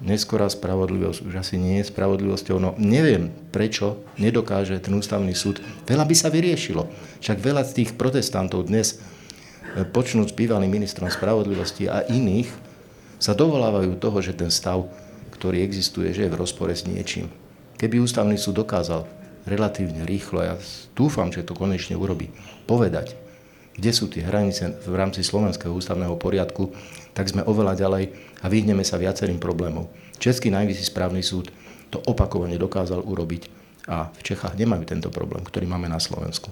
[0.03, 2.57] neskorá spravodlivosť už asi nie je spravodlivosťou.
[2.59, 5.63] No neviem, prečo nedokáže ten ústavný súd.
[5.87, 6.89] Veľa by sa vyriešilo.
[7.23, 12.49] Však veľa z tých protestantov dnes, e, počnúť s bývalým ministrom spravodlivosti a iných,
[13.23, 14.83] sa dovolávajú toho, že ten stav,
[15.31, 17.31] ktorý existuje, že je v rozpore s niečím.
[17.79, 19.07] Keby ústavný súd dokázal
[19.47, 20.55] relatívne rýchlo, ja
[20.91, 22.31] dúfam, že to konečne urobí,
[22.67, 23.15] povedať,
[23.79, 26.75] kde sú tie hranice v rámci slovenského ústavného poriadku,
[27.13, 28.03] tak sme oveľa ďalej
[28.41, 29.89] a vyhneme sa viacerým problémom.
[30.17, 31.53] Český najvyšší správny súd
[31.93, 33.49] to opakovane dokázal urobiť
[33.85, 36.49] a v Čechách nemajú tento problém, ktorý máme na Slovensku.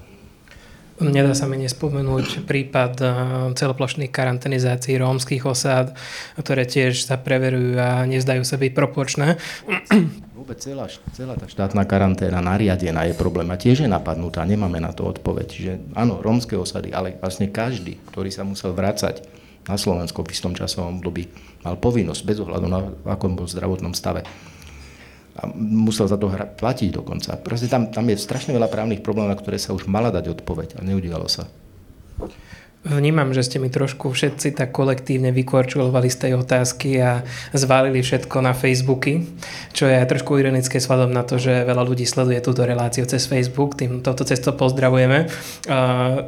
[1.01, 3.09] Nedá sa mi nespomenúť prípad eh,
[3.57, 5.97] celoplošných karantenizácií rómskych osád,
[6.37, 9.41] ktoré tiež sa preverujú a nezdajú sa byť proporčné.
[10.37, 10.85] Vôbec celá,
[11.17, 15.47] celá tá štátna karanténa nariadená je problém a tiež je napadnutá, nemáme na to odpoveď.
[15.49, 19.25] Čiže áno, rómske osady, ale vlastne každý, ktorý sa musel vrácať
[19.71, 21.31] na Slovensko v istom časovom období,
[21.63, 24.27] mal povinnosť bez ohľadu na akom bol zdravotnom stave
[25.31, 27.39] a musel za to hra, platiť dokonca.
[27.39, 30.75] Proste tam, tam je strašne veľa právnych problémov, na ktoré sa už mala dať odpoveď
[30.75, 31.47] a neudialo sa.
[32.81, 37.21] Vnímam, že ste mi trošku všetci tak kolektívne vykorčulovali z tej otázky a
[37.53, 39.21] zvalili všetko na Facebooky,
[39.69, 43.77] čo je trošku ironické sladom na to, že veľa ľudí sleduje túto reláciu cez Facebook,
[43.77, 45.29] tým toto cesto pozdravujeme.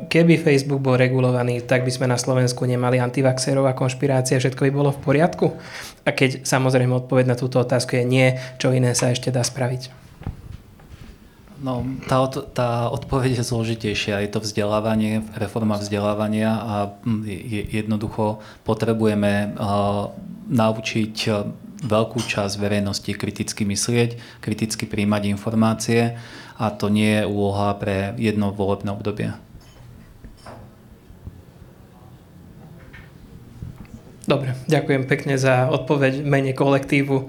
[0.05, 4.71] Keby Facebook bol regulovaný, tak by sme na Slovensku nemali antivaxerov a konšpirácia, všetko by
[4.77, 5.57] bolo v poriadku?
[6.05, 8.27] A keď samozrejme odpoveď na túto otázku je nie,
[8.61, 10.02] čo iné sa ešte dá spraviť?
[11.63, 11.79] No,
[12.11, 14.19] tá, tá odpoveď je zložitejšia.
[14.19, 16.75] Je to vzdelávanie, reforma vzdelávania a
[17.07, 17.23] hm,
[17.71, 20.11] jednoducho potrebujeme uh,
[20.51, 21.15] naučiť
[21.83, 26.19] veľkú časť verejnosti kriticky myslieť, kriticky príjmať informácie
[26.59, 29.31] a to nie je úloha pre jedno volebné obdobie.
[34.23, 37.27] Dobre, ďakujem pekne za odpoveď mene kolektívu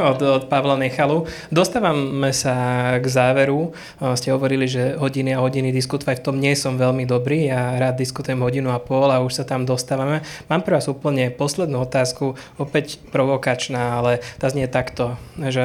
[0.00, 1.28] od, od Pavla Nechalu.
[1.52, 2.56] Dostávame sa
[2.96, 3.76] k záveru.
[4.16, 7.52] Ste hovorili, že hodiny a hodiny diskutovať v tom nie som veľmi dobrý.
[7.52, 10.24] Ja rád diskutujem hodinu a pol a už sa tam dostávame.
[10.48, 15.64] Mám pre vás úplne poslednú otázku, opäť provokačná, ale tá znie takto, že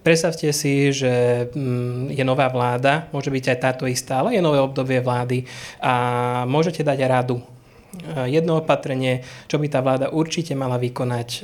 [0.00, 4.56] Predstavte si, že mm, je nová vláda, môže byť aj táto istá, ale je nové
[4.56, 5.44] obdobie vlády
[5.76, 5.92] a
[6.48, 7.59] môžete dať radu Eh,
[8.28, 11.42] jedno opatrenie, čo by tá vláda určite mala vykonať eh,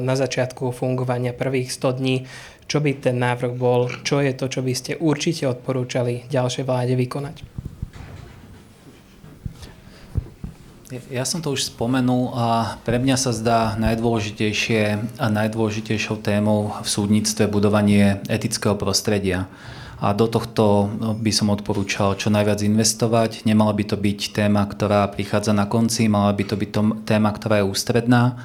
[0.00, 2.16] na začiatku fungovania prvých 100 dní,
[2.70, 6.94] čo by ten návrh bol, čo je to, čo by ste určite odporúčali ďalšej vláde
[6.94, 7.36] vykonať?
[11.06, 14.82] Ja som to už spomenul a pre mňa sa zdá najdôležitejšie
[15.22, 19.46] a najdôležitejšou témou v súdnictve budovanie etického prostredia
[20.00, 23.44] a do tohto no, by som odporúčal čo najviac investovať.
[23.44, 26.70] Nemala by to byť téma, ktorá prichádza na konci, mala by to byť
[27.04, 28.40] téma, ktorá je ústredná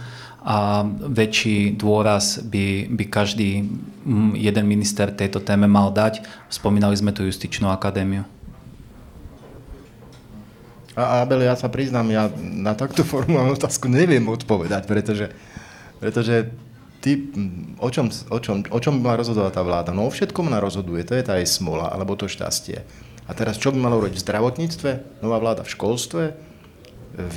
[0.46, 3.66] a väčší dôraz by, by každý
[4.06, 6.22] mm, jeden minister tejto téme mal dať.
[6.54, 8.28] Spomínali sme tu justičnú akadémiu.
[10.96, 15.28] A Abel, ja sa priznám, ja na takto formálnu otázku neviem odpovedať, pretože,
[15.98, 16.52] pretože
[17.06, 17.30] ty,
[17.78, 19.94] o čom, o, čom, o čom by mala rozhodovať tá vláda?
[19.94, 22.82] No o všetkom ona rozhoduje, to je tá jej smola, alebo to šťastie.
[23.30, 24.90] A teraz čo by malo robiť v zdravotníctve,
[25.22, 26.24] nová vláda v školstve,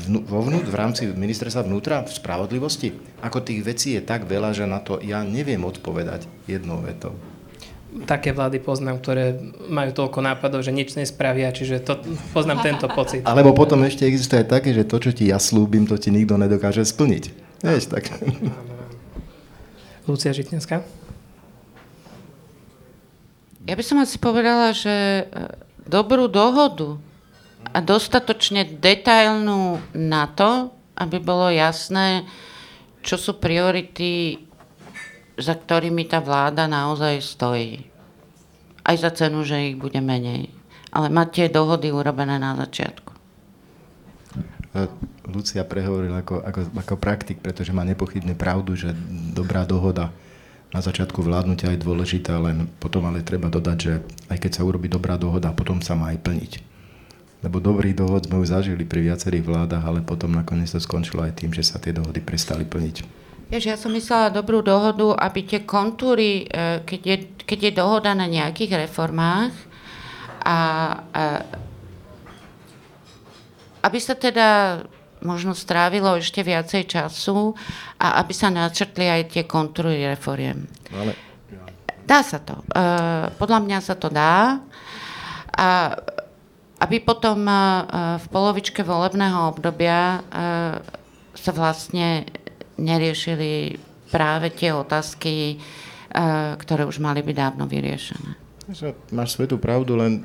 [0.08, 2.96] vnú, vo vnút, v rámci ministerstva vnútra, v spravodlivosti?
[3.20, 7.12] Ako tých vecí je tak veľa, že na to ja neviem odpovedať jednou vetou
[8.04, 11.96] také vlády poznám, ktoré majú toľko nápadov, že nič nespravia, čiže to,
[12.36, 13.24] poznám tento pocit.
[13.28, 16.84] Alebo potom ešte existuje také, že to, čo ti ja slúbim, to ti nikto nedokáže
[16.84, 17.24] splniť.
[17.64, 18.12] Vieš, tak.
[20.08, 20.80] Lucia Žitňanská?
[23.68, 25.24] Ja by som asi povedala, že e,
[25.84, 26.96] dobrú dohodu
[27.68, 32.24] a dostatočne detailnú na to, aby bolo jasné,
[33.04, 34.40] čo sú priority,
[35.36, 37.84] za ktorými tá vláda naozaj stojí.
[38.82, 40.48] Aj za cenu, že ich bude menej.
[40.88, 43.12] Ale mať tie dohody urobené na začiatku.
[45.28, 48.96] Lucia prehovorila ako, ako, ako praktik, pretože má nepochybne pravdu, že
[49.38, 50.10] dobrá dohoda
[50.68, 53.92] na začiatku vládnutia je dôležitá, len potom ale treba dodať, že
[54.28, 56.52] aj keď sa urobí dobrá dohoda, potom sa má aj plniť.
[57.40, 61.40] Lebo dobrý dohod sme už zažili pri viacerých vládach, ale potom nakoniec to skončilo aj
[61.40, 62.96] tým, že sa tie dohody prestali plniť.
[63.48, 67.16] Jež, ja som myslela dobrú dohodu, aby tie kontúry, e, keď je,
[67.48, 69.56] keď je dohoda na nejakých reformách
[70.44, 70.58] a,
[71.16, 71.24] a
[73.88, 74.82] aby sa teda
[75.22, 77.54] možno strávilo ešte viacej času
[77.98, 80.66] a aby sa načrtli aj tie kontúry reforiem.
[80.94, 81.14] Ale...
[82.08, 82.64] Dá sa to.
[82.72, 82.82] E,
[83.36, 84.64] podľa mňa sa to dá.
[85.52, 85.92] A
[86.80, 87.52] aby potom e,
[88.16, 90.20] v polovičke volebného obdobia e,
[91.36, 92.24] sa vlastne
[92.80, 93.76] neriešili
[94.08, 95.60] práve tie otázky,
[96.56, 98.32] ktoré už mali byť dávno vyriešené.
[99.12, 100.24] Máš svetú pravdu, len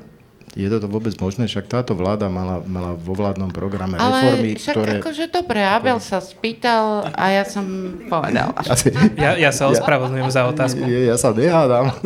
[0.54, 1.50] je toto vôbec možné?
[1.50, 4.92] Však táto vláda mala, mala vo vládnom programe Ale reformy, však ktoré...
[5.02, 7.66] akože dobre, Abel sa spýtal a ja som
[8.06, 8.54] povedala.
[9.18, 10.82] Ja, ja sa ospravedlňujem za otázku.
[10.86, 11.90] Ja, ja sa nehádam.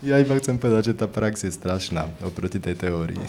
[0.00, 3.20] Ja iba chcem povedať, že tá prax je strašná oproti tej teórii.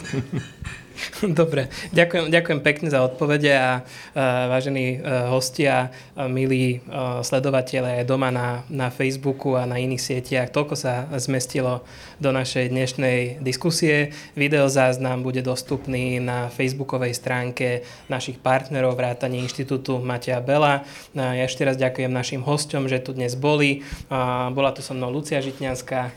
[1.40, 8.04] Dobre, ďakujem, ďakujem pekne za odpovede a uh, vážení uh, hostia, uh, milí uh, sledovateľe
[8.06, 10.54] doma na, na Facebooku a na iných sieťach.
[10.54, 11.84] Toľko sa zmestilo
[12.22, 14.14] do našej dnešnej diskusie.
[14.38, 20.84] Videozáznam bude dostupný na facebookovej stránke našich partnerov vrátane Inštitútu Matia Bela.
[21.14, 23.84] Uh, ja ešte raz ďakujem našim hostom, že tu dnes boli.
[24.12, 26.14] Uh, bola tu so mnou Lucia Žitňanská.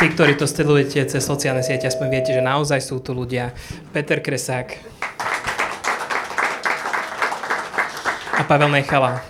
[0.00, 3.52] Tí, ktorí to sledujete cez sociálne siete, aspoň viete, že naozaj sú tu ľudia.
[3.92, 4.80] Peter Kresák
[8.32, 9.20] a Pavel Nechala.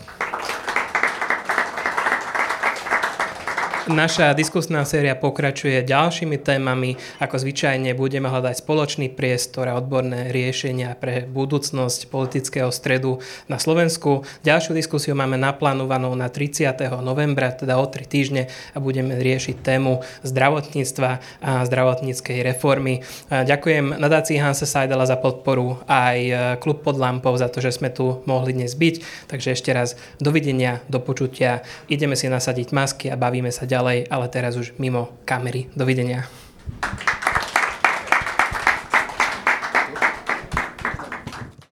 [3.88, 7.00] Naša diskusná séria pokračuje ďalšími témami.
[7.16, 14.28] Ako zvyčajne budeme hľadať spoločný priestor a odborné riešenia pre budúcnosť politického stredu na Slovensku.
[14.44, 16.76] Ďalšiu diskusiu máme naplánovanú na 30.
[17.00, 23.00] novembra, teda o 3 týždne a budeme riešiť tému zdravotníctva a zdravotníckej reformy.
[23.32, 26.18] Ďakujem nadácii Hansa Seidela za podporu aj
[26.60, 29.24] klub pod lampou za to, že sme tu mohli dnes byť.
[29.24, 31.64] Takže ešte raz dovidenia, do počutia.
[31.88, 35.72] Ideme si nasadiť masky a bavíme sa ďalej ďalej, ale teraz už mimo kamery.
[35.72, 36.28] Dovidenia.